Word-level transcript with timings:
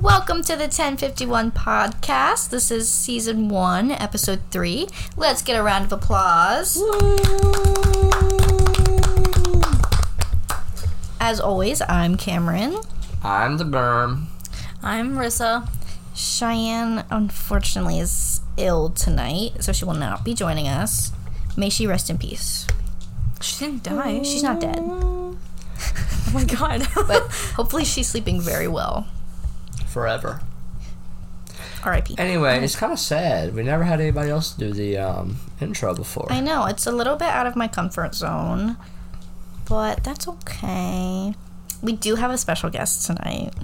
Welcome 0.00 0.42
to 0.42 0.52
the 0.56 0.64
1051 0.64 1.52
podcast. 1.52 2.50
This 2.50 2.70
is 2.70 2.90
season 2.90 3.48
one, 3.48 3.90
episode 3.90 4.40
three. 4.50 4.88
Let's 5.16 5.42
get 5.42 5.58
a 5.58 5.62
round 5.62 5.86
of 5.86 5.92
applause. 5.92 6.76
As 11.20 11.40
always, 11.40 11.80
I'm 11.88 12.16
Camryn. 12.16 12.84
I'm 13.22 13.56
the 13.58 13.64
Berm. 13.64 14.24
I'm 14.82 15.14
Rissa. 15.16 15.68
Cheyenne, 16.14 17.04
unfortunately, 17.10 17.98
is 18.00 18.40
ill 18.56 18.90
tonight, 18.90 19.52
so 19.62 19.72
she 19.72 19.84
will 19.84 19.94
not 19.94 20.24
be 20.24 20.34
joining 20.34 20.66
us. 20.68 21.12
May 21.56 21.70
she 21.70 21.86
rest 21.86 22.10
in 22.10 22.18
peace. 22.18 22.66
She 23.40 23.64
didn't 23.64 23.82
die. 23.84 24.22
She's 24.22 24.42
not 24.42 24.60
dead, 24.60 24.78
Oh 24.80 25.36
my 26.32 26.44
god. 26.44 26.86
but 27.06 27.22
hopefully 27.54 27.84
she's 27.84 28.08
sleeping 28.08 28.40
very 28.40 28.66
well. 28.68 29.06
Forever. 29.94 30.40
R.I.P. 31.84 32.16
Anyway, 32.18 32.64
it's 32.64 32.74
kind 32.74 32.92
of 32.92 32.98
sad. 32.98 33.54
We 33.54 33.62
never 33.62 33.84
had 33.84 34.00
anybody 34.00 34.28
else 34.28 34.52
do 34.52 34.72
the 34.72 34.98
um, 34.98 35.36
intro 35.60 35.94
before. 35.94 36.26
I 36.32 36.40
know 36.40 36.66
it's 36.66 36.84
a 36.84 36.90
little 36.90 37.14
bit 37.14 37.28
out 37.28 37.46
of 37.46 37.54
my 37.54 37.68
comfort 37.68 38.12
zone, 38.16 38.76
but 39.68 40.02
that's 40.02 40.26
okay. 40.26 41.34
We 41.80 41.92
do 41.92 42.16
have 42.16 42.32
a 42.32 42.38
special 42.38 42.70
guest 42.70 43.06
tonight. 43.06 43.54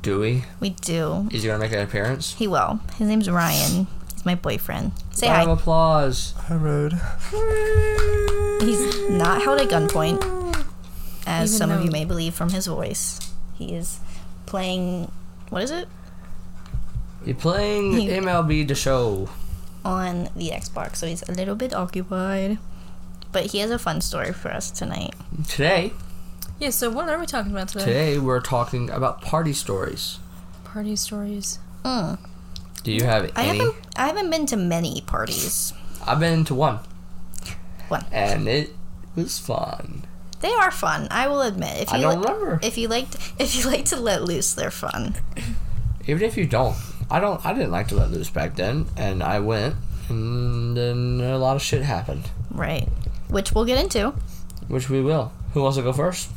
Do 0.00 0.20
we? 0.20 0.44
We 0.60 0.70
do. 0.70 1.28
Is 1.32 1.42
he 1.42 1.48
gonna 1.48 1.58
make 1.58 1.72
an 1.72 1.80
appearance? 1.80 2.34
He 2.34 2.46
will. 2.46 2.78
His 2.96 3.08
name's 3.08 3.28
Ryan. 3.28 3.88
He's 4.12 4.24
my 4.24 4.36
boyfriend. 4.36 4.92
Say 5.10 5.26
Round 5.26 5.46
hi. 5.46 5.50
of 5.50 5.58
applause. 5.58 6.34
Hi, 6.46 6.54
Road. 6.54 6.92
He's 8.62 9.10
not 9.10 9.42
held 9.42 9.60
at 9.60 9.68
gunpoint, 9.68 10.22
as 11.26 11.50
Even 11.50 11.58
some 11.58 11.70
of 11.72 11.84
you 11.84 11.90
may 11.90 12.04
believe 12.04 12.34
from 12.34 12.50
his 12.50 12.68
voice. 12.68 13.18
He 13.54 13.74
is 13.74 13.98
playing. 14.46 15.10
What 15.50 15.62
is 15.62 15.70
it? 15.70 15.88
You're 17.24 17.36
playing 17.36 17.92
He- 17.98 18.08
MLB 18.08 18.66
The 18.66 18.74
Show. 18.74 19.28
On 19.84 20.28
the 20.36 20.50
Xbox, 20.50 20.96
so 20.96 21.06
he's 21.06 21.22
a 21.28 21.32
little 21.32 21.54
bit 21.54 21.72
occupied. 21.74 22.58
But 23.32 23.46
he 23.46 23.58
has 23.58 23.70
a 23.70 23.78
fun 23.78 24.00
story 24.00 24.32
for 24.32 24.50
us 24.50 24.70
tonight. 24.70 25.14
Today, 25.48 25.92
yeah, 26.58 26.70
so 26.70 26.90
what 26.90 27.08
are 27.08 27.18
we 27.18 27.24
talking 27.26 27.52
about 27.52 27.68
today? 27.68 27.84
today 27.84 28.18
we're 28.18 28.40
talking 28.40 28.90
about 28.90 29.22
party 29.22 29.52
stories. 29.52 30.18
Party 30.64 30.96
stories. 30.96 31.58
Mm. 31.84 32.18
Do 32.82 32.92
you 32.92 33.04
have 33.04 33.30
I 33.36 33.44
any? 33.46 33.58
haven't. 33.58 33.76
I 33.96 34.06
haven't 34.08 34.30
been 34.30 34.46
to 34.46 34.56
many 34.56 35.00
parties. 35.02 35.72
I've 36.06 36.20
been 36.20 36.44
to 36.46 36.54
one, 36.54 36.80
One. 37.88 38.04
and 38.12 38.48
it 38.48 38.70
was 39.16 39.38
fun. 39.38 40.04
They 40.40 40.52
are 40.52 40.70
fun. 40.70 41.06
I 41.10 41.28
will 41.28 41.42
admit. 41.42 41.82
If 41.82 41.92
I 41.92 41.96
you 41.96 42.02
don't 42.02 42.20
li- 42.22 42.26
remember. 42.28 42.58
if 42.62 42.78
you 42.78 42.88
like 42.88 43.08
if 43.38 43.54
you 43.56 43.64
like 43.70 43.84
to 43.86 43.96
let 44.00 44.24
loose, 44.24 44.52
they're 44.54 44.70
fun. 44.70 45.16
Even 46.06 46.22
if 46.22 46.36
you 46.36 46.46
don't, 46.46 46.76
I 47.10 47.20
don't. 47.20 47.44
I 47.44 47.52
didn't 47.52 47.70
like 47.70 47.88
to 47.88 47.94
let 47.94 48.10
loose 48.10 48.30
back 48.30 48.56
then, 48.56 48.86
and 48.96 49.22
I 49.22 49.38
went, 49.40 49.76
and 50.08 50.76
then 50.76 51.20
a 51.20 51.36
lot 51.38 51.56
of 51.56 51.62
shit 51.62 51.82
happened, 51.82 52.30
Right. 52.50 52.88
Which 53.28 53.52
we'll 53.52 53.66
get 53.66 53.78
into. 53.78 54.14
which 54.68 54.88
we 54.88 55.00
will. 55.02 55.32
Who 55.52 55.62
wants 55.62 55.76
to 55.76 55.82
go 55.82 55.92
first? 55.92 56.30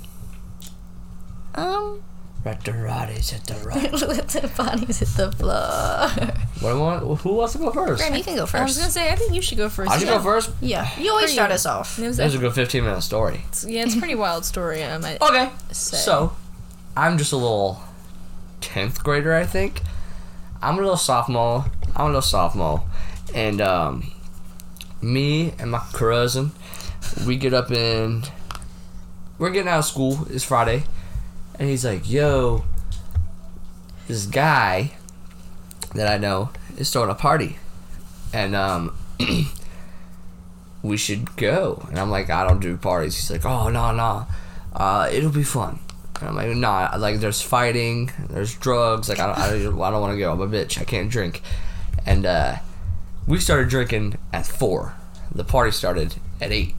Um, 1.55 2.03
Let 2.45 2.63
the 2.65 2.73
hit 2.73 3.43
the 3.45 3.55
rock. 3.65 4.01
let 4.01 4.27
the 4.29 4.47
bodies 4.57 4.99
hit 4.99 5.09
the 5.09 5.31
floor. 5.31 6.33
What 6.63 6.77
want, 6.77 7.19
who 7.21 7.33
wants 7.33 7.53
to 7.53 7.59
go 7.59 7.71
first? 7.71 7.99
Graham, 8.01 8.15
you 8.15 8.23
can 8.23 8.35
go 8.37 8.45
first. 8.45 8.61
I 8.61 8.63
was 8.63 8.77
gonna 8.77 8.89
say, 8.89 9.11
I 9.11 9.15
think 9.15 9.33
you 9.33 9.41
should 9.41 9.57
go 9.57 9.67
first. 9.69 9.91
I 9.91 9.97
should 9.99 10.07
yeah. 10.07 10.17
go 10.17 10.23
first. 10.23 10.49
Yeah, 10.61 10.89
you 10.97 11.09
always 11.09 11.23
Pretty- 11.23 11.33
start 11.33 11.51
us 11.51 11.65
off. 11.65 11.99
It 11.99 12.07
was 12.07 12.17
That 12.17 12.25
was 12.25 12.35
a 12.35 12.37
good 12.37 12.53
15 12.53 12.83
minute 12.85 13.01
story. 13.01 13.43
yeah, 13.67 13.83
it's 13.83 13.95
a 13.95 13.99
pretty 13.99 14.15
wild 14.15 14.45
story. 14.45 14.83
I 14.83 14.97
might 14.97 15.21
Okay. 15.21 15.49
say. 15.71 15.97
So, 15.97 16.33
I'm 16.95 17.17
just 17.17 17.33
a 17.33 17.37
little 17.37 17.81
10th 18.61 19.03
grader, 19.03 19.33
I 19.33 19.45
think. 19.45 19.81
I'm 20.61 20.75
a 20.75 20.81
little 20.81 20.95
sophomore. 20.95 21.65
I'm 21.97 22.03
a 22.05 22.07
little 22.07 22.21
sophomore. 22.21 22.83
And, 23.35 23.59
um, 23.59 24.11
me 25.01 25.53
and 25.59 25.69
my 25.71 25.81
cousin, 25.91 26.53
we 27.27 27.35
get 27.35 27.53
up 27.53 27.71
in. 27.71 28.23
We're 29.37 29.49
getting 29.49 29.67
out 29.67 29.79
of 29.79 29.85
school. 29.85 30.25
It's 30.29 30.45
Friday. 30.45 30.83
And 31.59 31.67
he's 31.67 31.83
like, 31.83 32.09
yo, 32.09 32.63
this 34.07 34.25
guy 34.25 34.93
that 35.95 36.07
I 36.07 36.17
know 36.17 36.49
is 36.77 36.91
throwing 36.91 37.09
a 37.09 37.15
party. 37.15 37.57
And, 38.33 38.55
um, 38.55 38.95
we 40.83 40.97
should 40.97 41.35
go. 41.37 41.85
And 41.89 41.99
I'm 41.99 42.09
like, 42.09 42.29
I 42.29 42.47
don't 42.47 42.59
do 42.59 42.77
parties. 42.77 43.15
He's 43.15 43.31
like, 43.31 43.45
oh, 43.45 43.69
no, 43.69 43.91
no. 43.91 44.27
Uh, 44.73 45.09
it'll 45.11 45.31
be 45.31 45.43
fun. 45.43 45.79
And 46.19 46.29
I'm 46.29 46.35
like, 46.35 46.49
nah, 46.55 46.95
like, 46.97 47.19
there's 47.19 47.41
fighting, 47.41 48.11
there's 48.29 48.55
drugs. 48.55 49.09
Like, 49.09 49.19
I 49.19 49.27
don't, 49.27 49.37
I 49.37 49.49
don't, 49.49 49.81
I 49.81 49.91
don't 49.91 50.01
want 50.01 50.13
to 50.13 50.19
go. 50.19 50.31
I'm 50.31 50.41
a 50.41 50.47
bitch. 50.47 50.79
I 50.79 50.83
can't 50.83 51.09
drink. 51.09 51.41
And, 52.05 52.25
uh, 52.25 52.57
we 53.27 53.39
started 53.39 53.69
drinking 53.69 54.17
at 54.33 54.45
4. 54.45 54.95
The 55.33 55.43
party 55.43 55.71
started 55.71 56.15
at 56.41 56.51
8. 56.51 56.75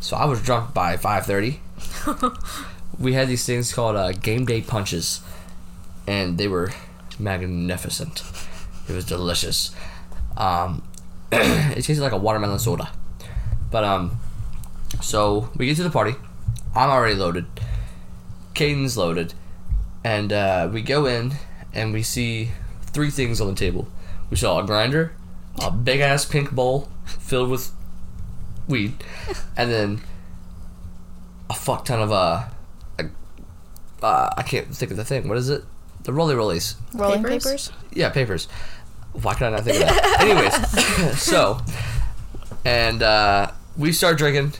So 0.00 0.16
I 0.16 0.26
was 0.26 0.42
drunk 0.42 0.74
by 0.74 0.96
5.30. 0.96 1.58
we 2.98 3.14
had 3.14 3.28
these 3.28 3.46
things 3.46 3.72
called 3.72 3.96
uh, 3.96 4.12
game 4.12 4.44
day 4.44 4.60
punches. 4.60 5.20
And 6.06 6.38
they 6.38 6.46
were 6.46 6.72
magnificent. 7.18 8.22
It 8.88 8.92
was 8.92 9.04
delicious. 9.04 9.74
Um, 10.36 10.82
it 11.32 11.82
tasted 11.82 12.00
like 12.00 12.12
a 12.12 12.16
watermelon 12.16 12.58
soda. 12.58 12.90
But 13.70 13.84
um, 13.84 14.20
so 15.00 15.50
we 15.56 15.66
get 15.66 15.76
to 15.76 15.82
the 15.82 15.90
party. 15.90 16.14
I'm 16.74 16.90
already 16.90 17.14
loaded. 17.14 17.46
Caden's 18.54 18.96
loaded, 18.96 19.34
and 20.04 20.32
uh, 20.32 20.68
we 20.72 20.80
go 20.82 21.04
in 21.04 21.34
and 21.74 21.92
we 21.92 22.02
see 22.02 22.52
three 22.82 23.10
things 23.10 23.40
on 23.40 23.48
the 23.48 23.54
table. 23.54 23.88
We 24.30 24.36
saw 24.36 24.60
a 24.60 24.66
grinder, 24.66 25.12
a 25.62 25.70
big 25.70 26.00
ass 26.00 26.24
pink 26.24 26.52
bowl 26.52 26.88
filled 27.04 27.50
with 27.50 27.70
weed, 28.66 28.94
and 29.56 29.70
then 29.70 30.00
a 31.50 31.54
fuck 31.54 31.84
ton 31.84 32.00
of 32.00 32.12
uh, 32.12 32.44
uh, 34.02 34.30
I 34.36 34.42
can't 34.42 34.74
think 34.74 34.90
of 34.90 34.96
the 34.96 35.04
thing. 35.04 35.28
What 35.28 35.38
is 35.38 35.50
it? 35.50 35.64
The 36.06 36.12
Rolly 36.12 36.36
rollies. 36.36 36.76
Rolling 36.94 37.24
Papers? 37.24 37.44
papers. 37.44 37.72
Yeah, 37.92 38.10
papers. 38.10 38.46
Why 39.10 39.34
could 39.34 39.48
I 39.48 39.50
not 39.50 39.64
think 39.64 39.80
of 39.80 39.88
that? 39.88 40.20
Anyways, 40.20 41.18
so, 41.20 41.58
and 42.64 43.02
uh, 43.02 43.50
we 43.76 43.90
start 43.90 44.16
drinking, 44.16 44.52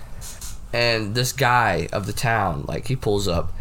and 0.73 1.15
this 1.15 1.33
guy 1.33 1.87
of 1.93 2.07
the 2.07 2.13
town, 2.13 2.65
like, 2.67 2.89
he 2.89 2.97
pulls 2.97 3.29
up, 3.29 3.53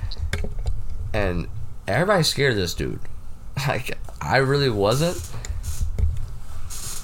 and 1.13 1.47
everybody's 1.87 2.25
scared 2.27 2.53
of 2.53 2.57
this 2.57 2.73
dude. 2.73 2.99
Like, 3.67 3.97
I 4.19 4.37
really 4.37 4.69
wasn't, 4.69 5.15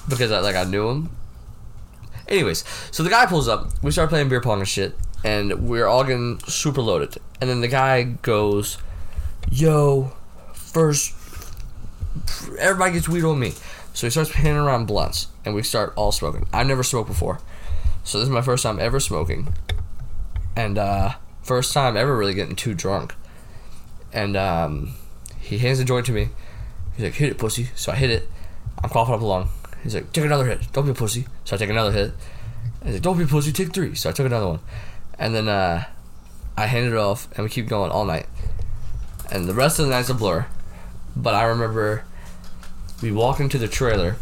because 0.08 0.32
I 0.32 0.40
like 0.40 0.56
I 0.56 0.64
knew 0.64 0.88
him. 0.88 1.10
Anyways, 2.26 2.64
so 2.90 3.04
the 3.04 3.08
guy 3.08 3.24
pulls 3.26 3.46
up. 3.46 3.68
We 3.82 3.92
start 3.92 4.08
playing 4.10 4.28
beer 4.28 4.40
pong 4.40 4.58
and 4.58 4.68
shit, 4.68 4.96
and 5.24 5.68
we're 5.68 5.86
all 5.86 6.02
getting 6.02 6.40
super 6.40 6.82
loaded. 6.82 7.18
And 7.40 7.48
then 7.48 7.60
the 7.60 7.68
guy 7.68 8.02
goes, 8.02 8.78
"Yo, 9.50 10.12
first 10.72 11.14
everybody 12.58 12.92
gets 12.92 13.08
weed 13.08 13.24
on 13.24 13.38
me. 13.38 13.52
So 13.94 14.06
he 14.06 14.10
starts 14.10 14.30
handing 14.30 14.56
around 14.56 14.86
blunts, 14.86 15.28
and 15.44 15.54
we 15.54 15.62
start 15.62 15.92
all 15.96 16.12
smoking. 16.12 16.46
I've 16.52 16.66
never 16.66 16.82
smoked 16.82 17.08
before, 17.08 17.40
so 18.04 18.18
this 18.18 18.26
is 18.26 18.30
my 18.32 18.40
first 18.40 18.62
time 18.62 18.80
ever 18.80 19.00
smoking, 19.00 19.54
and 20.56 20.78
uh, 20.78 21.14
first 21.42 21.74
time 21.74 21.96
ever 21.96 22.16
really 22.16 22.34
getting 22.34 22.56
too 22.56 22.74
drunk. 22.74 23.14
And 24.12 24.36
um, 24.36 24.94
he 25.38 25.58
hands 25.58 25.78
the 25.78 25.84
joint 25.84 26.06
to 26.06 26.12
me. 26.12 26.28
He's 26.96 27.04
like, 27.04 27.14
"Hit 27.14 27.30
it, 27.30 27.38
pussy." 27.38 27.68
So 27.74 27.92
I 27.92 27.96
hit 27.96 28.10
it. 28.10 28.28
I'm 28.82 28.88
coughing 28.88 29.14
up 29.14 29.20
a 29.20 29.24
lung. 29.24 29.50
He's 29.82 29.94
like, 29.94 30.12
"Take 30.12 30.24
another 30.24 30.46
hit. 30.46 30.72
Don't 30.72 30.86
be 30.86 30.92
a 30.92 30.94
pussy." 30.94 31.26
So 31.44 31.56
I 31.56 31.58
take 31.58 31.70
another 31.70 31.92
hit. 31.92 32.12
He's 32.84 32.94
like, 32.94 33.02
"Don't 33.02 33.18
be 33.18 33.24
a 33.24 33.26
pussy. 33.26 33.52
Take 33.52 33.74
three. 33.74 33.94
So 33.94 34.08
I 34.08 34.12
took 34.12 34.26
another 34.26 34.48
one, 34.48 34.60
and 35.18 35.34
then 35.34 35.48
uh, 35.48 35.84
I 36.56 36.66
handed 36.66 36.92
it 36.92 36.98
off, 36.98 37.28
and 37.36 37.44
we 37.44 37.50
keep 37.50 37.68
going 37.68 37.90
all 37.90 38.06
night. 38.06 38.26
And 39.30 39.46
the 39.46 39.54
rest 39.54 39.78
of 39.78 39.86
the 39.86 39.90
night's 39.90 40.08
a 40.08 40.14
blur. 40.14 40.46
But 41.16 41.34
I 41.34 41.44
remember 41.44 42.04
we 43.02 43.12
walked 43.12 43.40
into 43.40 43.58
the 43.58 43.68
trailer. 43.68 44.16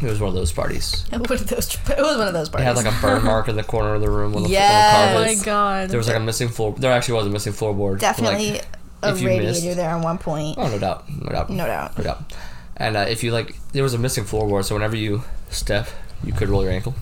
It 0.00 0.06
was 0.06 0.20
one 0.20 0.28
of 0.28 0.34
those 0.36 0.52
parties. 0.52 1.04
One 1.10 1.22
of 1.22 1.28
those. 1.48 1.74
It 1.74 1.98
was 1.98 2.16
one 2.18 2.28
of 2.28 2.32
those 2.32 2.48
parties. 2.48 2.62
It 2.68 2.68
had 2.68 2.76
like 2.76 2.86
a 2.86 2.96
burn 3.02 3.24
mark 3.24 3.48
in 3.48 3.56
the 3.56 3.64
corner 3.64 3.94
of 3.94 4.00
the 4.00 4.08
room 4.08 4.36
on 4.36 4.44
the, 4.44 4.48
Yes. 4.48 5.16
on 5.16 5.22
Oh 5.22 5.26
my 5.26 5.34
god. 5.44 5.88
There 5.90 5.98
was 5.98 6.06
like 6.06 6.16
a 6.16 6.20
missing 6.20 6.48
floor. 6.48 6.72
There 6.78 6.92
actually 6.92 7.14
was 7.14 7.26
a 7.26 7.30
missing 7.30 7.52
floorboard. 7.52 7.98
Definitely 7.98 8.52
Like, 8.52 8.66
a 9.02 9.12
radiator 9.14 9.42
missed- 9.46 9.64
there 9.76 9.90
at 9.90 10.00
one 10.04 10.18
point. 10.18 10.56
oh, 10.56 10.68
no 10.68 10.78
doubt, 10.78 11.04
no 11.10 11.28
doubt, 11.30 11.50
No 11.50 11.66
doubt. 11.66 11.98
no 11.98 12.04
doubt. 12.04 12.32
And 12.76 12.96
uh, 12.96 13.06
if 13.08 13.24
you 13.24 13.32
like, 13.32 13.56
there 13.72 13.82
was 13.82 13.92
a 13.94 13.98
missing 13.98 14.22
floorboard, 14.22 14.64
so 14.66 14.76
whenever 14.76 14.94
you 14.94 15.24
step, 15.50 15.88
you 16.22 16.32
could 16.32 16.48
roll 16.48 16.62
your 16.62 16.70
ankle. 16.72 16.94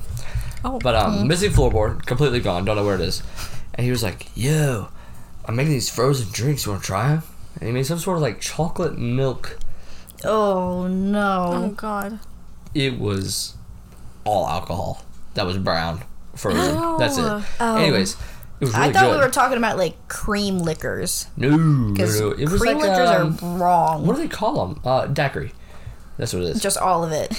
oh, 0.64 0.78
But 0.78 0.94
um, 0.94 1.28
missing 1.28 1.50
floorboard, 1.50 2.06
completely 2.06 2.40
gone. 2.40 2.64
Don't 2.64 2.76
know 2.76 2.84
where 2.86 2.94
it 2.94 3.02
is. 3.02 3.22
And 3.74 3.84
he 3.84 3.90
was 3.90 4.02
like, 4.02 4.28
"Yo, 4.34 4.88
I'm 5.44 5.54
making 5.54 5.72
these 5.74 5.90
frozen 5.90 6.28
drinks. 6.32 6.64
You 6.64 6.72
want 6.72 6.82
to 6.82 6.86
try 6.86 7.08
them?" 7.08 7.22
And 7.58 7.66
he 7.68 7.72
made 7.72 7.86
some 7.86 7.98
sort 7.98 8.16
of 8.16 8.22
like 8.22 8.40
chocolate 8.40 8.98
milk. 8.98 9.58
Oh 10.24 10.86
no! 10.86 11.50
oh 11.54 11.68
god. 11.70 12.18
It 12.74 12.98
was 12.98 13.54
all 14.24 14.46
alcohol. 14.48 15.04
That 15.34 15.46
was 15.46 15.58
brown 15.58 16.02
frozen. 16.34 16.98
That's 16.98 17.18
it. 17.18 17.24
Oh. 17.24 17.44
Oh. 17.60 17.76
Anyways, 17.76 18.14
It 18.60 18.64
was 18.66 18.74
really 18.74 18.88
I 18.88 18.92
thought 18.92 19.04
good. 19.06 19.12
we 19.12 19.24
were 19.24 19.30
talking 19.30 19.58
about 19.58 19.76
like 19.78 20.08
cream 20.08 20.58
liquors 20.58 21.26
no, 21.36 21.50
no, 21.56 21.92
because 21.92 22.20
no. 22.20 22.30
It 22.32 22.48
was 22.48 22.60
cream 22.60 22.78
like 22.78 22.88
liquors 22.90 23.08
um, 23.10 23.38
are 23.42 23.58
wrong. 23.58 24.06
what 24.06 24.16
do 24.16 24.22
they 24.22 24.28
call 24.28 24.66
them? 24.66 24.80
Uh, 24.84 25.06
daiquiri. 25.06 25.52
That's 26.18 26.32
what 26.32 26.42
it 26.42 26.48
is. 26.56 26.62
Just 26.62 26.78
all 26.78 27.04
of 27.04 27.12
it. 27.12 27.32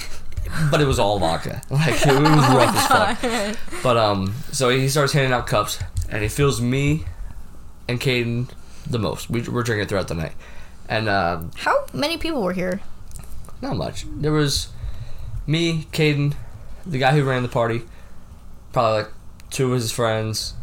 but 0.70 0.80
it 0.80 0.86
was 0.86 0.98
all 0.98 1.18
vodka. 1.18 1.62
Like 1.70 1.94
it 2.06 2.06
was 2.06 2.20
rough 2.30 2.76
as 2.76 2.86
fuck. 2.86 3.56
But 3.82 3.96
um, 3.96 4.34
so 4.52 4.68
he 4.70 4.88
starts 4.88 5.12
handing 5.12 5.32
out 5.32 5.46
cups, 5.46 5.78
and 6.10 6.22
he 6.22 6.28
feels 6.28 6.60
me 6.60 7.04
and 7.88 8.00
Caden 8.00 8.48
the 8.90 8.98
most. 8.98 9.28
We, 9.30 9.42
we're 9.42 9.62
drinking 9.62 9.88
throughout 9.88 10.08
the 10.08 10.14
night, 10.14 10.32
and 10.88 11.08
uh, 11.08 11.42
How 11.56 11.84
many 11.92 12.16
people 12.16 12.42
were 12.42 12.52
here? 12.54 12.80
not 13.60 13.76
much. 13.76 14.04
There 14.08 14.32
was 14.32 14.68
me, 15.46 15.84
Caden, 15.92 16.34
the 16.86 16.98
guy 16.98 17.12
who 17.12 17.24
ran 17.24 17.42
the 17.42 17.48
party, 17.48 17.82
probably 18.72 19.02
like 19.02 19.12
two 19.50 19.66
of 19.72 19.80
his 19.80 19.90
friends, 19.92 20.54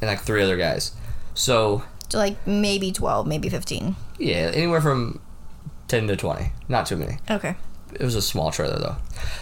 and 0.00 0.08
like 0.08 0.20
three 0.20 0.42
other 0.42 0.56
guys. 0.56 0.92
So 1.34 1.82
So 2.08 2.18
like 2.18 2.46
maybe 2.46 2.92
twelve, 2.92 3.26
maybe 3.26 3.48
fifteen. 3.48 3.96
yeah, 4.18 4.50
anywhere 4.54 4.80
from 4.80 5.20
ten 5.88 6.06
to 6.08 6.16
twenty. 6.16 6.52
Not 6.68 6.86
too 6.86 6.96
many. 6.96 7.18
Okay. 7.30 7.56
It 7.92 8.02
was 8.04 8.14
a 8.14 8.22
small 8.22 8.50
trailer 8.52 8.78
though. 8.78 8.96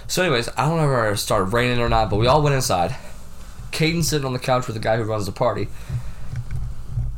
So, 0.07 0.23
anyways, 0.23 0.49
I 0.57 0.67
don't 0.67 0.79
know 0.79 0.91
if 1.09 1.15
it 1.15 1.19
started 1.19 1.53
raining 1.53 1.81
or 1.81 1.89
not, 1.91 2.09
but 2.09 2.17
we 2.17 2.27
all 2.27 2.41
went 2.41 2.55
inside. 2.55 2.97
Caden's 3.73 4.09
sitting 4.09 4.25
on 4.27 4.33
the 4.33 4.39
couch 4.39 4.67
with 4.67 4.75
the 4.75 4.81
guy 4.81 4.97
who 4.97 5.03
runs 5.05 5.27
the 5.27 5.33
party, 5.33 5.69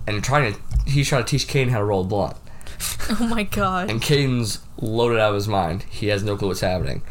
and 0.06 0.23
trying 0.23 0.55
to 0.55 0.61
he's 0.87 1.08
trying 1.08 1.25
to 1.25 1.31
teach 1.31 1.47
Caden 1.47 1.70
how 1.70 1.79
to 1.79 1.85
roll 1.85 2.02
a 2.02 2.05
blunt. 2.05 2.37
Oh 3.11 3.26
my 3.26 3.43
god. 3.43 3.91
And 3.91 4.00
Caden's 4.00 4.61
loaded 4.76 5.19
out 5.19 5.31
of 5.31 5.35
his 5.35 5.49
mind. 5.49 5.82
He 5.91 6.08
has 6.08 6.23
no 6.23 6.37
clue 6.37 6.49
what's 6.49 6.61
happening. 6.61 7.02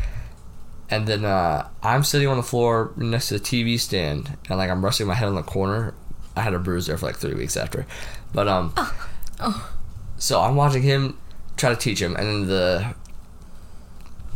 And 0.90 1.08
then 1.08 1.26
uh, 1.26 1.68
I'm 1.84 2.04
sitting 2.04 2.28
on 2.28 2.38
the 2.38 2.44
floor 2.44 2.94
next 2.96 3.28
to 3.28 3.38
the 3.38 3.40
TV 3.40 3.78
stand, 3.78 4.38
and 4.50 4.58
like 4.58 4.70
I'm 4.70 4.84
resting 4.84 5.08
my 5.08 5.14
head 5.14 5.28
on 5.28 5.36
the 5.36 5.44
corner. 5.44 5.94
I 6.36 6.42
had 6.42 6.54
a 6.54 6.60
bruise 6.60 6.88
there 6.88 6.98
for 6.98 7.06
like 7.06 7.18
three 7.18 7.34
weeks 7.34 7.58
after, 7.58 7.86
but 8.34 8.48
um, 8.48 8.74
oh, 9.40 9.72
so 10.18 10.42
I'm 10.42 10.56
watching 10.56 10.84
him 10.84 11.18
try 11.58 11.70
to 11.70 11.76
teach 11.76 12.02
him, 12.02 12.16
and 12.16 12.26
then 12.26 12.48
the 12.48 12.96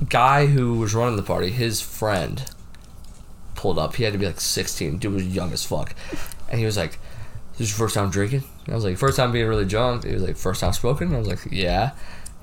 guy 0.10 0.48
who 0.48 0.76
was 0.76 0.94
running 0.94 1.16
the 1.16 1.24
party, 1.24 1.50
his 1.50 1.82
friend, 1.82 2.44
pulled 3.56 3.80
up. 3.80 3.96
He 3.96 4.04
had 4.04 4.14
to 4.14 4.20
be 4.20 4.26
like 4.26 4.42
16. 4.42 4.98
Dude 4.98 5.14
was 5.14 5.26
young 5.26 5.54
as 5.54 5.64
fuck, 5.64 5.96
and 6.50 6.60
he 6.60 6.66
was 6.66 6.78
like, 6.78 7.00
"This 7.58 7.70
is 7.70 7.78
your 7.78 7.86
first 7.88 7.96
time 7.96 8.10
drinking?" 8.10 8.44
I 8.68 8.76
was 8.76 8.84
like, 8.84 8.98
first 8.98 9.18
time 9.18 9.32
being 9.32 9.48
really 9.48 9.66
drunk." 9.66 10.06
He 10.06 10.14
was 10.14 10.24
like, 10.24 10.38
first 10.38 10.62
time 10.62 10.74
smoking?" 10.74 11.14
I 11.14 11.20
was 11.20 11.28
like, 11.28 11.40
"Yeah." 11.52 11.92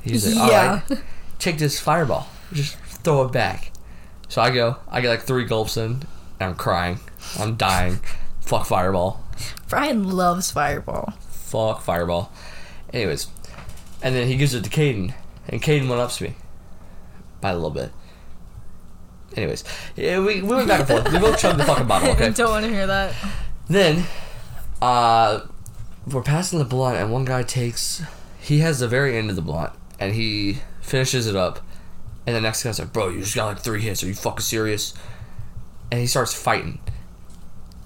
He's 0.03 0.27
like, 0.27 0.37
"All 0.43 0.51
Yeah. 0.51 0.81
right, 0.89 0.99
take 1.39 1.59
this 1.59 1.79
fireball, 1.81 2.29
just 2.53 2.77
throw 2.79 3.23
it 3.25 3.33
back." 3.33 3.73
So 4.29 4.41
I 4.41 4.51
go, 4.51 4.77
I 4.89 5.01
get 5.01 5.09
like 5.09 5.23
three 5.23 5.45
gulps 5.45 5.77
in, 5.77 5.91
and 6.39 6.51
I'm 6.51 6.55
crying, 6.55 7.01
I'm 7.39 7.57
dying. 7.57 7.99
Fuck 8.41 8.67
fireball. 8.67 9.25
Brian 9.69 10.09
loves 10.11 10.51
Fireball. 10.51 11.13
Fuck 11.31 11.83
fireball. 11.83 12.33
Anyways, 12.93 13.27
and 14.03 14.15
then 14.15 14.27
he 14.29 14.37
gives 14.37 14.55
it 14.55 14.65
to 14.65 14.71
Caden, 14.71 15.15
and 15.49 15.63
Caden 15.63 15.89
went 15.89 16.01
up 16.01 16.11
to 16.13 16.25
me 16.25 16.35
by 17.41 17.51
a 17.51 17.55
little 17.55 17.71
bit. 17.71 17.91
Anyways, 19.37 19.63
yeah, 19.97 20.19
we, 20.19 20.43
we 20.43 20.49
went 20.57 20.67
back 20.69 20.81
and 20.81 20.89
forth. 20.89 21.13
We 21.13 21.19
both 21.19 21.39
chugged 21.41 21.59
the 21.61 21.65
fucking 21.65 21.87
bottle, 21.87 22.09
I 22.09 22.13
okay? 22.13 22.31
don't 22.31 22.51
want 22.51 22.65
to 22.67 22.71
hear 22.73 22.87
that. 22.89 23.15
Then, 23.69 24.05
uh, 24.83 25.41
we're 26.07 26.23
passing 26.23 26.59
the 26.59 26.65
blunt, 26.65 26.99
and 26.99 27.13
one 27.13 27.25
guy 27.25 27.43
takes. 27.43 28.03
He 28.41 28.59
has 28.59 28.81
the 28.81 28.89
very 28.89 29.17
end 29.17 29.31
of 29.31 29.37
the 29.37 29.43
blunt, 29.43 29.73
and 29.99 30.15
he 30.15 30.59
finishes 30.81 31.27
it 31.27 31.37
up. 31.37 31.61
And 32.27 32.37
the 32.37 32.41
next 32.41 32.63
guy's 32.63 32.79
like, 32.79 32.93
"Bro, 32.93 33.11
you 33.11 33.21
just 33.21 33.35
got 33.35 33.47
like 33.47 33.59
three 33.59 33.81
hits. 33.81 34.03
Are 34.03 34.07
you 34.07 34.15
fucking 34.15 34.41
serious?" 34.41 34.95
And 35.91 36.01
he 36.01 36.07
starts 36.07 36.35
fighting. 36.35 36.79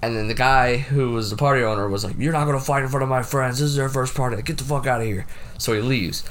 And 0.01 0.15
then 0.15 0.27
the 0.27 0.33
guy 0.35 0.77
who 0.77 1.11
was 1.11 1.29
the 1.29 1.35
party 1.35 1.63
owner 1.63 1.89
was 1.89 2.03
like, 2.03 2.15
"You're 2.17 2.33
not 2.33 2.45
gonna 2.45 2.59
fight 2.59 2.83
in 2.83 2.89
front 2.89 3.03
of 3.03 3.09
my 3.09 3.23
friends. 3.23 3.59
This 3.59 3.69
is 3.69 3.75
their 3.75 3.89
first 3.89 4.13
party. 4.13 4.41
Get 4.41 4.57
the 4.57 4.63
fuck 4.63 4.85
out 4.87 5.01
of 5.01 5.07
here." 5.07 5.25
So 5.57 5.73
he 5.73 5.81
leaves. 5.81 6.23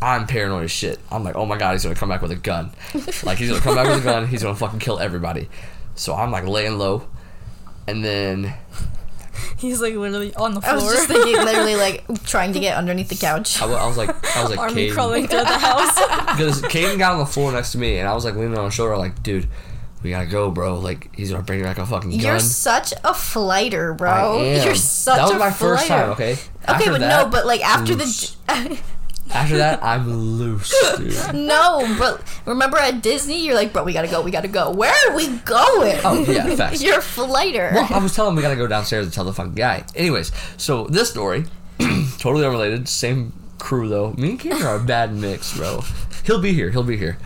I'm 0.00 0.26
paranoid 0.26 0.64
as 0.64 0.70
shit. 0.70 0.98
I'm 1.10 1.22
like, 1.22 1.36
"Oh 1.36 1.46
my 1.46 1.58
god, 1.58 1.72
he's 1.72 1.82
gonna 1.84 1.94
come 1.94 2.08
back 2.08 2.22
with 2.22 2.32
a 2.32 2.36
gun. 2.36 2.72
like 3.22 3.38
he's 3.38 3.50
gonna 3.50 3.60
come 3.60 3.74
back 3.74 3.86
with 3.86 4.00
a 4.00 4.04
gun. 4.04 4.26
He's 4.26 4.42
gonna 4.42 4.56
fucking 4.56 4.80
kill 4.80 4.98
everybody." 4.98 5.48
So 5.94 6.14
I'm 6.14 6.30
like 6.30 6.46
laying 6.46 6.78
low, 6.78 7.06
and 7.86 8.04
then 8.04 8.54
He's 9.56 9.80
like 9.80 9.94
literally 9.94 10.34
on 10.34 10.54
the 10.54 10.60
floor. 10.60 10.72
I 10.72 10.76
was 10.76 10.84
just 10.92 11.08
thinking, 11.08 11.36
literally, 11.44 11.76
like 11.76 12.24
trying 12.24 12.52
to 12.52 12.60
get 12.60 12.76
underneath 12.76 13.08
the 13.08 13.16
couch. 13.16 13.60
I, 13.60 13.66
I 13.66 13.86
was 13.86 13.96
like, 13.96 14.10
I 14.36 14.42
was 14.42 14.50
like, 14.50 14.58
Army 14.58 14.88
Caden, 14.88 14.92
crawling 14.94 15.26
through 15.28 15.40
the 15.40 15.58
house. 15.58 15.94
because 16.36 16.62
Caden 16.62 16.98
got 16.98 17.12
on 17.12 17.18
the 17.18 17.26
floor 17.26 17.52
next 17.52 17.72
to 17.72 17.78
me, 17.78 17.98
and 17.98 18.08
I 18.08 18.14
was 18.14 18.24
like 18.24 18.34
leaning 18.34 18.56
on 18.58 18.66
his 18.66 18.74
shoulder, 18.74 18.96
like, 18.96 19.22
dude, 19.22 19.48
we 20.02 20.10
gotta 20.10 20.26
go, 20.26 20.50
bro. 20.50 20.78
Like, 20.78 21.14
he's 21.14 21.30
gonna 21.30 21.42
bring 21.42 21.62
back 21.62 21.78
a 21.78 21.86
fucking 21.86 22.10
gun. 22.10 22.20
You're 22.20 22.40
such 22.40 22.92
a 23.04 23.14
flighter, 23.14 23.94
bro. 23.94 24.38
I 24.38 24.42
am. 24.44 24.66
You're 24.66 24.74
such 24.74 25.16
that 25.16 25.22
was 25.24 25.32
a 25.32 25.38
my 25.38 25.50
first 25.50 25.86
time. 25.86 26.10
Okay. 26.10 26.32
Okay, 26.32 26.42
After 26.64 26.90
but 26.92 27.00
that, 27.00 27.24
no, 27.24 27.30
but 27.30 27.46
like 27.46 27.60
after 27.64 27.94
loose. 27.94 28.36
the 28.46 28.78
after 29.32 29.56
that, 29.58 29.82
I'm 29.82 30.08
loose, 30.38 30.74
dude. 30.96 31.34
no, 31.34 31.96
but 31.98 32.20
remember 32.46 32.76
at 32.78 33.02
Disney, 33.02 33.44
you're 33.44 33.54
like, 33.54 33.72
bro, 33.72 33.84
we 33.84 33.92
gotta 33.92 34.08
go, 34.08 34.22
we 34.22 34.30
gotta 34.30 34.48
go. 34.48 34.70
Where 34.70 34.92
are 35.08 35.14
we 35.16 35.28
going? 35.38 35.98
Oh 36.04 36.24
yeah, 36.28 36.54
facts. 36.56 36.82
You're 36.82 36.98
a 36.98 37.02
flighter. 37.02 37.70
Well, 37.74 37.88
I 37.90 37.98
was 37.98 38.14
telling 38.14 38.30
him 38.32 38.36
we 38.36 38.42
gotta 38.42 38.56
go 38.56 38.66
downstairs 38.66 39.06
and 39.06 39.12
tell 39.14 39.24
the 39.24 39.32
fucking 39.32 39.54
guy. 39.54 39.84
Anyways, 39.94 40.32
so 40.56 40.84
this 40.86 41.10
story, 41.10 41.44
totally 42.18 42.44
unrelated, 42.44 42.88
same 42.88 43.32
crew 43.58 43.88
though. 43.88 44.12
Me 44.12 44.30
and 44.30 44.40
Cameron 44.40 44.62
are 44.66 44.76
a 44.76 44.80
bad 44.84 45.14
mix, 45.14 45.56
bro. 45.56 45.82
He'll 46.24 46.40
be 46.40 46.52
here. 46.52 46.70
He'll 46.70 46.82
be 46.82 46.96
here 46.96 47.18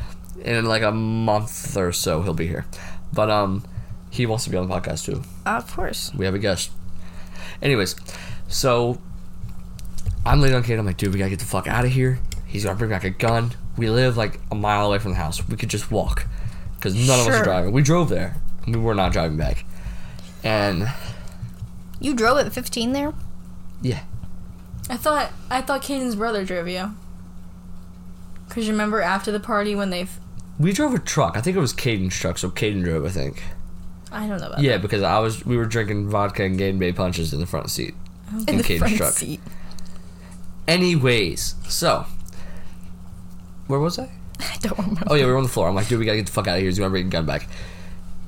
in 0.42 0.64
like 0.66 0.82
a 0.82 0.92
month 0.92 1.76
or 1.76 1.92
so. 1.92 2.22
He'll 2.22 2.34
be 2.34 2.46
here, 2.46 2.66
but 3.12 3.30
um, 3.30 3.64
he 4.10 4.26
wants 4.26 4.44
to 4.44 4.50
be 4.50 4.56
on 4.56 4.69
the 4.69 4.74
podcast 4.74 5.04
too. 5.04 5.22
of 5.44 5.74
course. 5.74 6.12
We 6.14 6.24
have 6.24 6.34
a 6.34 6.38
guest. 6.38 6.70
Anyways, 7.62 7.96
so 8.48 9.00
I'm 10.24 10.40
laying 10.40 10.54
on 10.54 10.62
Kate. 10.62 10.78
I'm 10.78 10.84
like, 10.86 10.96
dude, 10.98 11.12
we 11.12 11.19
gotta 11.19 11.30
get 11.30 11.38
the 11.38 11.46
fuck 11.46 11.66
out 11.66 11.84
of 11.84 11.92
here. 11.92 12.19
He's 12.46 12.64
gonna 12.64 12.76
bring 12.76 12.90
back 12.90 13.04
a 13.04 13.10
gun. 13.10 13.52
We 13.76 13.90
live 13.90 14.17
like 14.17 14.40
a 14.50 14.55
mile 14.55 14.87
away 14.87 14.99
from 14.99 15.12
the 15.12 15.17
house. 15.19 15.46
We 15.49 15.56
could 15.56 15.69
just 15.70 15.90
walk 15.90 16.26
because 16.76 16.94
none 16.94 17.20
of 17.20 17.26
us 17.26 17.40
are 17.40 17.44
driving. 17.44 17.73
We 17.73 17.82
drove 17.82 18.08
there. 18.08 18.37
We 18.67 18.76
were 18.76 18.94
not 18.94 19.12
driving 19.12 19.37
back. 19.37 19.64
And 20.43 20.88
You 22.00 22.14
drove 22.14 22.38
at 22.38 22.52
15 22.52 22.93
there? 22.93 23.12
yeah, 23.82 24.00
I 24.88 24.96
thought 24.96 25.31
I 25.50 25.61
thought 25.61 25.82
Caden's 25.82 26.17
brother 26.17 26.44
drove 26.44 26.69
you. 26.69 26.94
Cause 28.49 28.64
you 28.67 28.73
remember 28.73 29.02
after 29.02 29.31
the 29.32 29.40
party 29.40 29.75
when 29.75 29.90
they, 29.90 30.00
have 30.00 30.19
we 30.58 30.72
drove 30.72 30.94
a 30.94 30.99
truck. 30.99 31.37
I 31.37 31.40
think 31.40 31.56
it 31.56 31.61
was 31.61 31.72
Caden's 31.75 32.14
truck, 32.17 32.38
so 32.38 32.49
Caden 32.49 32.82
drove. 32.84 33.05
I 33.05 33.08
think. 33.11 33.43
I 34.12 34.20
don't 34.20 34.29
know 34.40 34.46
about 34.46 34.56
that. 34.56 34.61
Yeah, 34.62 34.79
because 34.79 35.02
I 35.02 35.19
was 35.19 35.44
we 35.44 35.56
were 35.56 35.67
drinking 35.67 36.08
vodka 36.08 36.44
and 36.44 36.56
Game 36.56 36.79
Day 36.79 36.93
punches 36.93 37.32
in 37.34 37.40
the 37.40 37.46
front 37.46 37.70
seat. 37.70 37.94
Oh. 38.32 38.38
In 38.43 38.49
In 38.50 38.56
the 38.58 38.62
Caden's 38.62 38.79
front 38.81 38.96
truck. 38.96 39.12
seat. 39.14 39.40
Anyways, 40.69 41.55
so 41.69 42.06
where 43.66 43.80
was 43.80 43.98
I? 43.98 44.10
I 44.41 44.56
don't 44.60 44.79
remember. 44.79 45.05
Oh 45.08 45.14
yeah, 45.14 45.24
we 45.24 45.31
were 45.31 45.36
on 45.36 45.43
the 45.43 45.48
floor. 45.48 45.69
I'm 45.69 45.74
like, 45.74 45.88
dude, 45.88 45.98
we 45.98 46.05
gotta 46.06 46.19
get 46.19 46.26
the 46.26 46.32
fuck 46.32 46.46
out 46.46 46.55
of 46.55 46.60
here. 46.60 46.69
He's 46.69 46.79
gonna 46.79 46.91
bring 46.91 47.06
the 47.06 47.10
gun 47.10 47.26
back. 47.26 47.48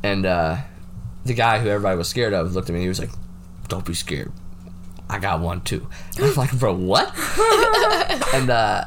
And 0.02 0.24
uh, 0.26 0.58
the 1.24 1.34
guy 1.34 1.58
who 1.58 1.68
everybody 1.68 1.96
was 1.96 2.08
scared 2.08 2.32
of 2.32 2.54
looked 2.54 2.68
at 2.70 2.72
me. 2.72 2.78
and 2.78 2.82
He 2.84 2.88
was 2.88 3.00
like, 3.00 3.10
"Don't 3.68 3.84
be 3.84 3.94
scared. 3.94 4.32
I 5.10 5.18
got 5.18 5.40
one 5.40 5.60
too." 5.62 5.88
And 6.16 6.26
I'm 6.26 6.34
like, 6.34 6.58
"Bro, 6.58 6.74
what?" 6.76 7.08
and 8.34 8.50
uh, 8.50 8.84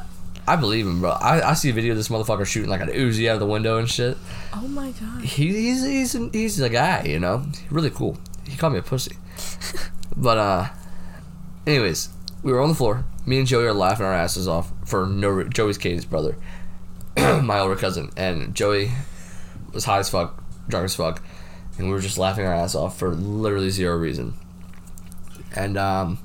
I 0.47 0.55
believe 0.55 0.85
him, 0.87 1.01
bro. 1.01 1.11
I, 1.11 1.51
I 1.51 1.53
see 1.53 1.69
a 1.69 1.73
video 1.73 1.91
of 1.91 1.97
this 1.97 2.09
motherfucker 2.09 2.45
shooting 2.45 2.69
like 2.69 2.81
an 2.81 2.89
Uzi 2.89 3.29
out 3.29 3.35
of 3.35 3.39
the 3.39 3.45
window 3.45 3.77
and 3.77 3.89
shit. 3.89 4.17
Oh 4.53 4.67
my 4.67 4.91
god. 4.91 5.23
He, 5.23 5.47
he's 5.47 5.83
he's 5.85 6.13
he's 6.33 6.57
the 6.57 6.69
guy, 6.69 7.03
you 7.03 7.19
know. 7.19 7.45
Really 7.69 7.91
cool. 7.91 8.17
He 8.47 8.57
called 8.57 8.73
me 8.73 8.79
a 8.79 8.83
pussy. 8.83 9.17
but 10.17 10.37
uh, 10.37 10.67
anyways, 11.67 12.09
we 12.43 12.51
were 12.51 12.61
on 12.61 12.69
the 12.69 12.75
floor. 12.75 13.05
Me 13.25 13.37
and 13.37 13.47
Joey 13.47 13.65
are 13.65 13.73
laughing 13.73 14.05
our 14.05 14.13
asses 14.13 14.47
off 14.47 14.71
for 14.91 15.07
no. 15.07 15.29
Re- 15.29 15.49
Joey's 15.49 15.79
Katie's 15.79 16.05
brother, 16.05 16.35
my 17.17 17.57
older 17.59 17.75
cousin, 17.75 18.11
and 18.15 18.53
Joey 18.53 18.91
was 19.73 19.85
high 19.85 19.99
as 19.99 20.09
fuck, 20.09 20.43
drunk 20.67 20.85
as 20.85 20.93
fuck, 20.95 21.23
and 21.77 21.87
we 21.87 21.93
were 21.93 21.99
just 22.01 22.19
laughing 22.19 22.45
our 22.45 22.53
ass 22.53 22.75
off 22.75 22.99
for 22.99 23.09
literally 23.09 23.69
zero 23.71 23.97
reason. 23.97 24.33
And 25.55 25.77
um, 25.77 26.19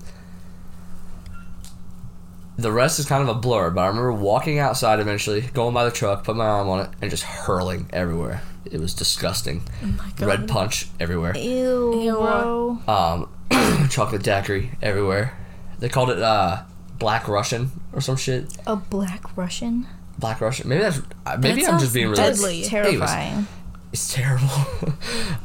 the 2.58 2.72
rest 2.72 2.98
is 2.98 3.06
kind 3.06 3.22
of 3.22 3.28
a 3.28 3.38
blur, 3.38 3.70
but 3.70 3.82
I 3.82 3.86
remember 3.86 4.12
walking 4.12 4.58
outside 4.58 5.00
eventually, 5.00 5.42
going 5.42 5.74
by 5.74 5.84
the 5.84 5.90
truck, 5.90 6.24
put 6.24 6.36
my 6.36 6.46
arm 6.46 6.68
on 6.68 6.80
it, 6.80 6.90
and 7.00 7.10
just 7.10 7.22
hurling 7.22 7.88
everywhere. 7.92 8.42
It 8.64 8.80
was 8.80 8.94
disgusting. 8.94 9.62
Oh 9.82 9.86
my 9.86 10.10
god. 10.16 10.26
Red 10.26 10.48
punch 10.48 10.88
everywhere. 10.98 11.36
Ew, 11.36 12.02
Ew. 12.02 12.12
bro. 12.12 12.78
Um, 12.88 13.88
chocolate 13.90 14.22
daiquiri 14.24 14.72
everywhere. 14.82 15.36
They 15.78 15.88
called 15.88 16.10
it 16.10 16.20
uh, 16.20 16.62
Black 16.98 17.28
Russian 17.28 17.70
or 17.92 18.00
some 18.00 18.16
shit. 18.16 18.56
A 18.66 18.76
black 18.76 19.36
Russian? 19.36 19.86
Black 20.18 20.40
Russian. 20.40 20.68
Maybe 20.68 20.82
that's 20.82 21.00
uh, 21.26 21.36
maybe 21.40 21.62
That 21.62 21.74
I'm 21.74 21.78
just 21.80 21.92
being 21.94 22.08
really. 22.08 22.22
deadly. 22.22 22.58
That's 22.60 22.70
terrifying. 22.70 23.46
It's 23.92 24.12
terrible. 24.14 24.48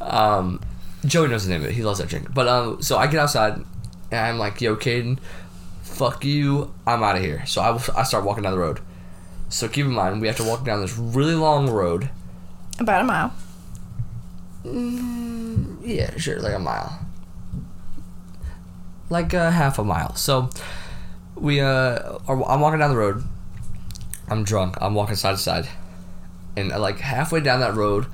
um, 0.00 0.60
Joey 1.04 1.28
knows 1.28 1.44
the 1.46 1.52
name 1.52 1.62
of 1.62 1.68
it. 1.68 1.74
He 1.74 1.82
loves 1.82 1.98
that 1.98 2.08
drink. 2.08 2.32
But 2.32 2.48
um, 2.48 2.80
so 2.82 2.96
I 2.96 3.06
get 3.06 3.20
outside 3.20 3.54
and 4.10 4.20
I'm 4.20 4.38
like, 4.38 4.60
"Yo, 4.60 4.76
Caden, 4.76 5.18
fuck 5.82 6.24
you. 6.24 6.72
I'm 6.86 7.02
out 7.02 7.16
of 7.16 7.22
here." 7.22 7.44
So 7.46 7.60
I, 7.60 7.74
I 8.00 8.02
start 8.04 8.24
walking 8.24 8.42
down 8.44 8.52
the 8.52 8.58
road. 8.58 8.80
So 9.48 9.68
keep 9.68 9.84
in 9.84 9.92
mind, 9.92 10.20
we 10.22 10.26
have 10.28 10.36
to 10.38 10.44
walk 10.44 10.64
down 10.64 10.80
this 10.80 10.96
really 10.96 11.34
long 11.34 11.68
road. 11.68 12.08
About 12.78 13.02
a 13.02 13.04
mile. 13.04 13.32
Yeah, 15.84 16.16
sure, 16.16 16.40
like 16.40 16.54
a 16.54 16.58
mile. 16.58 16.98
like 19.10 19.34
a 19.34 19.50
half 19.50 19.78
a 19.78 19.84
mile. 19.84 20.14
So 20.14 20.48
we 21.36 21.60
uh, 21.60 22.18
are, 22.28 22.48
I'm 22.48 22.60
walking 22.60 22.78
down 22.78 22.90
the 22.90 22.96
road. 22.96 23.24
I'm 24.28 24.44
drunk. 24.44 24.76
I'm 24.80 24.94
walking 24.94 25.16
side 25.16 25.32
to 25.32 25.38
side, 25.38 25.68
and 26.56 26.72
uh, 26.72 26.78
like 26.78 26.98
halfway 26.98 27.40
down 27.40 27.60
that 27.60 27.74
road, 27.74 28.06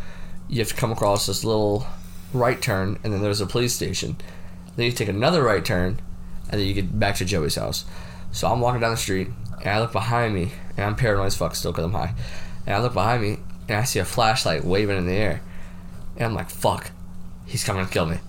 you 0.49 0.59
have 0.59 0.69
to 0.69 0.75
come 0.75 0.91
across 0.91 1.27
this 1.27 1.45
little 1.45 1.87
right 2.33 2.61
turn, 2.61 2.99
and 3.05 3.13
then 3.13 3.23
there's 3.23 3.41
a 3.41 3.47
police 3.47 3.75
station. 3.75 4.17
Then 4.77 4.87
you 4.87 4.93
take 4.93 5.09
another 5.09 5.43
right 5.43 5.65
turn, 5.65 6.01
and 6.51 6.61
then 6.61 6.67
you 6.67 6.75
get 6.75 6.99
back 6.99 7.17
to 7.17 7.25
Joey's 7.25 7.57
house. 7.57 7.85
So 8.33 8.49
I'm 8.49 8.61
walking 8.61 8.81
down 8.81 8.91
the 8.91 8.97
street, 8.97 9.29
and 9.61 9.69
I 9.69 9.81
look 9.81 9.93
behind 9.93 10.35
me, 10.35 10.53
and 10.77 10.87
I'm 10.87 10.97
paranoid 10.97 11.27
as 11.27 11.37
fuck 11.37 11.55
still 11.55 11.73
because 11.73 11.85
I'm 11.85 11.93
high. 11.93 12.15
And 12.67 12.75
I 12.75 12.81
look 12.81 12.95
behind 12.95 13.23
me, 13.23 13.39
and 13.69 13.79
I 13.79 13.85
see 13.85 13.99
a 13.99 14.05
flashlight 14.05 14.65
waving 14.65 14.97
in 14.97 15.07
the 15.07 15.15
air, 15.15 15.41
and 16.17 16.27
I'm 16.27 16.35
like, 16.35 16.51
"Fuck, 16.51 16.91
he's 17.49 17.65
coming 17.65 17.85
to 17.87 17.93
kill 17.93 18.07
me." 18.07 18.19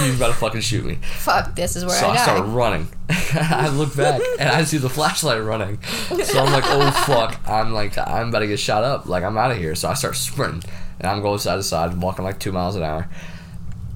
he's 0.00 0.16
about 0.16 0.28
to 0.28 0.34
fucking 0.34 0.60
shoot 0.60 0.84
me. 0.84 0.98
Fuck, 1.18 1.54
this 1.54 1.76
is 1.76 1.84
where 1.84 1.94
I 1.96 2.00
So 2.00 2.06
I 2.08 2.10
I 2.10 2.16
die. 2.16 2.22
start 2.22 2.46
running. 2.48 2.88
I 3.10 3.68
look 3.68 3.94
back 3.96 4.20
and 4.38 4.48
I 4.48 4.64
see 4.64 4.78
the 4.78 4.88
flashlight 4.90 5.42
running. 5.42 5.80
So 5.82 6.40
I'm 6.40 6.52
like, 6.52 6.64
oh 6.66 6.90
fuck. 7.06 7.40
I'm 7.48 7.72
like, 7.72 7.96
I'm 7.98 8.28
about 8.28 8.40
to 8.40 8.46
get 8.46 8.58
shot 8.58 8.84
up. 8.84 9.06
Like, 9.06 9.24
I'm 9.24 9.36
out 9.38 9.50
of 9.50 9.58
here. 9.58 9.74
So 9.74 9.88
I 9.88 9.94
start 9.94 10.16
sprinting. 10.16 10.68
And 11.00 11.08
I'm 11.10 11.22
going 11.22 11.38
side 11.38 11.56
to 11.56 11.62
side, 11.62 11.96
walking 12.00 12.24
like 12.24 12.38
two 12.38 12.52
miles 12.52 12.76
an 12.76 12.82
hour. 12.82 13.08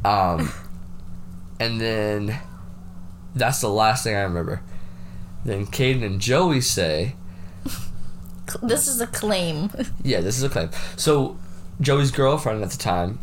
Um, 0.04 0.50
and 1.60 1.80
then 1.80 2.38
that's 3.34 3.60
the 3.60 3.68
last 3.68 4.04
thing 4.04 4.14
I 4.16 4.20
remember. 4.22 4.62
Then 5.44 5.66
Caden 5.66 6.02
and 6.04 6.20
Joey 6.20 6.60
say, 6.62 7.14
This 8.62 8.88
is 8.88 9.00
a 9.00 9.06
claim. 9.06 9.70
yeah, 10.02 10.20
this 10.20 10.38
is 10.38 10.44
a 10.44 10.48
claim. 10.48 10.70
So 10.96 11.36
Joey's 11.80 12.10
girlfriend 12.10 12.62
at 12.62 12.70
the 12.70 12.78
time 12.78 13.18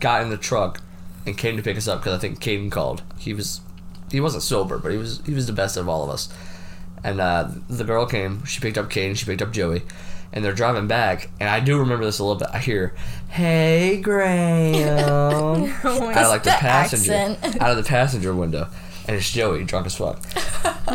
got 0.00 0.22
in 0.22 0.30
the 0.30 0.36
truck 0.36 0.80
and 1.26 1.36
came 1.36 1.56
to 1.56 1.62
pick 1.62 1.76
us 1.76 1.88
up 1.88 2.00
because 2.00 2.14
I 2.14 2.18
think 2.18 2.40
Caden 2.40 2.70
called. 2.70 3.02
He 3.18 3.34
was 3.34 3.60
he 4.10 4.20
wasn't 4.20 4.42
sober, 4.42 4.78
but 4.78 4.92
he 4.92 4.98
was 4.98 5.20
he 5.26 5.34
was 5.34 5.46
the 5.46 5.52
best 5.52 5.76
of 5.76 5.88
all 5.88 6.04
of 6.04 6.10
us. 6.10 6.28
And 7.04 7.20
uh, 7.20 7.48
the 7.68 7.84
girl 7.84 8.06
came. 8.06 8.44
She 8.44 8.60
picked 8.60 8.78
up 8.78 8.90
Caden. 8.90 9.16
She 9.16 9.24
picked 9.24 9.42
up 9.42 9.52
Joey, 9.52 9.82
and 10.32 10.44
they're 10.44 10.52
driving 10.52 10.88
back. 10.88 11.30
And 11.38 11.48
I 11.48 11.60
do 11.60 11.78
remember 11.78 12.04
this 12.04 12.18
a 12.18 12.24
little 12.24 12.38
bit. 12.38 12.48
I 12.52 12.58
hear, 12.58 12.94
"Hey, 13.28 14.00
Graham," 14.02 15.64
out 15.84 15.84
of 15.84 16.28
like 16.28 16.42
the, 16.42 16.50
the 16.50 16.56
passenger, 16.56 17.12
accent. 17.12 17.62
out 17.62 17.70
of 17.70 17.76
the 17.76 17.88
passenger 17.88 18.34
window, 18.34 18.68
and 19.06 19.16
it's 19.16 19.30
Joey, 19.30 19.64
drunk 19.64 19.86
as 19.86 19.96
fuck. 19.96 20.20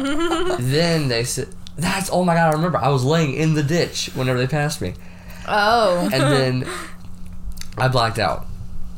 then 0.60 1.08
they 1.08 1.24
said, 1.24 1.50
"That's 1.78 2.10
oh 2.12 2.26
my 2.26 2.34
god!" 2.34 2.54
I 2.54 2.56
remember 2.56 2.80
I 2.80 2.90
was 2.90 3.04
laying 3.06 3.34
in 3.34 3.54
the 3.54 3.64
ditch 3.64 4.10
whenever 4.14 4.40
they 4.40 4.48
passed 4.48 4.82
me, 4.82 4.96
Oh. 5.48 6.10
and 6.12 6.24
then 6.24 6.70
I 7.78 7.88
blacked 7.88 8.20
out. 8.20 8.46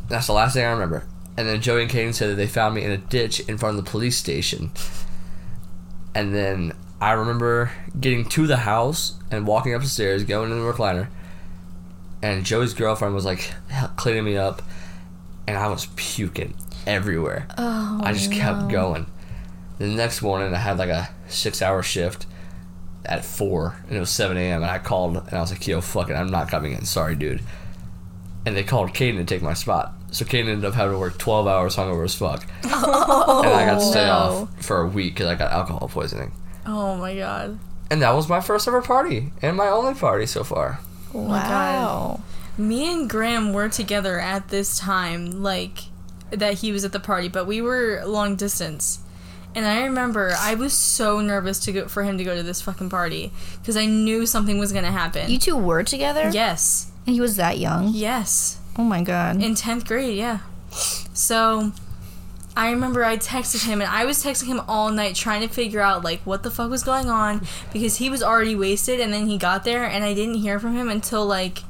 That's 0.10 0.28
the 0.28 0.34
last 0.34 0.54
thing 0.54 0.66
I 0.66 0.72
remember. 0.72 1.06
And 1.38 1.48
then 1.48 1.62
Joey 1.62 1.84
and 1.84 1.92
Caden 1.92 2.14
said 2.14 2.30
that 2.30 2.36
they 2.36 2.48
found 2.48 2.75
me 2.75 2.84
in 2.84 2.92
a 2.92 2.98
ditch 2.98 3.42
in 3.42 3.58
front 3.58 3.78
of 3.78 3.84
the 3.84 3.90
police 3.90 4.18
station. 4.18 4.72
And 6.14 6.34
then 6.34 6.74
I 7.02 7.12
remember 7.12 7.72
getting 8.00 8.25
to 8.30 8.48
the 8.48 8.58
house 8.58 9.16
and 9.30 9.46
walking 9.46 9.74
up 9.74 9.82
the 9.82 9.90
stairs, 9.90 10.24
going 10.24 10.52
in 10.52 10.60
the 10.60 10.72
recliner. 10.72 11.08
And 12.22 12.46
Joey's 12.46 12.74
girlfriend 12.74 13.14
was 13.14 13.25
like 13.25 13.54
cleaning 13.98 14.24
me 14.24 14.38
up, 14.38 14.62
and 15.46 15.58
I 15.58 15.68
was 15.68 15.88
puking 15.96 16.56
everywhere. 16.88 17.48
Oh, 17.58 18.00
I 18.04 18.14
just 18.14 18.32
kept 18.32 18.70
going. 18.70 19.08
The 19.78 19.88
next 19.88 20.22
morning, 20.22 20.54
I 20.54 20.60
had 20.60 20.78
like 20.78 20.90
a 20.90 21.10
six-hour 21.28 21.84
shift 21.84 22.25
at 23.06 23.26
four, 23.26 23.76
and 23.88 23.98
it 23.98 24.00
was 24.00 24.10
seven 24.10 24.38
a.m. 24.38 24.62
And 24.62 24.72
I 24.72 24.80
called, 24.80 25.18
and 25.18 25.34
I 25.34 25.42
was 25.42 25.52
like, 25.52 25.66
"Yo, 25.68 25.82
fuck 25.82 26.10
it, 26.10 26.14
I'm 26.14 26.32
not 26.32 26.50
coming 26.50 26.74
in. 26.74 26.86
Sorry, 26.86 27.16
dude." 27.16 27.42
And 28.46 28.56
they 28.56 28.64
called 28.64 28.92
Caden 28.92 29.18
to 29.18 29.26
take 29.26 29.42
my 29.42 29.54
spot, 29.54 29.94
so 30.12 30.24
Caden 30.24 30.50
ended 30.50 30.66
up 30.66 30.74
having 30.74 30.94
to 30.94 31.00
work 31.00 31.18
twelve 31.18 31.48
hours 31.48 31.76
hungover 31.76 32.06
as 32.06 32.16
fuck, 32.16 32.46
oh, 32.66 33.42
and 33.44 33.54
I 33.54 33.66
got 33.66 33.80
to 33.80 33.86
stay 33.86 34.06
no. 34.06 34.12
off 34.12 34.66
for 34.66 34.82
a 34.82 34.88
week 34.88 35.16
because 35.16 35.28
I 35.28 35.36
got 35.36 35.52
alcohol 35.52 35.88
poisoning. 35.88 36.32
Oh 36.66 36.96
my 36.96 37.16
god. 37.16 37.60
And 37.92 38.02
that 38.02 38.12
was 38.12 38.28
my 38.28 38.42
first 38.42 38.68
ever 38.68 38.82
party, 38.82 39.32
and 39.42 39.56
my 39.56 39.68
only 39.68 39.94
party 39.94 40.26
so 40.26 40.44
far. 40.44 40.80
Oh 41.14 41.22
wow. 41.22 42.22
Me 42.58 42.92
and 42.92 43.10
Graham 43.10 43.52
were 43.52 43.70
together 43.70 44.20
at 44.20 44.48
this 44.50 44.80
time, 44.80 45.44
like 45.44 45.80
that 46.32 46.56
he 46.56 46.72
was 46.72 46.86
at 46.86 46.92
the 46.92 47.00
party, 47.00 47.28
but 47.28 47.46
we 47.46 47.62
were 47.62 48.02
long 48.06 48.36
distance. 48.36 49.00
And 49.56 49.66
I 49.66 49.86
remember 49.86 50.34
I 50.38 50.56
was 50.56 50.74
so 50.74 51.22
nervous 51.22 51.60
to 51.62 51.72
go 51.72 51.88
for 51.88 52.04
him 52.04 52.18
to 52.18 52.26
go 52.26 52.36
to 52.36 52.44
this 52.44 52.62
fucking 52.62 52.90
party 52.90 53.32
because 53.62 53.78
I 53.78 53.86
knew 53.86 54.26
something 54.26 54.58
was 54.58 54.74
gonna 54.74 54.92
happen. 54.92 55.32
You 55.32 55.40
two 55.40 55.56
were 55.56 55.82
together. 55.82 56.30
Yes. 56.32 56.92
And 57.08 57.16
he 57.16 57.22
was 57.22 57.38
that 57.38 57.58
young. 57.58 57.90
Yes. 57.94 58.60
Oh 58.78 58.84
my 58.84 59.02
god. 59.02 59.42
In 59.42 59.56
tenth 59.56 59.88
grade, 59.88 60.18
yeah. 60.18 60.40
So. 60.70 61.72
I 62.58 62.72
remember 62.72 63.04
I 63.04 63.18
texted 63.18 63.66
him 63.66 63.82
and 63.82 63.92
I 63.92 64.06
was 64.06 64.24
texting 64.24 64.46
him 64.46 64.62
all 64.66 64.90
night 64.90 65.14
trying 65.14 65.46
to 65.46 65.54
figure 65.54 65.82
out 65.82 66.06
like 66.06 66.22
what 66.22 66.44
the 66.44 66.50
fuck 66.50 66.72
was 66.72 66.84
going 66.84 67.10
on 67.10 67.46
because 67.74 67.98
he 67.98 68.10
was 68.10 68.24
already 68.24 68.56
wasted 68.56 69.02
and 69.02 69.12
then 69.12 69.28
he 69.28 69.38
got 69.38 69.66
there 69.66 69.84
and 69.84 70.06
I 70.06 70.14
didn't 70.14 70.36
hear 70.36 70.58
from 70.58 70.74
him 70.74 70.88
until 70.88 71.26
like 71.26 71.64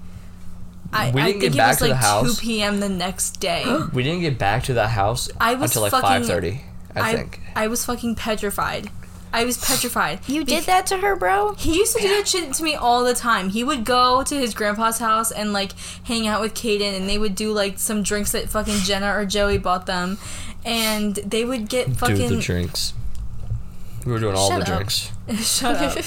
I, 0.93 1.09
we 1.09 1.23
didn't 1.23 1.37
I 1.37 1.39
get 1.39 1.57
back 1.57 1.79
was, 1.79 1.89
to 1.89 1.95
like, 1.95 2.25
2 2.27 2.33
p.m. 2.39 2.79
the 2.81 2.89
next 2.89 3.39
day. 3.39 3.65
we 3.93 4.03
didn't 4.03 4.21
get 4.21 4.37
back 4.37 4.63
to 4.65 4.73
the 4.73 4.89
house 4.89 5.27
I 5.39 5.55
was 5.55 5.71
until 5.71 5.81
like 5.81 5.91
fucking, 5.91 6.27
5:30. 6.27 6.61
I, 6.95 7.09
I 7.11 7.13
think. 7.15 7.41
I 7.55 7.67
was 7.67 7.85
fucking 7.85 8.15
petrified. 8.15 8.89
I 9.33 9.43
was 9.43 9.57
petrified. 9.57 10.19
You 10.27 10.45
did 10.45 10.63
that 10.63 10.85
to 10.87 10.97
her, 10.97 11.15
bro? 11.17 11.55
He 11.55 11.75
used 11.75 11.93
to 11.97 12.01
do 12.01 12.07
that 12.07 12.25
shit 12.25 12.53
to 12.53 12.63
me 12.63 12.73
all 12.73 13.03
the 13.03 13.13
time. 13.13 13.49
He 13.49 13.65
would 13.65 13.83
go 13.83 14.23
to 14.23 14.35
his 14.35 14.53
grandpa's 14.53 14.99
house 14.99 15.29
and 15.29 15.51
like 15.51 15.73
hang 16.05 16.25
out 16.25 16.39
with 16.39 16.53
Caden 16.53 16.95
and 16.95 17.09
they 17.09 17.17
would 17.17 17.35
do 17.35 17.51
like 17.51 17.77
some 17.77 18.01
drinks 18.01 18.31
that 18.31 18.47
fucking 18.47 18.77
Jenna 18.83 19.13
or 19.13 19.25
Joey 19.25 19.57
bought 19.57 19.87
them 19.87 20.17
and 20.63 21.15
they 21.15 21.43
would 21.43 21.67
get 21.67 21.97
fucking 21.97 22.15
Do 22.15 22.35
the 22.37 22.41
drinks. 22.41 22.93
We 24.05 24.11
were 24.11 24.19
doing 24.19 24.35
all 24.35 24.49
Shut 24.49 24.65
the 24.65 24.71
up. 24.71 24.77
drinks. 24.77 25.11
Shut 25.57 25.75
up. 25.77 26.05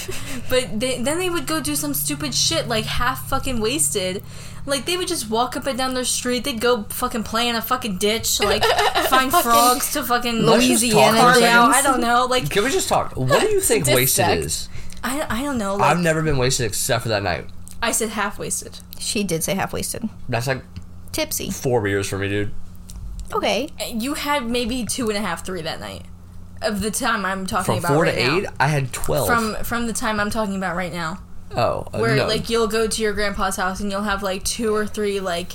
but 0.49 0.79
they, 0.79 1.01
then 1.01 1.19
they 1.19 1.29
would 1.29 1.45
go 1.45 1.59
do 1.59 1.75
some 1.75 1.93
stupid 1.93 2.33
shit, 2.33 2.67
like 2.67 2.85
half 2.85 3.27
fucking 3.27 3.59
wasted. 3.59 4.23
Like 4.65 4.85
they 4.85 4.95
would 4.95 5.07
just 5.07 5.29
walk 5.29 5.57
up 5.57 5.65
and 5.67 5.77
down 5.77 5.93
their 5.95 6.05
street. 6.05 6.43
They'd 6.45 6.61
go 6.61 6.83
fucking 6.83 7.23
play 7.23 7.49
in 7.49 7.55
a 7.55 7.61
fucking 7.61 7.97
ditch, 7.97 8.39
like 8.43 8.63
find 9.09 9.31
frogs 9.31 9.91
to 9.93 10.03
fucking 10.03 10.43
Let's 10.43 10.65
just 10.65 10.81
Louisiana 10.83 11.11
for 11.11 11.17
a 11.17 11.19
carve 11.33 11.43
out. 11.43 11.65
dreams. 11.71 11.75
I 11.75 11.81
don't 11.89 12.01
know. 12.01 12.25
Like 12.25 12.49
Can 12.49 12.63
we 12.63 12.69
just 12.71 12.87
talk? 12.87 13.17
What 13.17 13.41
do 13.41 13.47
you 13.49 13.59
think 13.61 13.87
wasted 13.87 14.25
Dissect. 14.25 14.45
is? 14.45 14.69
I, 15.03 15.25
I 15.29 15.43
don't 15.43 15.57
know. 15.57 15.75
Like 15.75 15.91
I've 15.97 16.01
never 16.03 16.21
been 16.21 16.37
wasted 16.37 16.65
except 16.67 17.03
for 17.03 17.09
that 17.09 17.23
night. 17.23 17.45
I 17.81 17.91
said 17.91 18.09
half 18.09 18.37
wasted. 18.39 18.79
She 18.99 19.23
did 19.23 19.43
say 19.43 19.55
half 19.55 19.73
wasted. 19.73 20.07
That's 20.27 20.47
like 20.47 20.61
Tipsy. 21.11 21.49
four 21.49 21.81
beers 21.81 22.07
for 22.07 22.17
me, 22.17 22.27
dude. 22.29 22.51
Okay. 23.33 23.69
You 23.93 24.13
had 24.15 24.49
maybe 24.49 24.85
two 24.85 25.07
and 25.09 25.17
a 25.17 25.21
half, 25.21 25.45
three 25.45 25.61
that 25.61 25.79
night. 25.79 26.03
Of 26.61 26.81
the 26.81 26.91
time 26.91 27.25
I'm 27.25 27.45
talking 27.45 27.75
From 27.75 27.77
about 27.79 27.93
four 27.93 28.03
right 28.03 28.15
to 28.15 28.19
eight, 28.37 28.43
now. 28.43 28.49
I 28.59 28.67
had 28.67 28.91
twelve. 28.91 29.27
From 29.27 29.55
from 29.63 29.87
the 29.87 29.93
time 29.93 30.19
I'm 30.19 30.29
talking 30.29 30.55
about 30.57 30.75
right 30.75 30.91
now. 30.91 31.19
oh, 31.55 31.87
uh, 31.93 31.99
Where 31.99 32.15
no. 32.17 32.27
like 32.27 32.49
you'll 32.49 32.67
go 32.67 32.85
to 32.87 33.01
your 33.01 33.13
grandpa's 33.13 33.55
house 33.55 33.79
and 33.79 33.89
you'll 33.91 34.03
have 34.03 34.21
like 34.23 34.43
two 34.43 34.75
or 34.75 34.85
three 34.85 35.19
like 35.21 35.53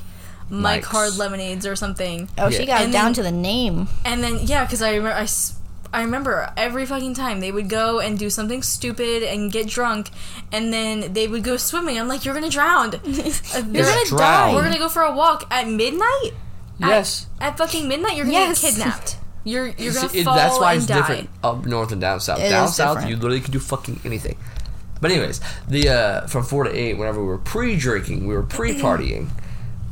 Mike 0.49 0.61
Mikes. 0.83 0.87
Hard 0.89 1.17
lemonades 1.17 1.67
or 1.67 1.77
something. 1.77 2.29
Oh, 2.39 2.49
she 2.51 2.65
got 2.67 2.81
it 2.81 2.85
And 2.85 2.93
down 2.93 3.05
then- 3.07 3.15
to 3.15 3.23
the 3.23 3.33
name. 3.33 3.89
And 4.05 4.23
then 4.23 4.39
yeah, 4.43 4.65
because 4.65 4.81
I 4.83 4.95
remember 4.95 5.17
I, 5.17 5.23
s- 5.23 5.59
I 5.93 6.01
remember 6.03 6.51
every 6.57 6.87
fucking 6.87 7.15
time 7.15 7.41
they 7.41 7.53
would 7.53 7.69
go 7.69 8.01
and 8.01 8.19
do 8.19 8.29
something 8.31 8.63
stupid 8.63 9.23
and 9.23 9.53
get 9.53 9.69
drunk, 9.69 10.11
and 10.53 10.73
then 10.73 11.13
they 11.13 11.29
would 11.29 11.45
go 11.45 11.57
swimming. 11.57 11.99
I'm 12.01 12.09
like, 12.09 12.25
you're 12.25 12.35
gonna 12.35 12.49
drown. 12.51 12.95
Uh, 13.55 13.63
You're 13.71 13.85
gonna 13.85 14.05
drown. 14.07 14.19
die. 14.19 14.55
We're 14.55 14.65
gonna 14.65 14.79
go 14.79 14.89
for 14.89 15.03
a 15.03 15.15
walk 15.15 15.47
at 15.51 15.69
midnight. 15.69 16.33
yes. 16.81 17.27
At 17.41 17.57
fucking 17.59 17.87
midnight, 17.89 18.17
you're 18.17 18.25
gonna 18.27 18.39
Yes. 18.39 18.61
get 18.63 18.71
kidnapped. 18.75 19.19
You're 19.45 19.67
you're 19.69 19.93
gonna 19.93 20.09
See, 20.09 20.21
it- 20.21 20.25
fall 20.25 20.35
that's 20.37 20.59
why 20.59 20.73
and 20.73 20.79
it's 20.79 20.87
die. 20.87 20.97
different 20.99 21.31
up 21.43 21.67
north 21.67 21.93
and 21.93 22.01
down 22.01 22.21
south. 22.21 22.41
It 22.41 22.49
down 22.49 22.69
is 22.69 22.75
south, 22.77 22.97
different. 22.97 23.11
you 23.11 23.17
literally 23.17 23.41
could 23.41 23.53
do 23.53 23.59
fucking 23.61 24.01
anything. 24.05 24.37
But 25.01 25.11
anyways, 25.11 25.41
the 25.69 25.89
uh, 25.91 26.27
from 26.29 26.45
four 26.45 26.65
to 26.65 26.71
eight, 26.71 26.95
whenever 26.97 27.21
we 27.21 27.27
were 27.27 27.37
pre-drinking, 27.39 28.27
we 28.27 28.35
were 28.35 28.43
pre-partying. 28.43 29.29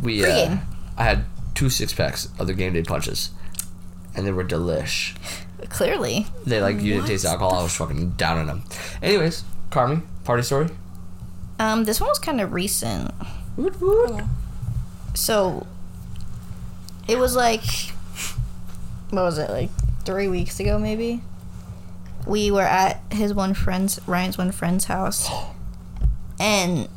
We 0.00 0.24
uh, 0.24 0.56
I 0.96 1.04
had 1.04 1.26
two 1.54 1.68
six 1.68 1.92
packs 1.92 2.28
of 2.38 2.46
the 2.46 2.54
game 2.54 2.72
day 2.72 2.82
punches, 2.82 3.30
and 4.14 4.26
they 4.26 4.32
were 4.32 4.44
delish. 4.44 5.14
Clearly. 5.68 6.26
They 6.46 6.60
like 6.62 6.80
you 6.80 6.94
didn't 6.94 7.06
taste 7.08 7.24
alcohol. 7.26 7.54
I 7.54 7.62
was 7.62 7.76
fucking 7.76 8.12
down 8.12 8.38
on 8.38 8.46
them. 8.46 8.62
Anyways, 9.02 9.44
Carmi, 9.70 10.02
party 10.24 10.42
story. 10.42 10.68
Um, 11.58 11.84
this 11.84 12.00
one 12.00 12.08
was 12.08 12.18
kind 12.18 12.40
of 12.40 12.52
recent. 12.52 13.10
Woot 13.56 13.78
woot. 13.80 14.24
So 15.14 15.66
it 17.06 17.18
was 17.18 17.36
like 17.36 17.62
what 19.12 19.24
was 19.24 19.36
it, 19.36 19.50
like 19.50 19.68
three 20.04 20.26
weeks 20.26 20.58
ago 20.58 20.78
maybe? 20.78 21.20
We 22.26 22.50
were 22.50 22.62
at 22.62 23.02
his 23.10 23.34
one 23.34 23.52
friend's 23.52 24.00
Ryan's 24.06 24.38
one 24.38 24.50
friend's 24.50 24.86
house. 24.86 25.28
And 26.40 26.88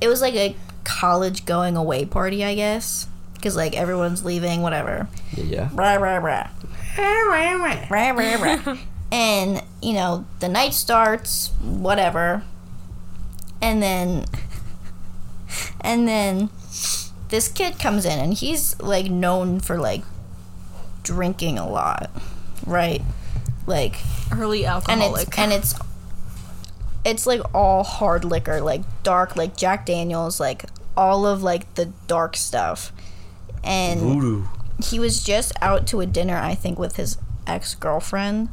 it 0.00 0.08
was 0.08 0.22
like 0.22 0.32
a 0.34 0.56
college 0.84 1.44
going 1.44 1.76
away 1.76 2.06
party, 2.06 2.42
I 2.42 2.54
guess. 2.54 3.06
Because 3.34 3.56
like 3.56 3.76
everyone's 3.76 4.24
leaving, 4.24 4.62
whatever. 4.62 5.06
Yeah. 5.36 5.68
Rah, 5.74 5.96
rah, 5.96 6.16
rah. 6.16 6.48
Rah, 7.90 8.10
rah, 8.10 8.34
rah. 8.42 8.78
and, 9.12 9.62
you 9.82 9.92
know, 9.92 10.24
the 10.40 10.48
night 10.48 10.72
starts, 10.72 11.48
whatever. 11.60 12.42
And 13.60 13.82
then, 13.82 14.24
and 15.82 16.08
then 16.08 16.48
this 17.28 17.48
kid 17.48 17.78
comes 17.78 18.04
in 18.04 18.18
and 18.18 18.34
he's 18.34 18.78
like 18.80 19.06
known 19.10 19.60
for 19.60 19.78
like 19.78 20.02
drinking 21.02 21.58
a 21.58 21.68
lot, 21.68 22.10
right? 22.66 23.02
Like 23.66 24.00
Early 24.32 24.66
and 24.66 25.02
it's 25.02 25.38
and 25.38 25.52
it's 25.52 25.74
it's 27.04 27.26
like 27.26 27.40
all 27.54 27.84
hard 27.84 28.24
liquor, 28.24 28.60
like 28.60 28.82
dark, 29.02 29.36
like 29.36 29.56
Jack 29.56 29.86
Daniels, 29.86 30.40
like 30.40 30.64
all 30.96 31.26
of 31.26 31.42
like 31.42 31.74
the 31.74 31.86
dark 32.06 32.36
stuff. 32.36 32.92
And 33.64 34.00
Voodoo. 34.00 34.44
he 34.82 34.98
was 34.98 35.22
just 35.22 35.52
out 35.60 35.86
to 35.88 36.00
a 36.00 36.06
dinner, 36.06 36.36
I 36.36 36.54
think, 36.54 36.78
with 36.78 36.96
his 36.96 37.18
ex 37.46 37.74
girlfriend, 37.74 38.50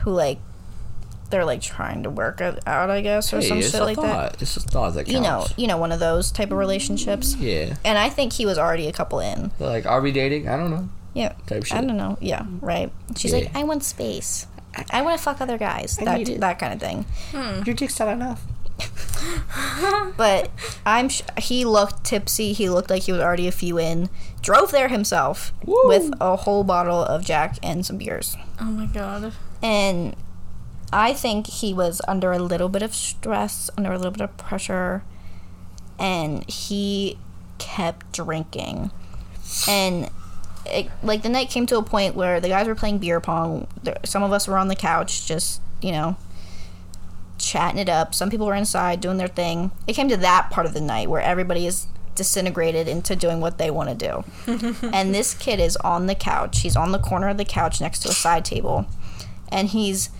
who 0.00 0.10
like 0.10 0.38
they're 1.30 1.44
like 1.44 1.60
trying 1.60 2.02
to 2.04 2.10
work 2.10 2.40
it 2.40 2.58
out, 2.66 2.90
I 2.90 3.00
guess, 3.00 3.32
or 3.32 3.40
Hey, 3.40 3.48
some 3.48 3.60
shit 3.62 3.74
a 3.74 3.84
like 3.84 3.96
that. 3.96 4.02
thought. 4.32 4.42
It's 4.42 4.56
a 4.56 4.60
thought 4.60 4.94
that 4.94 5.04
counts. 5.04 5.12
You 5.12 5.20
know, 5.20 5.46
you 5.56 5.66
know, 5.66 5.76
one 5.76 5.92
of 5.92 6.00
those 6.00 6.30
type 6.32 6.50
of 6.50 6.58
relationships. 6.58 7.34
Yeah. 7.36 7.76
And 7.84 7.98
I 7.98 8.08
think 8.08 8.32
he 8.34 8.46
was 8.46 8.58
already 8.58 8.86
a 8.88 8.92
couple 8.92 9.20
in. 9.20 9.50
Like, 9.58 9.86
are 9.86 10.00
we 10.00 10.10
dating? 10.12 10.48
I 10.48 10.56
don't 10.56 10.70
know. 10.70 10.88
Yeah. 11.14 11.32
Type 11.46 11.64
shit. 11.64 11.76
I 11.76 11.80
don't 11.82 11.96
know. 11.96 12.16
Yeah, 12.20 12.46
right. 12.60 12.90
She's 13.16 13.32
Yeah. 13.32 13.38
like, 13.40 13.56
I 13.56 13.62
want 13.64 13.84
space. 13.84 14.46
I 14.90 15.02
want 15.02 15.18
to 15.18 15.22
fuck 15.22 15.40
other 15.40 15.58
guys. 15.58 15.96
that 15.96 16.24
that 16.40 16.58
kind 16.58 16.72
of 16.72 16.80
thing. 16.80 17.04
Hmm. 17.32 17.62
Your 17.64 17.74
dick's 17.74 17.98
not 17.98 18.08
enough. 18.08 18.42
But 20.16 20.50
I'm 20.86 21.08
sh- 21.08 21.22
he 21.38 21.64
looked 21.64 22.04
tipsy. 22.04 22.52
He 22.52 22.68
looked 22.68 22.90
like 22.90 23.02
he 23.02 23.12
was 23.12 23.20
already 23.20 23.48
a 23.48 23.52
few 23.52 23.78
in. 23.78 24.08
Drove 24.42 24.70
there 24.70 24.88
himself 24.88 25.52
Woo. 25.64 25.86
with 25.86 26.12
a 26.20 26.36
whole 26.36 26.64
bottle 26.64 27.02
of 27.02 27.24
Jack 27.24 27.56
and 27.62 27.84
some 27.84 27.98
beers. 27.98 28.36
oh 28.60 28.64
my 28.64 28.86
god. 28.86 29.32
And 29.62 30.14
I 30.92 31.12
think 31.12 31.46
he 31.46 31.74
was 31.74 32.00
under 32.08 32.32
a 32.32 32.38
little 32.38 32.68
bit 32.68 32.82
of 32.82 32.94
stress, 32.94 33.70
under 33.76 33.92
a 33.92 33.96
little 33.96 34.12
bit 34.12 34.22
of 34.22 34.36
pressure, 34.36 35.02
and 35.98 36.48
he 36.48 37.18
kept 37.58 38.12
drinking. 38.12 38.90
And 39.68 40.10
it, 40.66 40.90
like 41.02 41.22
the 41.22 41.28
night 41.28 41.50
came 41.50 41.66
to 41.66 41.78
a 41.78 41.82
point 41.82 42.14
where 42.14 42.40
the 42.40 42.48
guys 42.48 42.66
were 42.66 42.74
playing 42.74 42.98
beer 42.98 43.20
pong. 43.20 43.66
Some 44.04 44.22
of 44.22 44.32
us 44.32 44.48
were 44.48 44.58
on 44.58 44.68
the 44.68 44.76
couch, 44.76 45.26
just 45.26 45.60
you 45.82 45.92
know, 45.92 46.16
chatting 47.38 47.78
it 47.78 47.88
up. 47.88 48.14
Some 48.14 48.30
people 48.30 48.46
were 48.46 48.54
inside 48.54 49.00
doing 49.00 49.16
their 49.16 49.28
thing. 49.28 49.70
It 49.86 49.94
came 49.94 50.08
to 50.08 50.16
that 50.18 50.50
part 50.50 50.66
of 50.66 50.74
the 50.74 50.80
night 50.80 51.08
where 51.08 51.22
everybody 51.22 51.66
is 51.66 51.86
disintegrated 52.14 52.88
into 52.88 53.14
doing 53.14 53.40
what 53.40 53.58
they 53.58 53.70
want 53.70 53.88
to 53.88 53.94
do. 53.94 54.24
and 54.92 55.14
this 55.14 55.34
kid 55.34 55.60
is 55.60 55.76
on 55.78 56.06
the 56.06 56.14
couch. 56.14 56.60
He's 56.60 56.76
on 56.76 56.92
the 56.92 56.98
corner 56.98 57.28
of 57.28 57.36
the 57.36 57.44
couch 57.44 57.80
next 57.80 58.00
to 58.00 58.08
a 58.08 58.12
side 58.12 58.44
table. 58.44 58.86
And 59.50 59.68
he's 59.68 60.10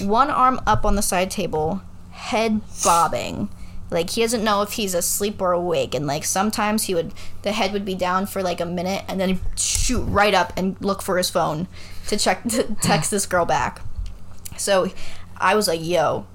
one 0.00 0.30
arm 0.30 0.60
up 0.66 0.84
on 0.84 0.96
the 0.96 1.02
side 1.02 1.30
table, 1.30 1.82
head 2.10 2.60
bobbing. 2.84 3.48
Like 3.90 4.10
he 4.10 4.22
doesn't 4.22 4.42
know 4.42 4.62
if 4.62 4.72
he's 4.72 4.94
asleep 4.94 5.40
or 5.40 5.52
awake. 5.52 5.94
And 5.94 6.06
like 6.06 6.24
sometimes 6.24 6.84
he 6.84 6.94
would, 6.94 7.12
the 7.42 7.52
head 7.52 7.72
would 7.72 7.84
be 7.84 7.94
down 7.94 8.26
for 8.26 8.42
like 8.42 8.60
a 8.60 8.66
minute 8.66 9.04
and 9.08 9.20
then 9.20 9.40
shoot 9.56 10.02
right 10.02 10.34
up 10.34 10.52
and 10.56 10.76
look 10.80 11.02
for 11.02 11.18
his 11.18 11.30
phone 11.30 11.68
to 12.08 12.16
check, 12.16 12.42
to 12.44 12.64
text 12.82 13.10
this 13.10 13.26
girl 13.26 13.44
back. 13.44 13.80
So 14.56 14.90
I 15.36 15.54
was 15.54 15.68
like, 15.68 15.84
yo, 15.84 16.26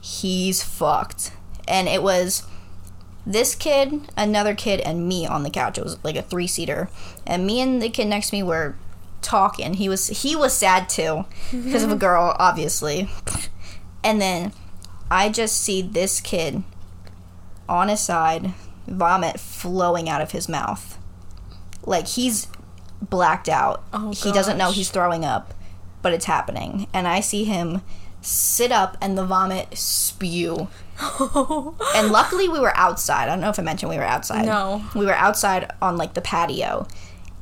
he's 0.00 0.62
fucked. 0.62 1.32
And 1.66 1.86
it 1.86 2.02
was 2.02 2.44
this 3.26 3.54
kid, 3.54 4.08
another 4.16 4.54
kid, 4.54 4.80
and 4.80 5.06
me 5.06 5.26
on 5.26 5.42
the 5.42 5.50
couch. 5.50 5.76
It 5.76 5.84
was 5.84 6.02
like 6.02 6.16
a 6.16 6.22
three 6.22 6.46
seater. 6.46 6.88
And 7.26 7.46
me 7.46 7.60
and 7.60 7.82
the 7.82 7.90
kid 7.90 8.06
next 8.06 8.30
to 8.30 8.36
me 8.36 8.42
were 8.42 8.76
talking. 9.22 9.74
He 9.74 9.88
was 9.88 10.08
he 10.08 10.36
was 10.36 10.52
sad 10.56 10.88
too 10.88 11.24
because 11.50 11.82
of 11.82 11.90
a 11.92 11.96
girl, 12.06 12.34
obviously. 12.38 13.08
And 14.04 14.20
then 14.20 14.52
I 15.10 15.28
just 15.28 15.60
see 15.60 15.82
this 15.82 16.20
kid 16.20 16.62
on 17.68 17.88
his 17.88 18.00
side, 18.00 18.52
vomit 18.86 19.38
flowing 19.40 20.08
out 20.08 20.20
of 20.20 20.32
his 20.32 20.48
mouth. 20.48 20.98
Like 21.84 22.08
he's 22.08 22.48
blacked 23.02 23.48
out. 23.48 23.84
Oh, 23.92 24.12
he 24.12 24.32
doesn't 24.32 24.58
know 24.58 24.70
he's 24.70 24.90
throwing 24.90 25.24
up, 25.24 25.54
but 26.02 26.12
it's 26.12 26.26
happening. 26.26 26.86
And 26.92 27.06
I 27.06 27.20
see 27.20 27.44
him 27.44 27.82
sit 28.20 28.72
up 28.72 28.96
and 29.00 29.16
the 29.16 29.24
vomit 29.24 29.76
spew. 29.76 30.68
And 31.94 32.10
luckily 32.10 32.48
we 32.48 32.58
were 32.58 32.76
outside. 32.76 33.24
I 33.24 33.26
don't 33.26 33.40
know 33.40 33.50
if 33.50 33.58
I 33.58 33.62
mentioned 33.62 33.90
we 33.90 33.96
were 33.96 34.02
outside. 34.02 34.46
No. 34.46 34.84
We 34.94 35.06
were 35.06 35.14
outside 35.14 35.70
on 35.80 35.96
like 35.96 36.14
the 36.14 36.20
patio. 36.20 36.86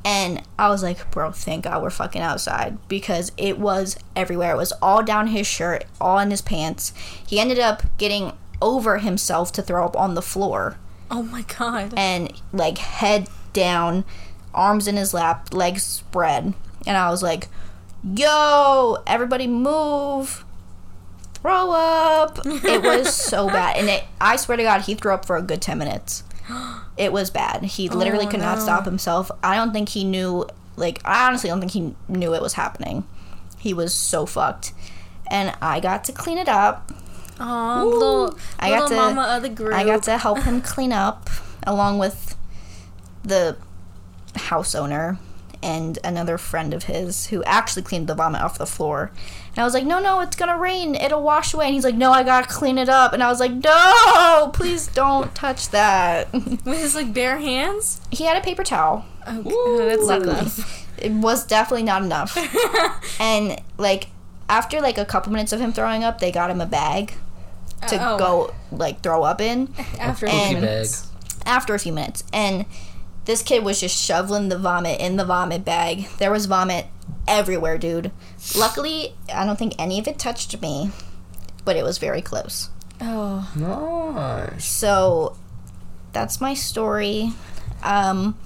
And 0.06 0.40
I 0.56 0.68
was 0.68 0.84
like, 0.84 1.10
bro, 1.10 1.32
thank 1.32 1.64
God 1.64 1.82
we're 1.82 1.90
fucking 1.90 2.22
outside 2.22 2.78
because 2.86 3.32
it 3.36 3.58
was 3.58 3.96
everywhere. 4.14 4.52
It 4.52 4.56
was 4.56 4.72
all 4.80 5.02
down 5.02 5.26
his 5.26 5.48
shirt, 5.48 5.84
all 6.00 6.20
in 6.20 6.30
his 6.30 6.40
pants. 6.40 6.92
He 7.26 7.40
ended 7.40 7.58
up 7.58 7.82
getting 7.98 8.30
over 8.62 8.98
himself 8.98 9.50
to 9.52 9.62
throw 9.62 9.84
up 9.84 9.96
on 9.96 10.14
the 10.14 10.22
floor 10.22 10.76
Oh 11.10 11.24
my 11.24 11.42
god. 11.42 11.92
and 11.96 12.32
like 12.52 12.78
head 12.78 13.28
down, 13.52 14.04
arms 14.54 14.86
in 14.86 14.94
his 14.94 15.12
lap, 15.12 15.52
legs 15.52 15.82
spread. 15.82 16.54
And 16.86 16.96
I 16.96 17.10
was 17.10 17.24
like, 17.24 17.48
yo, 18.04 18.98
everybody 19.08 19.48
move. 19.48 20.44
Throw 21.34 21.72
up. 21.72 22.38
It 22.46 22.80
was 22.80 23.12
so 23.28 23.48
bad. 23.48 23.76
And 23.76 23.88
it, 23.88 24.04
I 24.20 24.36
swear 24.36 24.56
to 24.56 24.62
God, 24.62 24.82
he 24.82 24.94
threw 24.94 25.12
up 25.12 25.24
for 25.24 25.36
a 25.36 25.42
good 25.42 25.60
10 25.60 25.78
minutes. 25.78 26.22
It 26.96 27.12
was 27.12 27.30
bad. 27.30 27.62
He 27.62 27.88
oh, 27.88 27.94
literally 27.94 28.26
Oh, 28.26 28.30
could 28.30 28.40
not 28.40 28.60
stop 28.60 28.84
himself. 28.84 29.30
I 29.42 29.56
don't 29.56 29.72
think 29.72 29.90
he 29.90 30.04
knew, 30.04 30.46
like, 30.76 31.00
I 31.04 31.26
honestly 31.26 31.48
don't 31.50 31.60
think 31.60 31.72
he 31.72 31.94
knew 32.08 32.34
it 32.34 32.42
was 32.42 32.54
happening. 32.54 33.04
He 33.58 33.74
was 33.74 33.92
so 33.92 34.26
fucked. 34.26 34.72
And 35.30 35.54
I 35.60 35.80
got 35.80 36.04
to 36.04 36.12
clean 36.12 36.38
it 36.38 36.48
up. 36.48 36.90
Aw, 37.38 37.82
little, 37.82 38.38
I 38.58 38.70
little 38.70 38.88
to- 38.88 38.94
mama 38.96 39.22
of 39.36 39.42
the 39.42 39.48
group. 39.50 39.74
I 39.74 39.84
got 39.84 40.02
to 40.04 40.16
help 40.16 40.40
him 40.40 40.62
clean 40.62 40.92
up 40.92 41.28
along 41.66 41.98
with 41.98 42.34
the 43.22 43.56
house 44.36 44.74
owner 44.74 45.18
and 45.66 45.98
another 46.04 46.38
friend 46.38 46.72
of 46.72 46.84
his 46.84 47.26
who 47.26 47.42
actually 47.44 47.82
cleaned 47.82 48.06
the 48.06 48.14
vomit 48.14 48.40
off 48.40 48.56
the 48.56 48.66
floor. 48.66 49.10
And 49.50 49.58
I 49.58 49.64
was 49.64 49.74
like, 49.74 49.84
no, 49.84 49.98
no, 50.00 50.20
it's 50.20 50.36
gonna 50.36 50.56
rain. 50.56 50.94
It'll 50.94 51.22
wash 51.22 51.52
away. 51.52 51.66
And 51.66 51.74
he's 51.74 51.84
like, 51.84 51.94
no, 51.96 52.12
I 52.12 52.22
gotta 52.22 52.46
clean 52.46 52.78
it 52.78 52.88
up. 52.88 53.12
And 53.12 53.22
I 53.22 53.28
was 53.28 53.40
like, 53.40 53.52
no, 53.52 54.50
please 54.54 54.86
don't 54.86 55.34
touch 55.34 55.70
that. 55.70 56.32
With 56.32 56.64
his 56.66 56.94
like 56.94 57.12
bare 57.12 57.38
hands. 57.38 58.00
he 58.10 58.24
had 58.24 58.36
a 58.36 58.40
paper 58.40 58.62
towel. 58.62 59.04
Oh, 59.26 59.76
that's 59.88 60.06
not 60.06 60.20
Luckily. 60.20 60.38
enough. 60.38 60.98
It 60.98 61.12
was 61.12 61.44
definitely 61.46 61.82
not 61.82 62.02
enough. 62.02 62.36
and 63.20 63.60
like 63.76 64.08
after 64.48 64.80
like 64.80 64.98
a 64.98 65.04
couple 65.04 65.32
minutes 65.32 65.52
of 65.52 65.60
him 65.60 65.72
throwing 65.72 66.04
up, 66.04 66.20
they 66.20 66.30
got 66.30 66.50
him 66.50 66.60
a 66.60 66.66
bag 66.66 67.14
to 67.88 67.96
uh, 68.00 68.14
Oh. 68.14 68.18
go 68.18 68.54
like 68.70 69.02
throw 69.02 69.22
up 69.24 69.40
in. 69.40 69.74
After 69.98 70.26
a 70.26 70.30
few 70.30 70.54
minutes. 70.60 71.08
after 71.44 71.74
a 71.74 71.78
few 71.78 71.92
minutes 71.92 72.22
and 72.32 72.64
this 73.26 73.42
kid 73.42 73.64
was 73.64 73.80
just 73.80 74.02
shoveling 74.02 74.48
the 74.48 74.58
vomit 74.58 75.00
in 75.00 75.16
the 75.16 75.24
vomit 75.24 75.64
bag. 75.64 76.08
There 76.18 76.30
was 76.30 76.46
vomit 76.46 76.86
everywhere 77.28 77.76
dude. 77.76 78.12
Luckily 78.56 79.14
i 79.32 79.44
don't 79.44 79.58
think 79.58 79.74
any 79.78 79.98
of 79.98 80.06
it 80.08 80.18
touched 80.18 80.60
me 80.62 80.90
but 81.64 81.76
it 81.76 81.82
was 81.82 81.98
very 81.98 82.22
close. 82.22 82.70
Oh. 83.00 83.52
Nice. 83.56 84.64
so 84.64 85.36
that's 86.12 86.40
my 86.40 86.54
story. 86.54 87.32
Um 87.82 88.38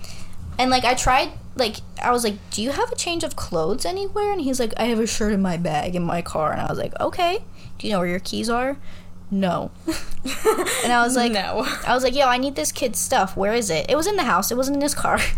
and 0.58 0.70
like 0.70 0.84
i 0.84 0.94
tried 0.94 1.30
like 1.56 1.76
i 2.02 2.10
was 2.10 2.24
like 2.24 2.36
do 2.50 2.62
you 2.62 2.70
have 2.70 2.90
a 2.90 2.96
change 2.96 3.22
of 3.22 3.36
clothes 3.36 3.84
anywhere? 3.84 4.32
And 4.32 4.40
he's 4.40 4.58
like 4.58 4.72
i 4.78 4.84
have 4.84 4.98
a 4.98 5.06
shirt 5.06 5.32
in 5.32 5.42
my 5.42 5.56
bag 5.58 5.94
in 5.94 6.02
my 6.02 6.22
car. 6.22 6.52
And 6.52 6.60
i 6.60 6.66
was 6.66 6.78
like 6.78 6.98
okay. 6.98 7.44
Do 7.78 7.86
you 7.86 7.92
know 7.92 7.98
where 8.00 8.08
your 8.08 8.18
keys 8.18 8.48
are 8.48 8.78
no 9.30 9.70
and 10.84 10.92
i 10.92 11.02
was 11.02 11.16
like 11.16 11.32
no. 11.32 11.64
I 11.86 11.94
was 11.94 12.02
like, 12.04 12.14
yo, 12.14 12.26
I 12.26 12.36
need 12.36 12.56
this 12.56 12.72
kid's 12.72 12.98
stuff. 12.98 13.36
Where 13.36 13.52
is 13.52 13.70
it? 13.70 13.86
It 13.88 13.96
was 13.96 14.06
in 14.06 14.16
the 14.16 14.24
house. 14.24 14.50
It 14.50 14.56
wasn't 14.56 14.76
in 14.76 14.82
his 14.82 14.94
car. 14.94 15.18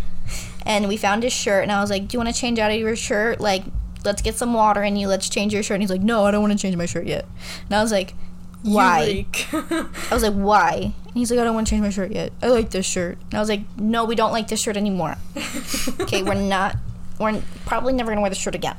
And 0.65 0.87
we 0.87 0.95
found 0.95 1.23
his 1.23 1.33
shirt, 1.33 1.63
and 1.63 1.73
I 1.73 1.81
was 1.81 1.89
like, 1.89 2.07
do 2.07 2.15
you 2.15 2.23
want 2.23 2.33
to 2.33 2.39
change 2.39 2.57
out 2.57 2.71
of 2.71 2.77
your 2.77 2.95
shirt? 2.95 3.41
Like, 3.41 3.65
let's 4.05 4.21
get 4.21 4.35
some 4.35 4.53
water 4.53 4.81
in 4.81 4.95
you. 4.95 5.09
Let's 5.09 5.27
change 5.27 5.53
your 5.53 5.61
shirt. 5.61 5.75
And 5.75 5.83
he's 5.83 5.89
like, 5.89 6.01
no, 6.01 6.23
I 6.23 6.31
don't 6.31 6.41
want 6.41 6.53
to 6.53 6.57
change 6.57 6.77
my 6.77 6.85
shirt 6.85 7.05
yet. 7.05 7.25
And 7.65 7.75
I 7.75 7.81
was 7.81 7.91
like, 7.91 8.13
why? 8.61 9.25
I 9.51 10.09
was 10.09 10.23
like, 10.23 10.33
why? 10.33 10.93
And 11.05 11.13
he's 11.15 11.29
like, 11.31 11.39
I 11.41 11.43
don't 11.43 11.53
want 11.53 11.67
to 11.67 11.71
change 11.71 11.81
my 11.81 11.89
shirt 11.89 12.11
yet. 12.11 12.31
I 12.41 12.47
like 12.47 12.71
this 12.71 12.85
shirt. 12.85 13.17
And 13.25 13.33
I 13.33 13.39
was 13.39 13.49
like, 13.49 13.61
no, 13.77 14.05
we 14.05 14.15
don't 14.15 14.31
like 14.31 14.47
this 14.47 14.61
shirt 14.61 14.77
anymore. 14.77 15.17
okay, 15.99 16.23
we're 16.23 16.33
not. 16.35 16.77
We're 17.19 17.41
probably 17.65 17.91
never 17.91 18.11
gonna 18.11 18.21
wear 18.21 18.29
this 18.29 18.39
shirt 18.39 18.55
again. 18.55 18.77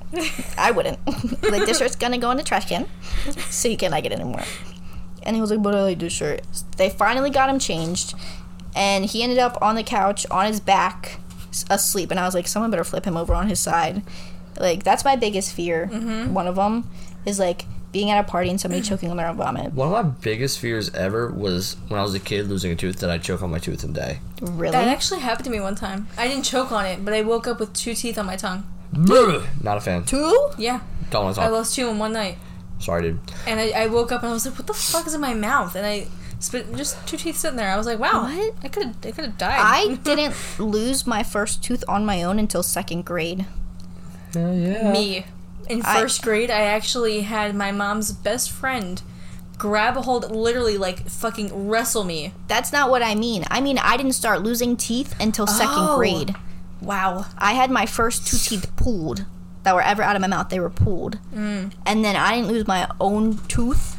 I 0.56 0.70
wouldn't. 0.70 0.98
like 1.42 1.66
this 1.66 1.78
shirt's 1.78 1.96
gonna 1.96 2.18
go 2.18 2.30
in 2.30 2.38
the 2.38 2.42
trash 2.42 2.66
can, 2.66 2.88
so 3.50 3.68
you 3.68 3.76
can't 3.76 3.92
like 3.92 4.06
it 4.06 4.12
anymore. 4.12 4.42
And 5.24 5.34
he 5.34 5.40
was 5.40 5.50
like, 5.50 5.58
"What 5.58 5.72
"But 5.72 5.76
I 5.76 5.82
like 5.82 5.98
this 5.98 6.12
shirt." 6.12 6.42
They 6.76 6.90
finally 6.90 7.30
got 7.30 7.50
him 7.50 7.58
changed, 7.58 8.14
and 8.76 9.04
he 9.04 9.22
ended 9.22 9.38
up 9.38 9.58
on 9.60 9.74
the 9.74 9.82
couch 9.82 10.26
on 10.30 10.46
his 10.46 10.60
back, 10.60 11.18
asleep. 11.70 12.10
And 12.10 12.20
I 12.20 12.24
was 12.24 12.34
like, 12.34 12.46
"Someone 12.46 12.70
better 12.70 12.84
flip 12.84 13.04
him 13.04 13.16
over 13.16 13.34
on 13.34 13.48
his 13.48 13.60
side." 13.60 14.02
Like 14.58 14.84
that's 14.84 15.04
my 15.04 15.16
biggest 15.16 15.52
fear. 15.52 15.88
Mm-hmm. 15.92 16.32
One 16.32 16.46
of 16.46 16.56
them 16.56 16.88
is 17.26 17.38
like 17.38 17.64
being 17.94 18.10
at 18.10 18.18
a 18.18 18.28
party 18.28 18.50
and 18.50 18.60
somebody 18.60 18.82
choking 18.82 19.08
on 19.10 19.16
their 19.16 19.28
own 19.28 19.36
vomit. 19.36 19.72
One 19.72 19.86
of 19.86 19.92
my 19.92 20.02
biggest 20.02 20.58
fears 20.58 20.92
ever 20.94 21.30
was 21.30 21.76
when 21.88 22.00
I 22.00 22.02
was 22.02 22.12
a 22.12 22.20
kid 22.20 22.48
losing 22.48 22.72
a 22.72 22.74
tooth 22.74 22.98
that 22.98 23.08
I'd 23.08 23.22
choke 23.22 23.40
on 23.40 23.50
my 23.50 23.60
tooth 23.60 23.84
and 23.84 23.94
die. 23.94 24.18
Really? 24.42 24.72
That 24.72 24.88
actually 24.88 25.20
happened 25.20 25.44
to 25.44 25.50
me 25.50 25.60
one 25.60 25.76
time. 25.76 26.08
I 26.18 26.26
didn't 26.26 26.42
choke 26.42 26.72
on 26.72 26.84
it, 26.86 27.04
but 27.04 27.14
I 27.14 27.22
woke 27.22 27.46
up 27.46 27.60
with 27.60 27.72
two 27.72 27.94
teeth 27.94 28.18
on 28.18 28.26
my 28.26 28.34
tongue. 28.34 28.64
Not 29.62 29.78
a 29.78 29.80
fan. 29.80 30.04
Two? 30.04 30.50
Yeah. 30.58 30.80
Don't 31.10 31.24
want 31.24 31.36
to 31.36 31.42
I 31.42 31.48
lost 31.48 31.76
two 31.76 31.88
in 31.88 31.98
one 32.00 32.12
night. 32.12 32.36
Sorry, 32.84 33.02
dude. 33.02 33.18
And 33.46 33.58
I, 33.60 33.70
I 33.70 33.86
woke 33.86 34.12
up 34.12 34.22
and 34.22 34.30
I 34.30 34.32
was 34.34 34.44
like, 34.46 34.56
what 34.58 34.66
the 34.66 34.74
fuck 34.74 35.06
is 35.06 35.14
in 35.14 35.20
my 35.20 35.34
mouth? 35.34 35.74
And 35.74 35.86
I 35.86 36.06
Spit, 36.40 36.74
just 36.76 37.06
two 37.06 37.16
teeth 37.16 37.36
sitting 37.38 37.56
there. 37.56 37.70
I 37.70 37.76
was 37.78 37.86
like, 37.86 37.98
wow, 37.98 38.24
What? 38.24 38.54
I 38.62 38.68
could 38.68 38.88
I 39.06 39.12
could 39.12 39.24
have 39.24 39.38
died. 39.38 39.58
I 39.58 39.94
didn't 40.02 40.34
lose 40.58 41.06
my 41.06 41.22
first 41.22 41.62
tooth 41.64 41.82
on 41.88 42.04
my 42.04 42.22
own 42.22 42.38
until 42.38 42.62
second 42.62 43.06
grade. 43.06 43.46
Hell 44.34 44.54
yeah. 44.54 44.92
Me. 44.92 45.24
In 45.70 45.80
I- 45.82 46.00
first 46.00 46.20
grade, 46.22 46.50
I 46.50 46.60
actually 46.62 47.22
had 47.22 47.54
my 47.54 47.72
mom's 47.72 48.12
best 48.12 48.50
friend 48.50 49.00
grab 49.56 49.96
a 49.96 50.02
hold, 50.02 50.30
literally 50.30 50.76
like 50.76 51.08
fucking 51.08 51.68
wrestle 51.68 52.04
me. 52.04 52.34
That's 52.48 52.72
not 52.72 52.90
what 52.90 53.02
I 53.02 53.14
mean. 53.14 53.44
I 53.50 53.62
mean 53.62 53.78
I 53.78 53.96
didn't 53.96 54.12
start 54.12 54.42
losing 54.42 54.76
teeth 54.76 55.14
until 55.18 55.46
second 55.46 55.72
Oh. 55.78 55.96
grade. 55.96 56.34
Wow. 56.82 57.24
I 57.38 57.54
had 57.54 57.70
my 57.70 57.86
first 57.86 58.26
two 58.26 58.36
teeth 58.36 58.70
pulled 58.76 59.24
that 59.64 59.74
were 59.74 59.82
ever 59.82 60.02
out 60.02 60.14
of 60.16 60.22
my 60.22 60.28
mouth. 60.28 60.48
They 60.48 60.60
were 60.60 60.70
pulled, 60.70 61.18
Mm. 61.34 61.72
and 61.84 62.04
then 62.04 62.16
I 62.16 62.36
didn't 62.36 62.48
lose 62.48 62.66
my 62.66 62.88
own 63.00 63.38
tooth 63.48 63.96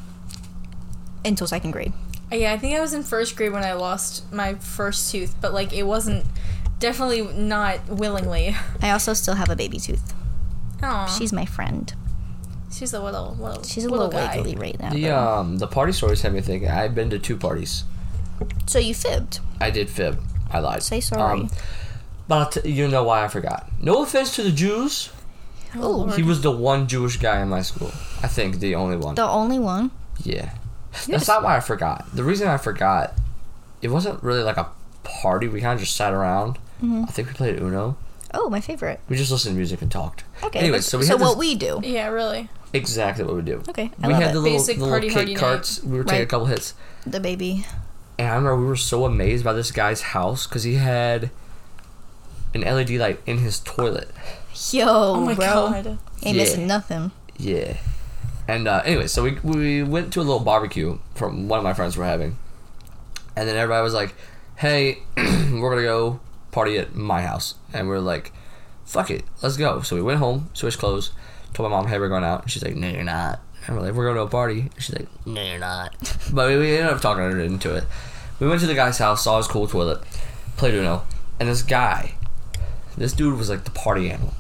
until 1.24 1.48
second 1.48 1.72
grade. 1.72 1.94
Yeah, 2.32 2.54
I 2.54 2.58
think 2.58 2.76
I 2.76 2.82
was 2.82 2.94
in 2.94 3.04
first 3.04 3.36
grade 3.36 3.52
when 3.54 3.64
I 3.64 3.74
lost 3.74 4.32
my 4.34 4.56
first 4.56 5.12
tooth, 5.12 5.36
but 5.42 5.54
like 5.54 5.74
it 5.74 5.84
wasn't 5.84 6.26
definitely 6.80 7.22
not 7.22 7.88
willingly. 7.88 8.56
I 8.82 8.92
also 8.92 9.14
still 9.14 9.36
have 9.36 9.50
a 9.50 9.56
baby 9.56 9.80
tooth. 9.80 10.14
Aw, 10.84 11.06
She's 11.08 11.32
my 11.32 11.46
friend. 11.46 11.94
she's 12.72 12.94
a 12.94 13.02
little 13.02 13.38
little 13.40 13.64
She's 13.64 13.86
a 13.86 13.90
little, 13.90 14.08
little, 14.08 14.20
guy. 14.28 14.36
wiggly 14.38 14.56
right 14.56 14.78
now. 14.80 14.90
The 14.90 15.04
but- 15.04 15.14
um 15.14 15.58
the 15.60 15.68
party 15.68 15.94
stories 15.94 16.22
have 16.24 16.34
me 16.34 16.42
thinking. 16.42 16.70
I've 16.70 16.94
been 16.94 17.10
to 17.12 17.20
two 17.20 17.38
parties. 17.38 17.86
So 18.68 18.80
you 18.80 18.94
fibbed. 18.94 19.40
I 19.62 19.70
did 19.72 19.90
fib. 19.90 20.20
I 20.52 20.60
lied. 20.60 20.84
Say 20.84 21.00
sorry. 21.00 21.42
Um, 21.42 21.50
but 22.28 22.66
you 22.66 22.88
know 22.90 23.04
why 23.04 23.24
I 23.24 23.30
forgot. 23.30 23.72
No 23.80 24.04
offense 24.04 24.36
to 24.36 24.44
the 24.44 24.52
Jews. 24.52 25.10
Oh, 25.78 26.08
He 26.08 26.24
was 26.24 26.42
the 26.42 26.52
one 26.52 26.88
Jewish 26.88 27.18
guy 27.18 27.42
in 27.42 27.50
my 27.50 27.62
school. 27.62 27.92
I 28.24 28.28
think 28.28 28.60
the 28.60 28.76
only 28.76 28.98
one. 28.98 29.16
the 29.16 29.28
only 29.28 29.60
one. 29.60 29.92
Yeah. 30.24 30.54
Yes. 30.94 31.06
That's 31.08 31.28
not 31.28 31.44
why 31.44 31.58
I 31.58 31.60
forgot. 31.60 32.06
The 32.16 32.24
reason 32.24 32.48
I 32.48 32.58
forgot, 32.58 33.14
it 33.82 33.90
wasn't 33.90 34.24
really 34.24 34.44
like 34.44 34.58
a 34.58 34.68
party. 35.04 35.48
We 35.48 35.60
kind 35.62 35.74
of 35.74 35.80
just 35.82 35.96
sat 35.96 36.14
around. 36.14 36.58
Mm-hmm. 36.82 37.04
I 37.04 37.12
think 37.12 37.28
we 37.28 37.34
played 37.34 37.60
Uno. 37.60 37.98
Oh, 38.34 38.50
my 38.50 38.62
favorite. 38.62 39.00
We 39.10 39.16
just 39.18 39.32
listened 39.32 39.54
to 39.54 39.58
music 39.58 39.82
and 39.82 39.92
talked. 39.92 40.24
Okay. 40.44 40.60
Anyways, 40.60 40.86
but- 40.86 40.90
so 40.90 40.98
we 40.98 41.06
so 41.06 41.14
had 41.14 41.20
this, 41.22 41.28
what 41.28 41.38
we 41.38 41.56
do? 41.56 41.80
Yeah, 41.84 42.08
really. 42.08 42.50
exactly 42.74 43.24
what 43.26 43.36
we 43.36 43.42
do. 43.42 43.62
Okay, 43.70 43.92
I 44.04 44.08
we 44.08 44.14
love 44.14 44.22
had 44.22 44.32
it. 44.32 44.34
the 44.34 44.40
little, 44.42 44.58
Basic 44.58 44.78
the 44.78 44.84
little 44.84 44.94
party 44.94 45.10
hardy 45.10 45.26
cake 45.34 45.36
night. 45.36 45.40
carts. 45.48 45.84
We 45.84 45.98
were 45.98 46.04
taking 46.04 46.18
a 46.18 46.22
Right. 46.22 46.30
couple 46.30 46.46
hits. 46.48 46.74
the 47.06 47.20
baby. 47.20 47.66
And 48.18 48.28
I 48.30 48.36
remember 48.36 48.58
we 48.58 48.66
were 48.66 48.76
so 48.78 49.06
amazed 49.06 49.44
by 49.44 49.52
this 49.54 49.72
guy's 49.72 50.02
house 50.02 50.48
because 50.48 50.64
he 50.64 50.76
had 50.76 51.30
an 52.54 52.62
LED 52.62 52.92
light 52.92 53.20
in 53.26 53.40
his 53.40 53.60
toilet. 53.60 54.10
Yo, 54.72 54.86
Oh 54.88 55.20
my 55.22 55.34
bro, 55.36 55.46
god. 55.46 55.88
ain't 56.24 56.36
Yeah. 56.38 56.44
missing 56.44 56.68
nothing. 56.68 57.12
Yeah. 57.38 57.78
And 58.48 58.68
uh, 58.68 58.82
anyway, 58.86 59.08
so 59.08 59.24
we 59.24 59.38
we 59.44 59.84
went 59.84 60.14
to 60.14 60.20
a 60.20 60.24
little 60.24 60.40
barbecue 60.40 61.00
from 61.16 61.48
one 61.48 61.58
of 61.60 61.64
my 61.64 61.74
friends 61.74 61.98
were 61.98 62.06
having, 62.06 62.38
and 63.36 63.48
then 63.50 63.56
everybody 63.58 63.84
was 63.84 63.94
like, 63.94 64.14
"Hey, 64.58 65.00
we're 65.18 65.70
gonna 65.72 65.82
go 65.82 66.20
party 66.52 66.78
at 66.78 66.94
my 66.96 67.22
house," 67.24 67.56
and 67.74 67.90
we 67.90 67.96
are 67.96 68.00
like, 68.00 68.32
"Fuck 68.86 69.10
it, 69.10 69.24
let's 69.42 69.58
go." 69.58 69.82
So 69.82 69.96
we 69.96 70.02
went 70.04 70.20
home, 70.20 70.50
switched 70.54 70.78
clothes, 70.78 71.12
told 71.54 71.70
my 71.72 71.76
mom, 71.76 71.88
"Hey, 71.88 71.98
we're 72.00 72.08
going 72.10 72.24
out." 72.24 72.44
And 72.44 72.52
she's 72.52 72.64
like, 72.64 72.76
"No, 72.76 72.88
you're 72.88 73.04
not." 73.04 73.40
And 73.66 73.76
we're 73.76 73.82
like, 73.84 73.94
"We're 73.94 74.06
going 74.06 74.16
to 74.18 74.22
a 74.22 74.28
party." 74.30 74.60
And 74.62 74.72
she's 74.78 74.96
like, 74.96 75.08
"No, 75.26 75.42
you're 75.42 75.58
not." 75.60 75.96
but 76.32 76.48
we, 76.48 76.58
we 76.58 76.78
ended 76.78 76.94
up 76.94 77.02
talking 77.02 77.24
her 77.24 77.40
into 77.40 77.74
it. 77.76 77.84
We 78.40 78.48
went 78.48 78.62
to 78.62 78.68
the 78.68 78.76
guy's 78.76 79.00
house, 79.00 79.24
saw 79.24 79.38
his 79.38 79.48
cool 79.48 79.68
toilet, 79.68 80.02
played 80.56 80.76
Uno, 80.76 81.04
and 81.40 81.50
this 81.50 81.64
guy, 81.64 82.14
this 82.96 83.12
dude 83.14 83.38
was 83.40 83.50
like 83.50 83.64
the 83.64 83.72
party 83.72 84.12
animal. 84.12 84.34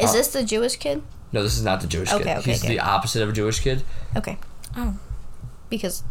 Is 0.00 0.10
Uh, 0.10 0.12
this 0.14 0.28
the 0.28 0.42
Jewish 0.44 0.76
kid? 0.76 1.02
No, 1.32 1.42
this 1.42 1.56
is 1.56 1.62
not 1.64 1.80
the 1.80 1.86
Jewish 1.86 2.12
Okay, 2.12 2.24
kid. 2.24 2.38
okay, 2.38 2.50
He's 2.52 2.64
okay. 2.64 2.74
the 2.76 2.80
opposite 2.80 3.22
of 3.22 3.28
a 3.28 3.32
Jewish 3.32 3.60
kid. 3.60 3.82
Okay. 4.16 4.36
Oh. 4.76 4.94
Because, 5.68 6.02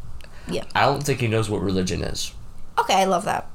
yeah. 0.47 0.63
I 0.73 0.85
don't 0.85 1.03
think 1.03 1.19
he 1.19 1.27
knows 1.27 1.49
what 1.49 1.61
religion 1.61 2.01
is. 2.03 2.31
okay, 2.77 2.95
I 2.95 3.05
love 3.05 3.25
that. 3.25 3.47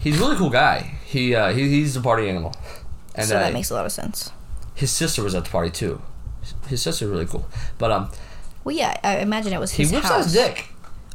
He's 0.00 0.16
a 0.16 0.20
really 0.20 0.36
cool 0.36 0.48
guy. 0.50 0.94
He 1.04 1.34
uh, 1.34 1.52
he 1.52 1.68
he's 1.68 1.94
the 1.94 2.00
party 2.00 2.28
animal, 2.28 2.54
and 3.14 3.26
so 3.26 3.36
uh, 3.36 3.40
that 3.40 3.52
makes 3.52 3.68
a 3.70 3.74
lot 3.74 3.84
of 3.84 3.90
sense. 3.92 4.30
his 4.74 4.90
sister 4.92 5.22
was 5.24 5.34
at 5.34 5.44
the 5.44 5.50
party 5.50 5.70
too. 5.70 6.00
His 6.68 6.80
sister's 6.80 7.08
really 7.10 7.26
cool, 7.26 7.46
but 7.78 7.90
um, 7.90 8.10
Well, 8.64 8.76
yeah, 8.76 8.96
I 9.02 9.16
imagine 9.18 9.52
it 9.52 9.58
was 9.60 9.72
His 9.72 9.90
he 9.90 9.96
his 9.96 10.02
whips 10.04 10.10
out 10.14 10.22
his 10.24 10.32
dick. 10.32 10.68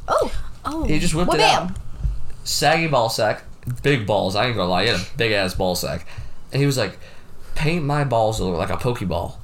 Oh, 0.06 0.30
Oh. 0.66 0.84
He 0.84 0.98
just 0.98 1.14
whipped 1.14 1.28
well, 1.30 1.38
it 1.40 1.42
out. 1.44 1.70
Saggy 2.44 2.86
ball 2.88 3.08
sack, 3.08 3.42
big 3.82 4.06
balls. 4.06 4.36
I 4.36 4.46
ain't 4.46 4.56
gonna 4.56 4.68
lie, 4.70 4.84
he 4.84 4.90
had 4.90 5.00
a 5.00 5.04
big 5.16 5.32
ass 5.32 5.54
ball 5.54 5.74
sack, 5.74 6.06
and 6.52 6.60
he 6.60 6.66
was 6.66 6.76
like, 6.76 6.98
"Paint 7.54 7.84
my 7.84 8.04
balls 8.04 8.38
to 8.38 8.44
look 8.44 8.58
like 8.58 8.70
a 8.70 8.76
pokeball." 8.76 9.36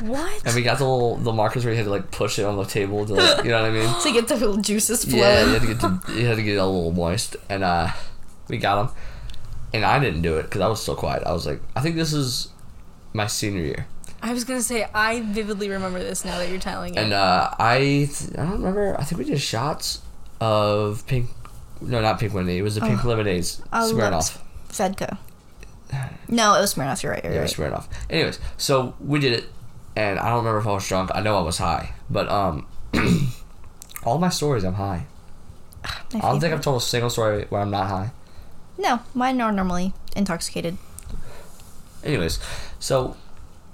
what? 0.00 0.42
And 0.46 0.54
we 0.54 0.62
got 0.62 0.78
the 0.78 0.84
little 0.84 1.16
the 1.16 1.32
markers 1.32 1.64
where 1.64 1.72
you 1.74 1.78
had 1.78 1.84
to 1.84 1.90
like 1.90 2.10
push 2.10 2.38
it 2.38 2.44
on 2.44 2.56
the 2.56 2.64
table 2.64 3.04
to 3.06 3.12
like, 3.14 3.44
you 3.44 3.50
know 3.50 3.60
what 3.62 3.70
I 3.70 3.74
mean? 3.74 3.94
To 4.02 4.12
get 4.12 4.28
the 4.28 4.36
little 4.36 4.56
juices 4.56 5.04
flowing. 5.04 5.20
Yeah, 5.20 5.44
you 5.46 5.52
had 5.52 5.60
to 5.62 5.66
get 5.68 5.80
to, 5.80 6.12
you 6.20 6.26
had 6.26 6.36
to 6.36 6.42
get 6.42 6.58
a 6.58 6.64
little 6.66 6.92
moist, 6.92 7.36
and 7.48 7.62
uh, 7.62 7.88
we 8.48 8.58
got 8.58 8.86
them. 8.86 8.96
And 9.72 9.84
I 9.84 9.98
didn't 9.98 10.22
do 10.22 10.38
it 10.38 10.44
because 10.44 10.60
I 10.60 10.68
was 10.68 10.82
so 10.82 10.94
quiet. 10.94 11.24
I 11.26 11.32
was 11.32 11.46
like, 11.46 11.60
I 11.74 11.80
think 11.80 11.96
this 11.96 12.12
is 12.12 12.48
my 13.12 13.26
senior 13.26 13.62
year, 13.62 13.86
I 14.22 14.32
was 14.32 14.44
gonna 14.44 14.62
say 14.62 14.86
I 14.94 15.20
vividly 15.20 15.68
remember 15.68 15.98
this 15.98 16.24
now 16.24 16.38
that 16.38 16.48
you're 16.48 16.58
telling 16.58 16.94
it. 16.94 16.98
and 16.98 17.12
uh, 17.12 17.50
I 17.58 17.78
th- 18.10 18.30
I 18.38 18.42
don't 18.44 18.52
remember. 18.52 18.96
I 18.98 19.04
think 19.04 19.18
we 19.18 19.24
did 19.26 19.40
shots 19.40 20.00
of 20.40 21.06
pink. 21.06 21.28
No, 21.80 22.00
not 22.00 22.18
pink 22.18 22.32
lemonade. 22.32 22.58
It 22.58 22.62
was 22.62 22.76
the 22.76 22.80
pink 22.80 23.04
lemonades. 23.04 23.60
I 23.70 23.84
love 23.84 23.92
Smirnoff. 23.94 24.38
No, 26.28 26.54
it 26.56 26.60
was 26.60 26.74
Smirnoff. 26.74 27.02
You're 27.02 27.12
right. 27.12 27.24
You're 27.24 27.32
Yeah, 27.34 27.40
right. 27.40 27.50
Smirnoff. 27.50 27.86
Anyways, 28.10 28.40
so 28.56 28.94
we 29.00 29.20
did 29.20 29.32
it, 29.32 29.44
and 29.94 30.18
I 30.18 30.28
don't 30.30 30.38
remember 30.38 30.58
if 30.58 30.66
I 30.66 30.72
was 30.72 30.86
drunk. 30.88 31.10
I 31.14 31.20
know 31.20 31.36
I 31.38 31.42
was 31.42 31.58
high, 31.58 31.94
but 32.10 32.28
um, 32.28 32.66
all 34.04 34.18
my 34.18 34.28
stories 34.30 34.64
I'm 34.64 34.74
high. 34.74 35.06
I 35.84 35.90
don't 36.20 36.40
think. 36.40 36.52
I've 36.54 36.62
told 36.62 36.80
a 36.80 36.84
single 36.84 37.10
story 37.10 37.44
where 37.50 37.60
I'm 37.60 37.70
not 37.70 37.88
high. 37.88 38.10
No, 38.78 39.00
mine 39.14 39.40
are 39.40 39.52
normally 39.52 39.92
intoxicated. 40.16 40.78
Anyways, 42.02 42.38
so 42.78 43.16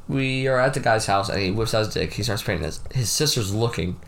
we 0.08 0.46
are 0.48 0.58
at 0.58 0.74
the 0.74 0.80
guy's 0.80 1.06
house 1.06 1.28
and 1.28 1.40
he 1.40 1.50
whips 1.50 1.72
out 1.74 1.86
his 1.86 1.94
dick. 1.94 2.12
He 2.14 2.22
starts 2.22 2.42
painting 2.42 2.64
his. 2.64 2.80
His 2.92 3.10
sister's 3.10 3.54
looking. 3.54 3.98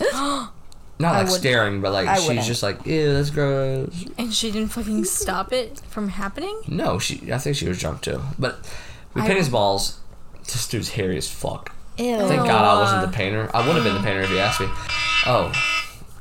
Not 1.00 1.14
I 1.14 1.18
like 1.22 1.30
would- 1.30 1.40
staring, 1.40 1.80
but 1.80 1.92
like 1.92 2.06
I 2.06 2.16
she's 2.18 2.28
wouldn't. 2.28 2.46
just 2.46 2.62
like, 2.62 2.84
ew, 2.86 3.12
that's 3.14 3.30
gross. 3.30 4.04
and 4.18 4.32
she 4.32 4.50
didn't 4.50 4.68
fucking 4.70 5.04
stop 5.04 5.52
it 5.52 5.80
from 5.88 6.08
happening? 6.10 6.60
No, 6.68 6.98
she. 6.98 7.32
I 7.32 7.38
think 7.38 7.56
she 7.56 7.66
was 7.68 7.78
drunk 7.80 8.02
too. 8.02 8.20
But 8.38 8.58
we 9.14 9.22
I- 9.22 9.26
paint 9.26 9.38
his 9.38 9.48
balls. 9.48 9.98
This 10.44 10.66
dude's 10.68 10.90
hairy 10.90 11.16
as 11.16 11.28
fuck. 11.30 11.72
Ew. 11.96 12.16
Thank 12.28 12.40
Oh. 12.42 12.46
God 12.46 12.64
I 12.64 12.80
wasn't 12.80 13.10
the 13.10 13.16
painter. 13.16 13.50
I 13.54 13.66
would 13.66 13.76
have 13.76 13.84
been 13.84 13.94
the 13.94 14.00
painter 14.00 14.20
if 14.22 14.30
you 14.30 14.38
asked 14.38 14.60
me. 14.60 14.66
Oh, 15.26 15.52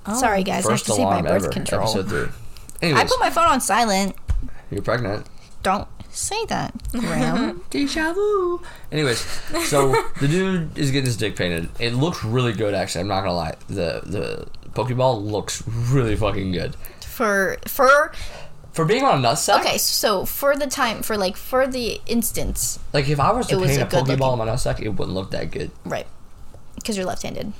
oh. 0.05 0.19
Sorry, 0.19 0.43
guys. 0.43 0.65
I 0.65 0.71
have 0.71 0.79
first 0.79 0.85
to 0.85 0.91
take 0.91 0.99
my 1.05 1.19
alarm 1.19 1.23
birth 1.25 1.43
ever. 1.43 1.49
control. 1.49 1.81
Episode 1.83 2.09
three. 2.81 2.91
I 2.93 3.03
put 3.05 3.19
my 3.19 3.29
phone 3.29 3.45
on 3.47 3.59
silent. 3.61 4.15
you're 4.71 4.81
pregnant. 4.81 5.25
Don't 5.63 5.87
say 6.11 6.45
that, 6.45 6.73
Graham. 6.91 7.63
Deja 7.69 8.13
vu. 8.13 8.61
Anyways, 8.91 9.19
so 9.67 9.91
the 10.21 10.27
dude 10.27 10.77
is 10.77 10.91
getting 10.91 11.05
his 11.05 11.17
dick 11.17 11.35
painted. 11.35 11.69
It 11.79 11.93
looks 11.93 12.23
really 12.23 12.53
good, 12.53 12.73
actually. 12.73 13.01
I'm 13.01 13.07
not 13.07 13.21
gonna 13.21 13.33
lie. 13.35 13.55
The 13.67 14.01
the 14.05 14.47
Pokeball 14.87 15.23
looks 15.23 15.63
really 15.67 16.15
fucking 16.15 16.51
good 16.51 16.75
for 17.01 17.57
for 17.67 18.11
for 18.71 18.85
being 18.85 19.03
on 19.03 19.23
a 19.23 19.27
nutsack. 19.27 19.59
okay, 19.59 19.77
so 19.77 20.25
for 20.25 20.55
the 20.55 20.67
time 20.67 21.01
for 21.01 21.17
like 21.17 21.35
for 21.35 21.67
the 21.67 21.99
instance, 22.05 22.79
Like 22.93 23.09
if 23.09 23.19
I 23.19 23.31
was 23.31 23.47
to 23.47 23.55
It 23.55 23.59
was 23.59 23.71
paint 23.77 23.81
a 23.81 23.85
a, 23.85 23.89
Pokeball 23.89 24.07
looking- 24.07 24.23
on 24.23 24.37
my 24.37 24.45
nutsack, 24.47 24.79
it 24.79 24.89
wouldn't 24.89 25.15
look 25.15 25.31
that 25.31 25.51
good. 25.51 25.71
right? 25.85 26.07
Because 26.75 26.95
you're 26.95 27.05
left-handed. 27.05 27.51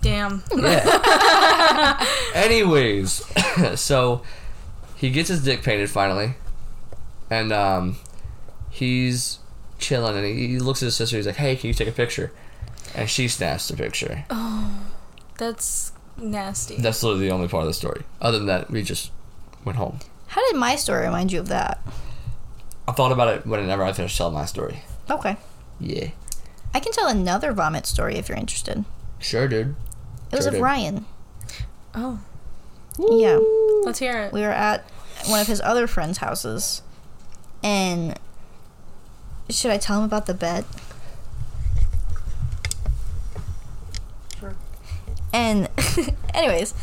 Damn. 0.00 0.42
Yeah. 0.56 2.04
Anyways, 2.34 3.22
so 3.80 4.22
he 4.96 5.10
gets 5.10 5.28
his 5.28 5.44
dick 5.44 5.62
painted 5.62 5.88
finally, 5.90 6.34
and 7.30 7.52
um, 7.52 7.96
he's 8.70 9.38
chilling, 9.78 10.16
and 10.16 10.26
he, 10.26 10.48
he 10.48 10.58
looks 10.58 10.82
at 10.82 10.86
his 10.86 10.96
sister. 10.96 11.16
He's 11.16 11.26
like, 11.26 11.36
"Hey, 11.36 11.54
can 11.54 11.68
you 11.68 11.74
take 11.74 11.86
a 11.88 11.92
picture?" 11.92 12.32
And 12.96 13.08
she 13.08 13.28
snaps 13.28 13.68
the 13.68 13.76
picture. 13.76 14.24
That's 15.42 15.90
nasty. 16.16 16.76
That's 16.76 17.02
literally 17.02 17.26
the 17.26 17.34
only 17.34 17.48
part 17.48 17.62
of 17.62 17.66
the 17.66 17.74
story. 17.74 18.02
Other 18.20 18.38
than 18.38 18.46
that, 18.46 18.70
we 18.70 18.80
just 18.84 19.10
went 19.64 19.76
home. 19.76 19.98
How 20.28 20.40
did 20.52 20.56
my 20.56 20.76
story 20.76 21.04
remind 21.04 21.32
you 21.32 21.40
of 21.40 21.48
that? 21.48 21.80
I 22.86 22.92
thought 22.92 23.10
about 23.10 23.26
it 23.34 23.44
whenever 23.44 23.82
I 23.82 23.92
finished 23.92 24.16
telling 24.16 24.34
my 24.34 24.44
story. 24.44 24.84
Okay, 25.10 25.36
Yeah. 25.80 26.10
I 26.72 26.78
can 26.78 26.92
tell 26.92 27.08
another 27.08 27.52
vomit 27.52 27.86
story 27.86 28.14
if 28.18 28.28
you're 28.28 28.38
interested. 28.38 28.84
Sure, 29.18 29.48
dude. 29.48 29.74
It 30.30 30.36
was 30.36 30.44
Sure 30.44 30.50
of 30.50 30.54
do. 30.58 30.62
Ryan. 30.62 31.06
oh, 31.96 32.20
Yeah, 32.96 33.40
let's 33.84 33.98
hear 33.98 34.16
it. 34.20 34.32
we 34.32 34.42
were 34.42 34.50
at 34.52 34.88
one 35.26 35.40
of 35.40 35.48
his 35.48 35.60
other 35.60 35.88
friends' 35.88 36.18
houses, 36.18 36.82
and 37.64 38.16
should 39.50 39.72
I 39.72 39.76
tell 39.76 39.98
him 39.98 40.04
about 40.04 40.26
the 40.26 40.34
bet? 40.34 40.64
Sure. 44.38 44.54
And 45.32 45.68
anyways, 46.34 46.74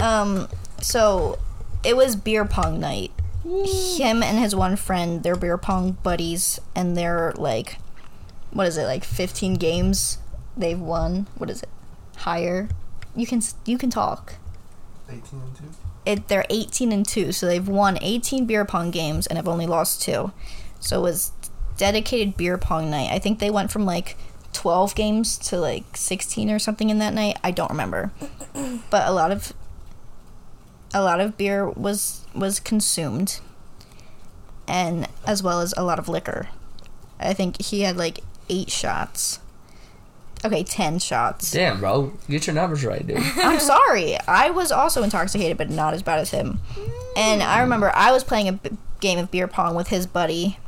um, 0.00 0.48
so 0.80 1.38
it 1.84 1.96
was 1.96 2.16
beer 2.16 2.44
pong 2.44 2.80
night. 2.80 3.12
Him 3.44 4.22
and 4.22 4.38
his 4.38 4.54
one 4.54 4.76
friend, 4.76 5.22
they're 5.22 5.36
beer 5.36 5.56
pong 5.56 5.92
buddies, 6.02 6.60
and 6.74 6.96
they're 6.96 7.32
like, 7.36 7.78
what 8.52 8.66
is 8.66 8.76
it, 8.76 8.84
like 8.84 9.04
15 9.04 9.54
games 9.54 10.18
they've 10.56 10.78
won? 10.78 11.26
What 11.36 11.50
is 11.50 11.62
it? 11.62 11.68
Higher? 12.18 12.68
You 13.16 13.26
can 13.26 13.42
you 13.64 13.78
can 13.78 13.90
talk. 13.90 14.34
18 15.08 15.22
and 15.40 15.56
2. 15.56 15.64
It 16.06 16.28
they're 16.28 16.46
18 16.50 16.92
and 16.92 17.06
2, 17.06 17.32
so 17.32 17.46
they've 17.46 17.66
won 17.66 17.98
18 18.00 18.46
beer 18.46 18.64
pong 18.64 18.90
games 18.90 19.26
and 19.26 19.36
have 19.36 19.48
only 19.48 19.66
lost 19.66 20.02
2. 20.02 20.32
So 20.80 20.98
it 20.98 21.02
was 21.02 21.32
dedicated 21.76 22.36
beer 22.36 22.58
pong 22.58 22.90
night. 22.90 23.10
I 23.10 23.18
think 23.18 23.38
they 23.38 23.50
went 23.50 23.70
from 23.70 23.86
like 23.86 24.16
12 24.52 24.94
games 24.94 25.38
to 25.38 25.56
like 25.58 25.96
16 25.96 26.50
or 26.50 26.58
something 26.58 26.90
in 26.90 26.98
that 26.98 27.14
night. 27.14 27.36
I 27.44 27.50
don't 27.50 27.70
remember. 27.70 28.12
But 28.90 29.06
a 29.06 29.12
lot 29.12 29.30
of 29.30 29.52
a 30.92 31.00
lot 31.02 31.20
of 31.20 31.36
beer 31.36 31.68
was 31.68 32.24
was 32.34 32.58
consumed 32.58 33.38
and 34.66 35.06
as 35.26 35.42
well 35.42 35.60
as 35.60 35.72
a 35.76 35.84
lot 35.84 35.98
of 35.98 36.08
liquor. 36.08 36.48
I 37.20 37.32
think 37.34 37.60
he 37.62 37.82
had 37.82 37.96
like 37.96 38.20
8 38.48 38.70
shots. 38.70 39.40
Okay, 40.44 40.64
10 40.64 40.98
shots. 41.00 41.50
Damn, 41.52 41.80
bro. 41.80 42.12
Get 42.28 42.46
your 42.46 42.54
numbers 42.54 42.84
right, 42.84 43.06
dude. 43.06 43.18
I'm 43.36 43.60
sorry. 43.60 44.16
I 44.26 44.50
was 44.50 44.72
also 44.72 45.02
intoxicated, 45.02 45.58
but 45.58 45.68
not 45.70 45.92
as 45.92 46.02
bad 46.02 46.18
as 46.18 46.30
him. 46.30 46.60
And 47.16 47.42
I 47.42 47.60
remember 47.60 47.92
I 47.94 48.10
was 48.10 48.24
playing 48.24 48.48
a 48.48 48.52
b- 48.54 48.70
game 49.00 49.18
of 49.18 49.30
beer 49.30 49.46
pong 49.46 49.74
with 49.74 49.88
his 49.88 50.06
buddy 50.06 50.58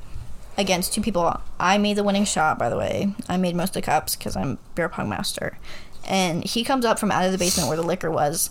against 0.56 0.92
two 0.92 1.00
people. 1.00 1.40
I 1.58 1.78
made 1.78 1.96
the 1.96 2.04
winning 2.04 2.24
shot, 2.24 2.58
by 2.58 2.68
the 2.68 2.76
way. 2.76 3.14
I 3.28 3.36
made 3.36 3.54
most 3.56 3.70
of 3.70 3.74
the 3.74 3.82
cups 3.82 4.16
because 4.16 4.36
I'm 4.36 4.58
beer 4.74 4.88
pong 4.88 5.08
master. 5.08 5.58
And 6.06 6.44
he 6.44 6.64
comes 6.64 6.84
up 6.84 6.98
from 6.98 7.10
out 7.12 7.24
of 7.24 7.32
the 7.32 7.38
basement 7.38 7.68
where 7.68 7.76
the 7.76 7.82
liquor 7.82 8.10
was, 8.10 8.50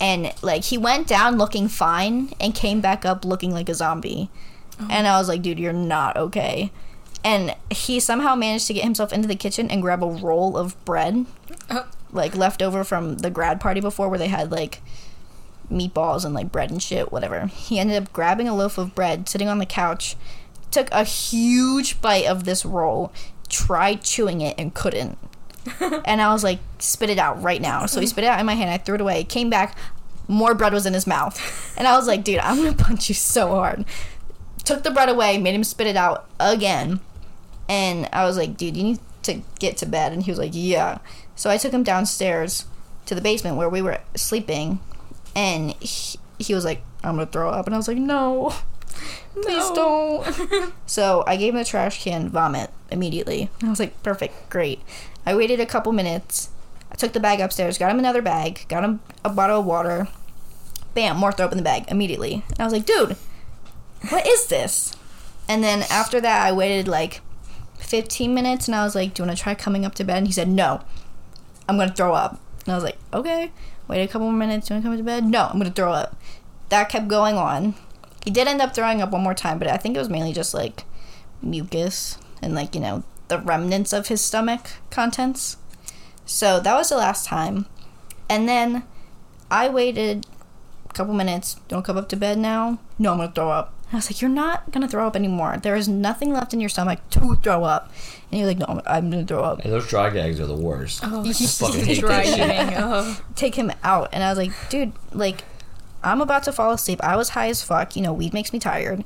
and 0.00 0.32
like 0.42 0.64
he 0.64 0.78
went 0.78 1.06
down 1.06 1.36
looking 1.38 1.68
fine 1.68 2.32
and 2.40 2.54
came 2.54 2.80
back 2.80 3.04
up 3.04 3.24
looking 3.24 3.52
like 3.52 3.68
a 3.68 3.74
zombie. 3.74 4.30
Oh. 4.80 4.88
And 4.90 5.06
I 5.06 5.18
was 5.18 5.28
like, 5.28 5.42
dude, 5.42 5.58
you're 5.58 5.72
not 5.72 6.16
okay. 6.16 6.70
And 7.24 7.54
he 7.70 7.98
somehow 8.00 8.34
managed 8.34 8.66
to 8.68 8.74
get 8.74 8.84
himself 8.84 9.12
into 9.12 9.26
the 9.26 9.34
kitchen 9.36 9.70
and 9.70 9.82
grab 9.82 10.02
a 10.02 10.06
roll 10.06 10.56
of 10.56 10.82
bread 10.84 11.26
Oh. 11.70 11.86
like 12.12 12.36
left 12.36 12.62
over 12.62 12.84
from 12.84 13.16
the 13.18 13.30
grad 13.30 13.60
party 13.60 13.80
before 13.80 14.08
where 14.08 14.18
they 14.18 14.28
had 14.28 14.52
like 14.52 14.80
meatballs 15.70 16.24
and 16.24 16.34
like 16.34 16.52
bread 16.52 16.70
and 16.70 16.82
shit, 16.82 17.10
whatever. 17.10 17.46
He 17.46 17.78
ended 17.78 18.00
up 18.00 18.12
grabbing 18.12 18.48
a 18.48 18.54
loaf 18.54 18.78
of 18.78 18.94
bread, 18.94 19.28
sitting 19.28 19.48
on 19.48 19.58
the 19.58 19.66
couch, 19.66 20.16
took 20.70 20.88
a 20.92 21.04
huge 21.04 22.00
bite 22.00 22.26
of 22.26 22.44
this 22.44 22.64
roll, 22.64 23.12
tried 23.48 24.02
chewing 24.02 24.40
it 24.40 24.54
and 24.58 24.74
couldn't. 24.74 25.18
and 26.04 26.20
I 26.20 26.32
was 26.32 26.44
like, 26.44 26.60
spit 26.78 27.10
it 27.10 27.18
out 27.18 27.42
right 27.42 27.60
now. 27.60 27.86
So 27.86 28.00
he 28.00 28.06
spit 28.06 28.24
it 28.24 28.28
out 28.28 28.40
in 28.40 28.46
my 28.46 28.54
hand. 28.54 28.70
I 28.70 28.78
threw 28.78 28.94
it 28.94 29.00
away. 29.00 29.24
Came 29.24 29.50
back, 29.50 29.76
more 30.28 30.54
bread 30.54 30.72
was 30.72 30.86
in 30.86 30.94
his 30.94 31.06
mouth. 31.06 31.62
And 31.78 31.86
I 31.86 31.94
was 31.94 32.06
like, 32.06 32.24
dude, 32.24 32.38
I'm 32.38 32.56
gonna 32.56 32.72
punch 32.72 33.10
you 33.10 33.14
so 33.14 33.48
hard. 33.48 33.84
Took 34.64 34.82
the 34.82 34.90
bread 34.90 35.10
away, 35.10 35.36
made 35.36 35.54
him 35.54 35.62
spit 35.62 35.86
it 35.86 35.94
out 35.94 36.26
again. 36.40 37.00
And 37.68 38.08
I 38.14 38.24
was 38.24 38.38
like, 38.38 38.56
dude, 38.56 38.78
you 38.78 38.82
need 38.82 38.98
to 39.24 39.42
get 39.58 39.76
to 39.76 39.86
bed. 39.86 40.12
And 40.12 40.22
he 40.22 40.30
was 40.30 40.38
like, 40.38 40.52
yeah. 40.54 40.98
So 41.34 41.50
I 41.50 41.58
took 41.58 41.72
him 41.72 41.82
downstairs 41.82 42.64
to 43.04 43.14
the 43.14 43.20
basement 43.20 43.56
where 43.56 43.68
we 43.68 43.82
were 43.82 44.00
sleeping. 44.14 44.80
And 45.34 45.72
he, 45.82 46.18
he 46.38 46.54
was 46.54 46.64
like, 46.64 46.82
I'm 47.04 47.16
going 47.16 47.26
to 47.26 47.32
throw 47.32 47.50
up. 47.50 47.66
And 47.66 47.74
I 47.74 47.78
was 47.78 47.88
like, 47.88 47.98
no, 47.98 48.54
please 49.32 49.70
don't. 49.70 50.72
so 50.86 51.24
I 51.26 51.36
gave 51.36 51.52
him 51.52 51.58
the 51.58 51.64
trash 51.64 52.02
can 52.02 52.28
vomit 52.28 52.70
immediately. 52.90 53.50
I 53.62 53.70
was 53.70 53.80
like, 53.80 54.02
perfect, 54.02 54.50
great. 54.50 54.80
I 55.24 55.34
waited 55.34 55.60
a 55.60 55.66
couple 55.66 55.92
minutes. 55.92 56.50
I 56.90 56.94
took 56.94 57.12
the 57.12 57.20
bag 57.20 57.40
upstairs, 57.40 57.78
got 57.78 57.90
him 57.90 57.98
another 57.98 58.22
bag, 58.22 58.64
got 58.68 58.84
him 58.84 59.00
a 59.24 59.30
bottle 59.30 59.60
of 59.60 59.66
water. 59.66 60.08
Bam, 60.94 61.16
more 61.16 61.32
throw 61.32 61.46
up 61.46 61.52
in 61.52 61.58
the 61.58 61.64
bag 61.64 61.84
immediately. 61.88 62.44
And 62.50 62.60
I 62.60 62.64
was 62.64 62.72
like, 62.72 62.86
dude, 62.86 63.16
what 64.08 64.26
is 64.26 64.46
this? 64.46 64.94
And 65.48 65.62
then 65.62 65.84
after 65.90 66.20
that, 66.20 66.46
I 66.46 66.52
waited 66.52 66.88
like 66.88 67.20
15 67.78 68.34
minutes 68.34 68.66
and 68.66 68.74
I 68.74 68.84
was 68.84 68.94
like, 68.94 69.14
Do 69.14 69.22
you 69.22 69.26
want 69.26 69.36
to 69.36 69.42
try 69.42 69.54
coming 69.54 69.84
up 69.84 69.94
to 69.96 70.04
bed? 70.04 70.18
And 70.18 70.26
he 70.26 70.32
said, 70.32 70.48
No, 70.48 70.80
I'm 71.68 71.76
going 71.76 71.88
to 71.88 71.94
throw 71.94 72.14
up. 72.14 72.40
And 72.64 72.72
I 72.72 72.76
was 72.76 72.84
like, 72.84 72.98
Okay. 73.12 73.52
Wait 73.88 74.02
a 74.02 74.08
couple 74.08 74.28
more 74.28 74.36
minutes. 74.36 74.66
Do 74.66 74.74
you 74.74 74.76
want 74.76 74.82
to 74.82 74.86
come 74.88 74.92
up 74.94 74.98
to 74.98 75.04
bed? 75.04 75.24
No, 75.30 75.44
I'm 75.44 75.58
going 75.58 75.70
to 75.70 75.72
throw 75.72 75.92
up. 75.92 76.16
That 76.70 76.88
kept 76.88 77.06
going 77.06 77.36
on. 77.36 77.74
He 78.26 78.32
did 78.32 78.48
end 78.48 78.60
up 78.60 78.74
throwing 78.74 79.00
up 79.00 79.12
one 79.12 79.22
more 79.22 79.34
time, 79.34 79.58
but 79.58 79.68
I 79.68 79.76
think 79.76 79.94
it 79.94 80.00
was 80.00 80.10
mainly 80.10 80.32
just 80.32 80.52
like 80.52 80.82
mucus 81.40 82.18
and 82.42 82.56
like, 82.56 82.74
you 82.74 82.80
know, 82.80 83.04
the 83.28 83.38
remnants 83.38 83.92
of 83.92 84.08
his 84.08 84.20
stomach 84.20 84.72
contents. 84.90 85.56
So 86.24 86.58
that 86.58 86.74
was 86.74 86.88
the 86.88 86.96
last 86.96 87.24
time. 87.24 87.66
And 88.28 88.48
then 88.48 88.82
I 89.48 89.68
waited 89.68 90.26
a 90.90 90.92
couple 90.92 91.14
minutes. 91.14 91.60
Don't 91.68 91.84
come 91.84 91.96
up 91.96 92.08
to 92.08 92.16
bed 92.16 92.36
now. 92.36 92.80
No, 92.98 93.12
I'm 93.12 93.18
going 93.18 93.28
to 93.28 93.34
throw 93.34 93.50
up. 93.50 93.72
And 93.84 93.92
I 93.92 93.96
was 93.98 94.10
like, 94.10 94.20
You're 94.20 94.28
not 94.28 94.72
going 94.72 94.82
to 94.82 94.88
throw 94.88 95.06
up 95.06 95.14
anymore. 95.14 95.58
There 95.62 95.76
is 95.76 95.86
nothing 95.88 96.32
left 96.32 96.52
in 96.52 96.58
your 96.58 96.68
stomach 96.68 96.98
to 97.10 97.36
throw 97.36 97.62
up. 97.62 97.92
And 98.32 98.40
you're 98.40 98.48
like, 98.48 98.58
No, 98.58 98.66
I'm, 98.66 98.80
I'm 98.86 99.10
going 99.10 99.24
to 99.24 99.32
throw 99.32 99.44
up. 99.44 99.60
Hey, 99.60 99.70
those 99.70 99.86
dry 99.86 100.10
gags 100.10 100.40
are 100.40 100.46
the 100.46 100.56
worst. 100.56 101.00
Oh, 101.04 101.24
I 101.24 101.32
fucking 101.32 101.84
hate 101.84 102.00
dry 102.00 102.24
that 102.24 102.70
shit. 102.70 102.78
Oh. 102.80 103.20
take 103.36 103.54
him 103.54 103.70
out. 103.84 104.08
And 104.12 104.24
I 104.24 104.30
was 104.30 104.38
like, 104.38 104.50
dude, 104.68 104.92
like, 105.12 105.44
I'm 106.06 106.20
about 106.20 106.44
to 106.44 106.52
fall 106.52 106.72
asleep. 106.72 107.00
I 107.02 107.16
was 107.16 107.30
high 107.30 107.48
as 107.48 107.62
fuck. 107.62 107.96
You 107.96 108.02
know, 108.02 108.12
weed 108.12 108.32
makes 108.32 108.52
me 108.52 108.58
tired. 108.58 109.04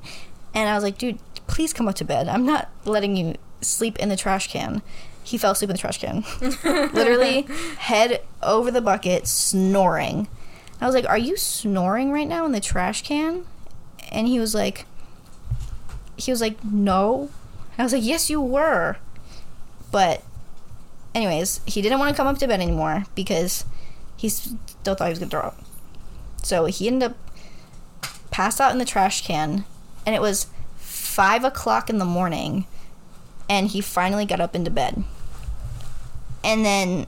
And 0.55 0.69
I 0.69 0.75
was 0.75 0.85
like, 0.85 0.99
dude, 0.99 1.19
please 1.47 1.73
come 1.73 1.89
up 1.89 1.95
to 1.97 2.05
bed. 2.05 2.29
I'm 2.29 2.45
not 2.45 2.69
letting 2.85 3.17
you 3.17 3.37
sleep 3.63 3.99
in 3.99 4.11
the 4.11 4.17
trash 4.17 4.49
can. 4.49 4.83
He 5.23 5.39
fell 5.39 5.53
asleep 5.53 5.71
in 5.71 5.75
the 5.75 5.81
trash 5.81 5.99
can. 5.99 6.25
Literally, 6.93 7.43
head 7.79 8.23
over 8.43 8.71
the 8.71 8.81
bucket, 8.81 9.27
snoring. 9.27 10.29
I 10.81 10.87
was 10.87 10.95
like, 10.95 11.09
are 11.09 11.19
you 11.19 11.37
snoring 11.37 12.11
right 12.13 12.29
now 12.29 12.45
in 12.45 12.53
the 12.53 12.61
trash 12.61 13.03
can? 13.03 13.45
And 14.11 14.27
he 14.27 14.39
was 14.39 14.55
like, 14.55 14.87
he 16.17 16.31
was 16.31 16.41
like, 16.41 16.63
no. 16.65 17.31
I 17.79 17.83
was 17.83 17.93
like, 17.93 18.05
yes, 18.05 18.29
you 18.29 18.41
were. 18.41 18.97
But, 19.91 20.23
anyways, 21.15 21.61
he 21.67 21.81
didn't 21.81 21.99
want 21.99 22.15
to 22.15 22.17
come 22.17 22.27
up 22.27 22.39
to 22.39 22.47
bed 22.49 22.61
anymore 22.61 23.05
because 23.15 23.65
he 24.17 24.29
still 24.29 24.95
thought 24.95 25.07
he 25.07 25.11
was 25.11 25.19
gonna 25.19 25.31
throw 25.31 25.41
up. 25.41 25.59
So 26.43 26.67
he 26.67 26.87
ended 26.87 27.11
up 27.11 27.17
passed 28.31 28.61
out 28.61 28.73
in 28.73 28.79
the 28.79 28.85
trash 28.85 29.27
can, 29.27 29.65
and 30.07 30.15
it 30.15 30.21
was 30.21 30.47
five 30.77 31.45
o'clock 31.45 31.91
in 31.91 31.99
the 31.99 32.05
morning, 32.05 32.67
and 33.49 33.69
he 33.69 33.81
finally 33.81 34.25
got 34.25 34.41
up 34.41 34.55
into 34.55 34.71
bed. 34.71 35.05
And 36.43 36.65
then 36.65 37.07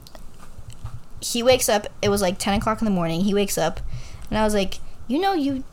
he 1.21 1.41
wakes 1.41 1.69
up. 1.69 1.87
It 2.01 2.09
was 2.09 2.21
like 2.21 2.37
ten 2.37 2.53
o'clock 2.53 2.81
in 2.81 2.85
the 2.85 2.91
morning. 2.91 3.21
He 3.21 3.33
wakes 3.33 3.57
up, 3.57 3.79
and 4.29 4.37
I 4.37 4.43
was 4.43 4.53
like, 4.53 4.79
"You 5.07 5.19
know, 5.19 5.33
you 5.33 5.63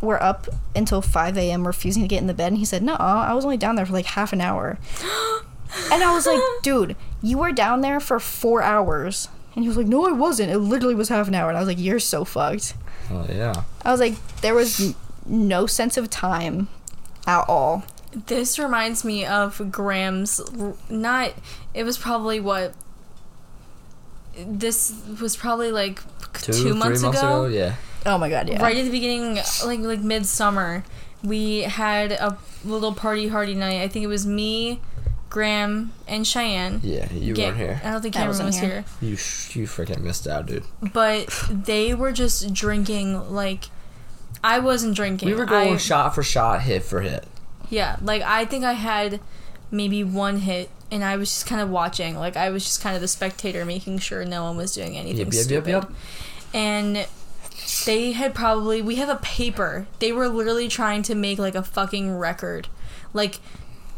were 0.00 0.22
up 0.22 0.48
until 0.74 1.02
five 1.02 1.36
a.m. 1.36 1.66
refusing 1.66 2.02
to 2.02 2.08
get 2.08 2.20
in 2.20 2.26
the 2.26 2.34
bed." 2.34 2.48
And 2.48 2.58
he 2.58 2.64
said, 2.64 2.82
"No, 2.82 2.94
I 2.94 3.34
was 3.34 3.44
only 3.44 3.56
down 3.56 3.76
there 3.76 3.86
for 3.86 3.92
like 3.92 4.06
half 4.06 4.32
an 4.32 4.40
hour." 4.40 4.78
And 5.90 6.04
I 6.04 6.14
was 6.14 6.24
like, 6.24 6.40
dude, 6.62 6.94
you 7.20 7.38
were 7.38 7.50
down 7.50 7.80
there 7.80 7.98
for 7.98 8.20
four 8.20 8.62
hours. 8.62 9.28
And 9.54 9.64
he 9.64 9.68
was 9.68 9.76
like, 9.76 9.86
no, 9.86 10.06
I 10.06 10.12
wasn't. 10.12 10.50
It 10.50 10.58
literally 10.58 10.94
was 10.94 11.08
half 11.08 11.28
an 11.28 11.34
hour. 11.34 11.48
And 11.48 11.56
I 11.56 11.60
was 11.60 11.68
like, 11.68 11.78
you're 11.78 12.00
so 12.00 12.24
fucked. 12.24 12.74
Oh 13.10 13.26
yeah. 13.28 13.62
I 13.84 13.90
was 13.90 14.00
like, 14.00 14.14
there 14.40 14.54
was 14.54 14.94
no 15.26 15.66
sense 15.66 15.96
of 15.96 16.10
time 16.10 16.68
at 17.26 17.44
all. 17.48 17.84
This 18.26 18.58
reminds 18.58 19.04
me 19.04 19.24
of 19.24 19.70
Graham's. 19.70 20.40
Not. 20.88 21.34
It 21.72 21.84
was 21.84 21.98
probably 21.98 22.40
what. 22.40 22.74
This 24.36 24.92
was 25.20 25.36
probably 25.36 25.70
like 25.70 26.00
Two, 26.34 26.52
two, 26.52 26.62
three 26.62 26.72
months, 26.72 27.02
ago. 27.02 27.46
Yeah. 27.46 27.76
Oh 28.06 28.18
my 28.18 28.28
god, 28.28 28.48
yeah. 28.48 28.62
Right 28.62 28.76
at 28.76 28.84
the 28.84 28.90
beginning, 28.90 29.36
like 29.64 29.80
like 29.80 30.00
midsummer, 30.00 30.84
we 31.22 31.60
had 31.60 32.12
a 32.12 32.36
little 32.64 32.92
party 32.92 33.28
hardy 33.28 33.54
night. 33.54 33.80
I 33.80 33.88
think 33.88 34.04
it 34.04 34.08
was 34.08 34.26
me, 34.26 34.80
Graham, 35.34 35.92
and 36.06 36.24
Cheyenne. 36.24 36.78
Yeah. 36.84 37.12
You 37.12 37.34
Ga- 37.34 37.46
weren't 37.46 37.56
here. 37.56 37.80
I 37.82 37.90
don't 37.90 38.00
think 38.02 38.14
I 38.14 38.20
Camryn 38.20 38.26
wasn't 38.28 38.54
here. 38.54 38.68
here. 38.70 38.84
You 39.10 39.16
sh- 39.16 39.56
you 39.56 39.66
freaking 39.66 40.00
missed 40.00 40.28
out, 40.28 40.46
dude. 40.46 40.62
But 40.80 41.26
they 41.50 41.92
were 41.92 42.12
just 42.12 42.54
drinking 42.54 43.32
like 43.32 43.64
I 44.44 44.60
wasn't 44.60 44.94
drinking. 44.94 45.28
We 45.28 45.34
were 45.34 45.44
going 45.44 45.74
I- 45.74 45.78
shot 45.78 46.14
for 46.14 46.22
shot, 46.22 46.62
hit 46.62 46.84
for 46.84 47.00
hit. 47.00 47.26
Yeah, 47.68 47.96
like 48.00 48.22
I 48.22 48.44
think 48.44 48.64
I 48.64 48.74
had 48.74 49.18
maybe 49.72 50.04
one 50.04 50.38
hit, 50.38 50.70
and 50.92 51.02
I 51.02 51.16
was 51.16 51.30
just 51.30 51.46
kind 51.46 51.60
of 51.60 51.68
watching. 51.68 52.14
Like 52.16 52.36
I 52.36 52.50
was 52.50 52.62
just 52.62 52.80
kind 52.80 52.94
of 52.94 53.02
the 53.02 53.08
spectator, 53.08 53.64
making 53.64 53.98
sure 53.98 54.24
no 54.24 54.44
one 54.44 54.56
was 54.56 54.72
doing 54.72 54.96
anything 54.96 55.18
Yep, 55.18 55.26
yep, 55.26 55.34
yep, 55.34 55.42
stupid. 55.44 55.68
yep. 55.70 55.90
And 56.54 57.08
they 57.86 58.12
had 58.12 58.34
probably 58.36 58.80
we 58.82 58.94
have 58.96 59.08
a 59.08 59.16
paper. 59.16 59.88
They 59.98 60.12
were 60.12 60.28
literally 60.28 60.68
trying 60.68 61.02
to 61.04 61.16
make 61.16 61.40
like 61.40 61.56
a 61.56 61.64
fucking 61.64 62.16
record. 62.16 62.68
Like 63.12 63.40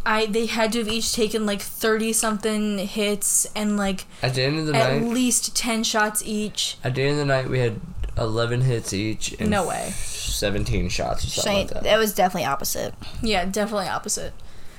I 0.07 0.27
they 0.27 0.47
had 0.47 0.73
to 0.73 0.79
have 0.79 0.89
each 0.89 1.13
taken 1.13 1.45
like 1.47 1.61
thirty 1.61 2.13
something 2.13 2.79
hits 2.79 3.47
and 3.57 3.77
like 3.77 4.05
At 4.23 4.35
the 4.35 4.43
end 4.43 4.59
of 4.61 4.67
the 4.67 4.73
night 4.73 4.81
at 4.83 5.03
night, 5.03 5.13
least 5.13 5.57
ten 5.57 5.83
shots 5.85 6.23
each. 6.25 6.77
at 6.85 6.95
the 6.95 7.03
end 7.03 7.13
of 7.13 7.17
the 7.19 7.25
night, 7.25 7.49
we 7.51 7.59
had 7.59 7.81
eleven 8.17 8.63
hits 8.63 8.93
each. 8.93 9.33
And 9.41 9.51
No 9.51 9.67
way. 9.67 9.91
Seventeen 9.95 10.89
shots 10.89 11.25
or 11.25 11.29
something 11.29 11.53
Cheyenne, 11.53 11.67
like 11.67 11.75
that. 11.75 11.83
that 11.85 11.99
was 11.99 12.15
definitely 12.15 12.47
opposite. 12.47 12.95
Yeah, 13.23 13.45
definitely 13.45 13.89
opposite. 13.89 14.33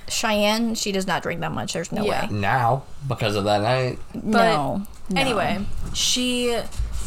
Cheyenne, 0.09 0.75
she 0.75 0.91
does 0.93 1.05
not 1.05 1.21
drink 1.21 1.41
that 1.41 1.51
much. 1.51 1.73
There's 1.73 1.91
no 1.91 2.05
Yeah. 2.05 2.27
way. 2.27 2.31
Now, 2.33 2.83
because 3.07 3.35
of 3.35 3.43
that 3.43 3.61
night, 3.61 3.99
no, 4.13 4.85
no. 5.09 5.19
Anyway, 5.19 5.65
she 5.93 6.57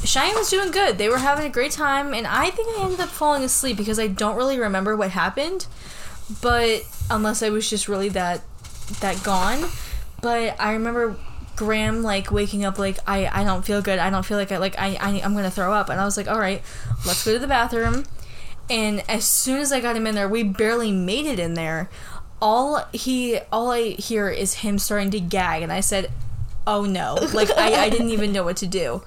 Cheyenne 0.04 0.34
was 0.34 0.48
doing 0.50 0.70
good. 0.70 0.98
They 0.98 1.08
were 1.08 1.18
having 1.18 1.46
a 1.46 1.50
great 1.50 1.72
time, 1.72 2.12
and 2.14 2.26
I 2.26 2.50
think 2.50 2.68
I 2.78 2.82
ended 2.84 3.00
up 3.00 3.08
falling 3.08 3.42
asleep 3.42 3.76
because 3.76 3.98
I 3.98 4.06
don't 4.06 4.36
really 4.36 4.58
remember 4.58 4.96
what 4.96 5.10
happened. 5.10 5.66
But 6.42 6.84
unless 7.10 7.42
I 7.42 7.50
was 7.50 7.68
just 7.68 7.88
really 7.88 8.08
that 8.10 8.42
that 9.00 9.22
gone, 9.22 9.68
but 10.20 10.56
I 10.60 10.72
remember 10.72 11.16
Graham 11.56 12.02
like 12.02 12.30
waking 12.30 12.64
up 12.64 12.78
like 12.78 12.98
I 13.06 13.26
I 13.26 13.44
don't 13.44 13.64
feel 13.64 13.82
good. 13.82 13.98
I 13.98 14.10
don't 14.10 14.24
feel 14.24 14.38
like 14.38 14.52
I 14.52 14.58
like 14.58 14.78
I, 14.78 14.96
I 15.00 15.20
I'm 15.22 15.34
gonna 15.34 15.50
throw 15.50 15.72
up. 15.72 15.88
And 15.88 16.00
I 16.00 16.04
was 16.04 16.16
like, 16.16 16.28
all 16.28 16.38
right, 16.38 16.62
let's 17.06 17.24
go 17.24 17.32
to 17.32 17.38
the 17.38 17.46
bathroom. 17.46 18.04
And 18.68 19.02
as 19.08 19.24
soon 19.24 19.58
as 19.58 19.72
I 19.72 19.80
got 19.80 19.96
him 19.96 20.06
in 20.06 20.14
there, 20.14 20.28
we 20.28 20.42
barely 20.44 20.92
made 20.92 21.26
it 21.26 21.38
in 21.38 21.54
there. 21.54 21.90
All 22.40 22.86
he 22.92 23.40
all 23.52 23.70
I 23.72 23.90
hear 23.90 24.30
is 24.30 24.54
him 24.54 24.78
starting 24.78 25.10
to 25.10 25.20
gag, 25.20 25.62
and 25.62 25.72
I 25.72 25.80
said, 25.80 26.10
oh 26.66 26.84
no, 26.84 27.14
like 27.34 27.50
I 27.50 27.74
I 27.84 27.90
didn't 27.90 28.10
even 28.10 28.32
know 28.32 28.44
what 28.44 28.56
to 28.58 28.66
do. 28.66 29.02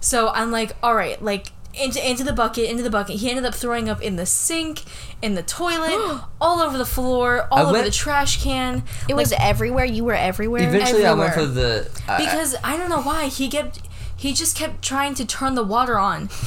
So 0.00 0.28
I'm 0.28 0.50
like, 0.50 0.72
all 0.82 0.94
right, 0.94 1.22
like 1.22 1.46
into 1.80 2.08
into 2.08 2.24
the 2.24 2.32
bucket, 2.32 2.68
into 2.70 2.82
the 2.82 2.90
bucket. 2.90 3.16
He 3.16 3.28
ended 3.30 3.44
up 3.44 3.54
throwing 3.54 3.88
up 3.88 4.00
in 4.02 4.16
the 4.16 4.26
sink, 4.26 4.82
in 5.22 5.34
the 5.34 5.42
toilet, 5.42 6.22
all 6.40 6.60
over 6.60 6.76
the 6.78 6.84
floor, 6.86 7.46
all 7.50 7.58
I 7.58 7.62
over 7.62 7.72
went- 7.72 7.84
the 7.86 7.90
trash 7.90 8.42
can. 8.42 8.82
It 9.08 9.14
was 9.14 9.32
everywhere. 9.38 9.84
You 9.84 10.04
were 10.04 10.14
everywhere. 10.14 10.68
Eventually, 10.68 11.04
I 11.06 11.14
went 11.14 11.34
for 11.34 11.40
everywhere. 11.40 11.82
the 11.82 12.02
I- 12.12 12.18
because 12.24 12.54
I 12.64 12.76
don't 12.76 12.88
know 12.90 13.02
why 13.02 13.26
he 13.26 13.48
kept 13.48 13.80
he 14.16 14.32
just 14.32 14.56
kept 14.56 14.82
trying 14.82 15.14
to 15.14 15.24
turn 15.24 15.54
the 15.54 15.64
water 15.64 15.98
on. 15.98 16.28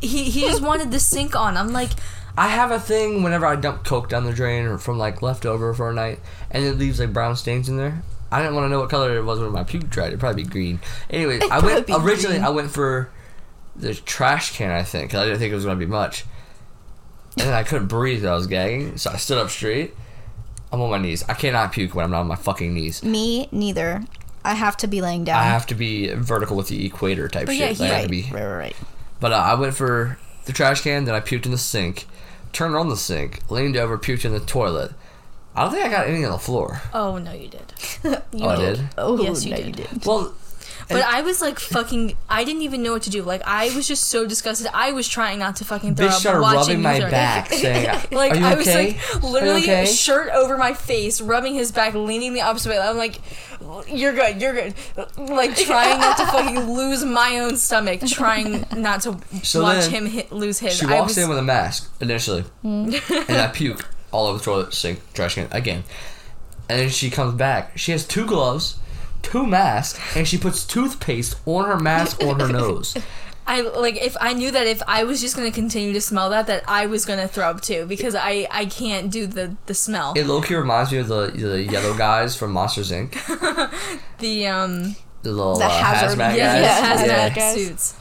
He 0.00 0.30
he 0.30 0.42
just 0.42 0.62
wanted 0.62 0.92
the 0.92 1.00
sink 1.00 1.34
on. 1.34 1.56
I'm 1.56 1.72
like, 1.72 1.90
I 2.36 2.46
have 2.46 2.70
a 2.70 2.78
thing 2.78 3.24
whenever 3.24 3.44
I 3.46 3.56
dump 3.56 3.82
coke 3.82 4.08
down 4.08 4.24
the 4.26 4.32
drain 4.32 4.64
or 4.66 4.78
from 4.78 4.96
like 4.96 5.22
leftover 5.22 5.74
for 5.74 5.90
a 5.90 5.92
night, 5.92 6.20
and 6.52 6.64
it 6.64 6.78
leaves 6.78 7.00
like 7.00 7.12
brown 7.12 7.34
stains 7.34 7.68
in 7.68 7.76
there. 7.78 8.04
I 8.30 8.40
didn't 8.40 8.54
want 8.54 8.66
to 8.66 8.68
know 8.68 8.78
what 8.78 8.90
color 8.90 9.16
it 9.16 9.24
was 9.24 9.40
when 9.40 9.50
my 9.50 9.64
puke 9.64 9.90
dried. 9.90 10.08
It'd 10.08 10.20
probably 10.20 10.44
be 10.44 10.48
green. 10.48 10.78
Anyways, 11.10 11.42
I 11.50 11.58
went 11.58 11.84
probably 11.88 12.04
be 12.04 12.08
originally. 12.12 12.36
green. 12.36 12.46
I 12.46 12.50
went 12.50 12.70
for 12.70 13.10
the 13.78 13.94
trash 13.94 14.56
can. 14.56 14.70
I 14.70 14.82
think 14.82 15.10
'cause 15.10 15.20
I 15.20 15.24
didn't 15.24 15.38
think 15.38 15.52
it 15.52 15.56
was 15.56 15.64
gonna 15.64 15.76
be 15.76 15.86
much, 15.86 16.24
and 17.38 17.46
then 17.48 17.54
I 17.54 17.62
couldn't 17.62 17.86
breathe. 17.88 18.24
I 18.26 18.34
was 18.34 18.46
gagging, 18.46 18.96
so 18.98 19.10
I 19.10 19.16
stood 19.16 19.38
up 19.38 19.50
straight. 19.50 19.94
I'm 20.72 20.80
on 20.82 20.90
my 20.90 20.98
knees. 20.98 21.24
I 21.28 21.34
cannot 21.34 21.72
puke 21.72 21.94
when 21.94 22.04
I'm 22.04 22.10
not 22.10 22.20
on 22.20 22.26
my 22.28 22.36
fucking 22.36 22.74
knees. 22.74 23.02
Me 23.02 23.48
neither. 23.52 24.02
I 24.44 24.54
have 24.54 24.76
to 24.78 24.86
be 24.86 25.00
laying 25.00 25.24
down. 25.24 25.38
I 25.38 25.44
have 25.44 25.66
to 25.68 25.74
be 25.74 26.12
vertical 26.12 26.56
with 26.56 26.68
the 26.68 26.84
equator 26.86 27.28
type 27.28 27.46
But 27.46 27.52
shit. 27.56 27.60
yeah, 27.60 27.66
Like, 27.68 27.76
he- 27.78 27.84
I 27.84 27.86
have 27.88 27.96
right, 27.96 28.02
to 28.02 28.08
be 28.08 28.22
right, 28.32 28.44
right, 28.44 28.56
right. 28.56 28.76
But 29.20 29.32
uh, 29.32 29.36
I 29.36 29.54
went 29.54 29.74
for 29.74 30.18
the 30.44 30.52
trash 30.52 30.82
can, 30.82 31.04
then 31.06 31.14
I 31.14 31.20
puked 31.20 31.44
in 31.46 31.50
the 31.52 31.58
sink, 31.58 32.06
turned 32.52 32.76
on 32.76 32.88
the 32.88 32.96
sink, 32.96 33.40
leaned 33.50 33.76
over, 33.76 33.98
puked 33.98 34.24
in 34.24 34.32
the 34.32 34.40
toilet. 34.40 34.92
I 35.56 35.62
don't 35.64 35.72
think 35.72 35.84
I 35.84 35.88
got 35.88 36.06
anything 36.06 36.26
on 36.26 36.32
the 36.32 36.38
floor. 36.38 36.80
oh 36.94 37.18
no, 37.18 37.32
you 37.32 37.48
did. 37.48 37.72
You 38.32 38.44
oh, 38.44 38.48
I 38.48 38.56
did. 38.56 38.88
Oh, 38.96 39.20
Yes, 39.22 39.44
you 39.44 39.50
no, 39.50 39.56
did. 39.56 39.66
you 39.66 39.72
did. 39.72 40.06
Well, 40.06 40.32
But 40.88 41.02
I 41.04 41.20
was 41.22 41.40
like 41.40 41.58
fucking. 41.58 42.16
I 42.28 42.44
didn't 42.44 42.62
even 42.62 42.82
know 42.82 42.92
what 42.92 43.02
to 43.02 43.10
do. 43.10 43.22
Like 43.22 43.42
I 43.44 43.74
was 43.74 43.86
just 43.86 44.04
so 44.04 44.26
disgusted. 44.26 44.68
I 44.72 44.92
was 44.92 45.06
trying 45.06 45.38
not 45.38 45.56
to 45.56 45.64
fucking 45.64 45.94
throw 45.94 46.06
bitch 46.06 46.12
up 46.12 46.20
started 46.20 46.40
watching 46.40 46.82
rubbing 46.82 47.02
my 47.02 47.10
back, 47.10 47.48
saying, 47.52 48.06
Like 48.10 48.32
"Are 48.32 48.36
you 48.36 48.44
I 48.46 48.54
was 48.54 48.68
okay? 48.68 48.94
like 48.94 49.22
literally 49.22 49.62
okay?" 49.62 49.86
shirt 49.86 50.30
over 50.30 50.56
my 50.56 50.72
face, 50.72 51.20
rubbing 51.20 51.54
his 51.54 51.72
back, 51.72 51.94
leaning 51.94 52.32
the 52.32 52.40
opposite 52.40 52.70
way. 52.70 52.78
I'm 52.78 52.96
like, 52.96 53.20
"You're 53.88 54.14
good, 54.14 54.40
you're 54.40 54.54
good." 54.54 54.74
Like 55.18 55.56
trying 55.56 56.00
not 56.00 56.16
to 56.16 56.26
fucking 56.26 56.70
lose 56.70 57.04
my 57.04 57.38
own 57.40 57.56
stomach, 57.56 58.00
trying 58.06 58.64
not 58.74 59.02
to 59.02 59.18
So 59.42 59.62
watch 59.62 59.86
then 59.86 59.90
him 59.90 60.06
hit, 60.06 60.32
lose 60.32 60.58
his. 60.58 60.78
She 60.78 60.86
I 60.86 61.00
walks 61.00 61.16
was, 61.16 61.18
in 61.18 61.28
with 61.28 61.38
a 61.38 61.42
mask 61.42 61.90
initially, 62.00 62.44
mm. 62.64 63.28
and 63.28 63.36
I 63.38 63.46
puke 63.52 63.86
all 64.10 64.26
over 64.26 64.38
the 64.38 64.44
toilet, 64.44 64.74
sink, 64.74 65.00
trash 65.12 65.34
can 65.34 65.48
again. 65.50 65.84
And 66.70 66.80
then 66.80 66.88
she 66.90 67.10
comes 67.10 67.34
back. 67.34 67.76
She 67.78 67.92
has 67.92 68.06
two 68.06 68.26
gloves, 68.26 68.78
two 69.30 69.46
masks, 69.46 69.98
and 70.16 70.26
she 70.26 70.38
puts 70.38 70.64
toothpaste 70.64 71.36
on 71.46 71.64
her 71.66 71.78
mask 71.78 72.22
on 72.22 72.40
her 72.40 72.48
nose. 72.48 72.96
I 73.46 73.62
like 73.62 73.96
if 73.96 74.14
I 74.20 74.34
knew 74.34 74.50
that 74.50 74.66
if 74.66 74.82
I 74.86 75.04
was 75.04 75.22
just 75.22 75.34
gonna 75.34 75.50
continue 75.50 75.94
to 75.94 76.00
smell 76.02 76.28
that, 76.30 76.46
that 76.48 76.64
I 76.68 76.84
was 76.84 77.06
gonna 77.06 77.26
throw 77.26 77.48
up 77.48 77.62
too 77.62 77.86
because 77.86 78.14
I 78.14 78.46
I 78.50 78.66
can't 78.66 79.10
do 79.10 79.26
the 79.26 79.56
the 79.64 79.72
smell. 79.74 80.12
It 80.16 80.26
low 80.26 80.42
key 80.42 80.54
reminds 80.54 80.92
me 80.92 80.98
of 80.98 81.08
the 81.08 81.28
the 81.28 81.62
yellow 81.62 81.96
guys 81.96 82.36
from 82.36 82.52
Monsters 82.52 82.90
Inc. 82.90 83.12
the 84.18 84.46
um 84.48 84.96
The 85.22 85.32
little 85.32 85.56
The 85.58 85.64
uh, 85.64 85.68
hazard- 85.70 86.18
hazmat 86.18 86.36
yeah, 86.36 86.60
guys. 86.60 87.06
yeah, 87.06 87.30
hazmat 87.32 87.36
Yeah. 87.36 87.54
suits. 87.54 87.94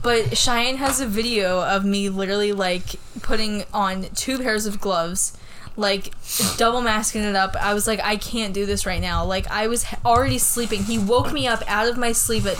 But 0.00 0.38
Cheyenne 0.38 0.76
has 0.76 1.00
a 1.00 1.06
video 1.06 1.60
of 1.60 1.84
me 1.84 2.08
literally 2.08 2.52
like 2.52 2.84
putting 3.20 3.64
on 3.74 4.04
two 4.14 4.38
pairs 4.38 4.64
of 4.64 4.80
gloves, 4.80 5.36
like 5.78 6.12
double 6.56 6.82
masking 6.82 7.22
it 7.22 7.36
up. 7.36 7.56
I 7.56 7.72
was 7.72 7.86
like, 7.86 8.00
I 8.02 8.16
can't 8.16 8.52
do 8.52 8.66
this 8.66 8.84
right 8.84 9.00
now. 9.00 9.24
Like 9.24 9.46
I 9.50 9.68
was 9.68 9.86
already 10.04 10.38
sleeping. 10.38 10.82
He 10.84 10.98
woke 10.98 11.32
me 11.32 11.46
up 11.46 11.62
out 11.66 11.88
of 11.88 11.96
my 11.96 12.12
sleep 12.12 12.44
at 12.44 12.56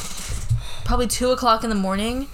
probably 0.84 1.08
two 1.08 1.30
o'clock 1.30 1.64
in 1.64 1.70
the 1.70 1.76
morning. 1.76 2.28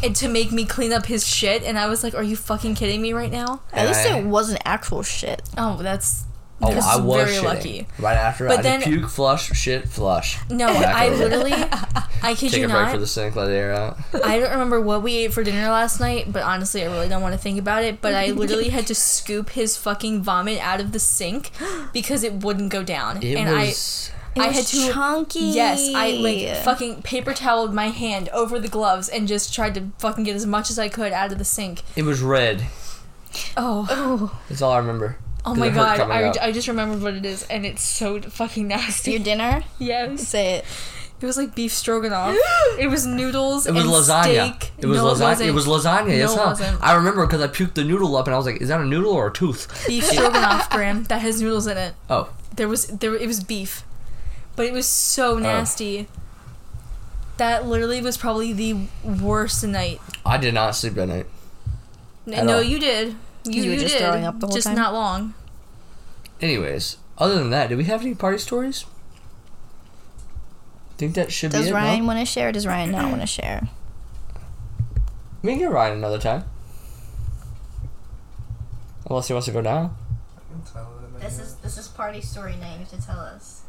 And 0.00 0.14
to 0.16 0.28
make 0.28 0.52
me 0.52 0.64
clean 0.64 0.92
up 0.92 1.06
his 1.06 1.26
shit, 1.26 1.64
and 1.64 1.76
I 1.76 1.88
was 1.88 2.04
like, 2.04 2.14
"Are 2.14 2.22
you 2.22 2.36
fucking 2.36 2.76
kidding 2.76 3.02
me 3.02 3.12
right 3.12 3.32
now?" 3.32 3.62
At 3.72 3.88
least 3.88 4.06
it 4.06 4.24
wasn't 4.24 4.62
actual 4.64 5.02
shit. 5.02 5.42
Oh, 5.56 5.82
that's 5.82 6.22
Oh, 6.60 6.72
that's 6.72 6.84
I 6.86 6.96
was 6.96 7.24
very 7.24 7.36
shitting. 7.36 7.44
lucky. 7.44 7.86
Right 8.00 8.16
after, 8.16 8.48
But 8.48 8.58
I 8.58 8.62
then- 8.62 8.80
did 8.80 8.88
puke, 8.88 9.08
flush, 9.10 9.50
shit, 9.52 9.88
flush. 9.88 10.38
No, 10.50 10.66
I 10.66 11.08
literally, 11.10 11.52
I 12.22 12.34
kid 12.34 12.50
take 12.50 12.60
you 12.60 12.64
a 12.66 12.68
break 12.68 12.82
not. 12.82 12.90
for 12.92 12.98
the 12.98 13.06
sink, 13.06 13.36
let 13.36 13.46
the 13.46 13.52
air 13.54 13.72
out. 13.72 13.96
I 14.24 14.40
don't 14.40 14.50
remember 14.50 14.80
what 14.80 15.02
we 15.02 15.18
ate 15.18 15.32
for 15.32 15.44
dinner 15.44 15.68
last 15.70 16.00
night, 16.00 16.32
but 16.32 16.42
honestly, 16.42 16.82
I 16.82 16.86
really 16.86 17.08
don't 17.08 17.22
want 17.22 17.34
to 17.34 17.38
think 17.38 17.60
about 17.60 17.84
it. 17.84 18.00
But 18.00 18.14
I 18.14 18.32
literally 18.32 18.70
had 18.70 18.88
to 18.88 18.94
scoop 18.94 19.50
his 19.50 19.76
fucking 19.76 20.22
vomit 20.22 20.58
out 20.60 20.80
of 20.80 20.90
the 20.90 20.98
sink 20.98 21.50
because 21.92 22.24
it 22.24 22.34
wouldn't 22.42 22.70
go 22.72 22.82
down, 22.82 23.22
It 23.22 23.36
and 23.36 23.50
was. 23.56 24.10
It 24.34 24.40
I 24.42 24.48
was 24.48 24.56
had 24.56 24.66
to. 24.66 24.92
chunky. 24.92 25.38
Yes, 25.40 25.88
I 25.94 26.10
like 26.10 26.56
fucking 26.64 27.02
paper 27.02 27.34
toweled 27.34 27.72
my 27.72 27.88
hand 27.88 28.28
over 28.30 28.58
the 28.58 28.68
gloves 28.68 29.08
and 29.08 29.26
just 29.28 29.54
tried 29.54 29.74
to 29.74 29.90
fucking 29.98 30.24
get 30.24 30.34
as 30.36 30.44
much 30.46 30.70
as 30.70 30.78
I 30.78 30.88
could 30.88 31.12
out 31.12 31.30
of 31.32 31.38
the 31.38 31.44
sink. 31.44 31.82
It 31.96 32.02
was 32.02 32.20
red. 32.20 32.66
Oh, 33.56 33.86
Oh, 33.90 34.40
That's 34.48 34.60
all 34.62 34.72
I 34.72 34.78
remember. 34.78 35.18
Oh 35.44 35.50
'Cause 35.50 35.58
my 35.58 35.68
god! 35.70 36.00
I. 36.00 36.32
I 36.48 36.52
just 36.52 36.68
remembered 36.68 37.02
what 37.02 37.14
it 37.14 37.24
is, 37.24 37.42
and 37.44 37.64
it's 37.66 37.82
so 37.82 38.20
fucking 38.20 38.68
nasty. 38.68 39.12
your 39.12 39.20
dinner? 39.20 39.62
yes, 39.78 40.26
Say 40.28 40.54
it. 40.56 40.64
it 41.20 41.26
was 41.26 41.36
like 41.36 41.54
beef 41.54 41.72
stroganoff. 41.72 42.36
it 42.78 42.88
was 42.88 43.06
noodles. 43.06 43.66
It 43.66 43.72
was 43.74 43.84
and 43.84 43.92
lasagna. 43.92 44.54
Steak. 44.56 44.72
It 44.78 44.86
was 44.86 44.98
no, 44.98 45.04
lasagna. 45.06 45.46
It, 45.46 45.52
wasn't. 45.52 45.54
was 45.54 45.66
lasagna. 45.66 46.16
yes, 46.16 46.34
No, 46.36 46.54
huh? 46.54 46.78
I 46.80 46.94
remember 46.94 47.26
because 47.26 47.40
I 47.40 47.48
puked 47.48 47.74
the 47.74 47.84
noodle 47.84 48.16
up, 48.16 48.26
and 48.26 48.34
I 48.34 48.36
was 48.36 48.46
like, 48.46 48.60
"Is 48.60 48.68
that 48.68 48.80
a 48.80 48.84
noodle 48.84 49.12
or 49.12 49.28
a 49.28 49.32
tooth?" 49.32 49.84
beef 49.86 50.04
stroganoff, 50.12 50.70
Graham. 50.70 51.04
That 51.04 51.20
has 51.22 51.40
noodles 51.40 51.66
in 51.66 51.76
it. 51.76 51.94
Oh, 52.10 52.30
There 52.54 52.68
was 52.68 52.86
there 52.86 53.14
it 53.14 53.26
was 53.26 53.42
beef, 53.42 53.84
but 54.56 54.66
it 54.66 54.72
was 54.72 54.86
so 54.86 55.36
oh. 55.36 55.38
nasty. 55.38 56.08
That 57.38 57.66
literally 57.66 58.00
was 58.00 58.16
probably 58.16 58.52
the 58.52 58.88
worst 59.04 59.64
night. 59.64 60.00
I 60.26 60.38
did 60.38 60.54
not 60.54 60.72
sleep 60.74 60.94
that 60.94 61.06
night. 61.06 61.26
N- 62.26 62.34
At 62.34 62.44
no, 62.46 62.56
all. 62.56 62.62
you 62.62 62.80
did. 62.80 63.14
You, 63.44 63.62
You 63.62 63.70
were 63.70 63.76
just 63.76 63.94
did. 63.96 64.04
throwing 64.04 64.24
up 64.24 64.40
the 64.40 64.46
whole 64.46 64.54
just 64.54 64.66
time? 64.66 64.76
not 64.76 64.92
long. 64.92 65.34
Anyways, 66.40 66.96
other 67.16 67.34
than 67.36 67.50
that, 67.50 67.68
do 67.68 67.76
we 67.76 67.84
have 67.84 68.02
any 68.02 68.14
party 68.14 68.38
stories? 68.38 68.84
Think 70.98 71.14
that 71.14 71.30
should 71.32 71.52
Does 71.52 71.64
be 71.66 71.70
it. 71.70 71.74
Ryan 71.74 72.00
no? 72.00 72.06
want 72.06 72.18
to 72.20 72.24
share? 72.26 72.48
Or 72.48 72.52
does 72.52 72.66
Ryan 72.66 72.90
not 72.90 73.08
want 73.10 73.20
to 73.20 73.26
share? 73.26 73.68
We 75.42 75.52
can 75.52 75.60
get 75.60 75.70
Ryan 75.70 75.98
another 75.98 76.18
time. 76.18 76.44
Unless 79.08 79.28
he 79.28 79.32
wants 79.32 79.46
to 79.46 79.52
go 79.52 79.62
down. 79.62 79.96
This 81.20 81.38
is 81.38 81.54
this 81.56 81.78
is 81.78 81.88
party 81.88 82.20
story 82.20 82.56
night. 82.56 82.74
You 82.74 82.78
have 82.80 82.88
to 82.90 83.00
tell 83.04 83.18
us. 83.20 83.62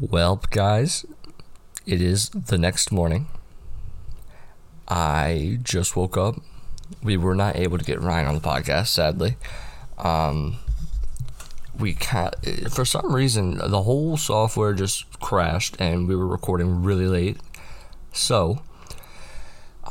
Well, 0.00 0.40
guys, 0.48 1.04
it 1.84 2.00
is 2.00 2.30
the 2.30 2.56
next 2.56 2.90
morning. 2.90 3.26
I 4.88 5.58
just 5.62 5.94
woke 5.94 6.16
up. 6.16 6.36
We 7.02 7.18
were 7.18 7.34
not 7.34 7.56
able 7.56 7.76
to 7.76 7.84
get 7.84 8.00
Ryan 8.00 8.28
on 8.28 8.34
the 8.34 8.40
podcast, 8.40 8.86
sadly. 8.86 9.36
Um, 9.98 10.56
we 11.78 11.92
ca 11.92 12.30
for 12.70 12.86
some 12.86 13.14
reason 13.14 13.58
the 13.58 13.82
whole 13.82 14.16
software 14.16 14.72
just 14.72 15.20
crashed, 15.20 15.76
and 15.78 16.08
we 16.08 16.16
were 16.16 16.26
recording 16.26 16.82
really 16.82 17.06
late. 17.06 17.36
So, 18.10 18.62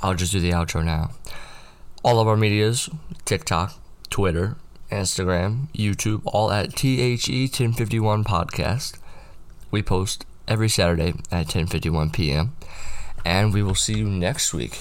I'll 0.02 0.16
just 0.16 0.32
do 0.32 0.40
the 0.40 0.50
outro 0.50 0.84
now. 0.84 1.12
All 2.04 2.20
of 2.20 2.28
our 2.28 2.36
medias: 2.36 2.90
TikTok, 3.26 3.76
Twitter, 4.10 4.58
Instagram, 4.92 5.72
YouTube, 5.74 6.24
all 6.26 6.52
at 6.52 6.76
THE 6.78 7.12
1051 7.12 8.24
Podcast. 8.24 8.98
We 9.72 9.82
post 9.82 10.26
every 10.48 10.70
Saturday 10.70 11.14
at 11.32 11.48
10:51 11.48 12.12
p.m. 12.14 12.56
and 13.26 13.54
we 13.54 13.64
will 13.64 13.76
see 13.76 13.98
you 13.98 14.10
next 14.10 14.54
week. 14.54 14.80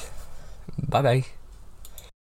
Bye 0.79 1.03
bye. 1.03 1.38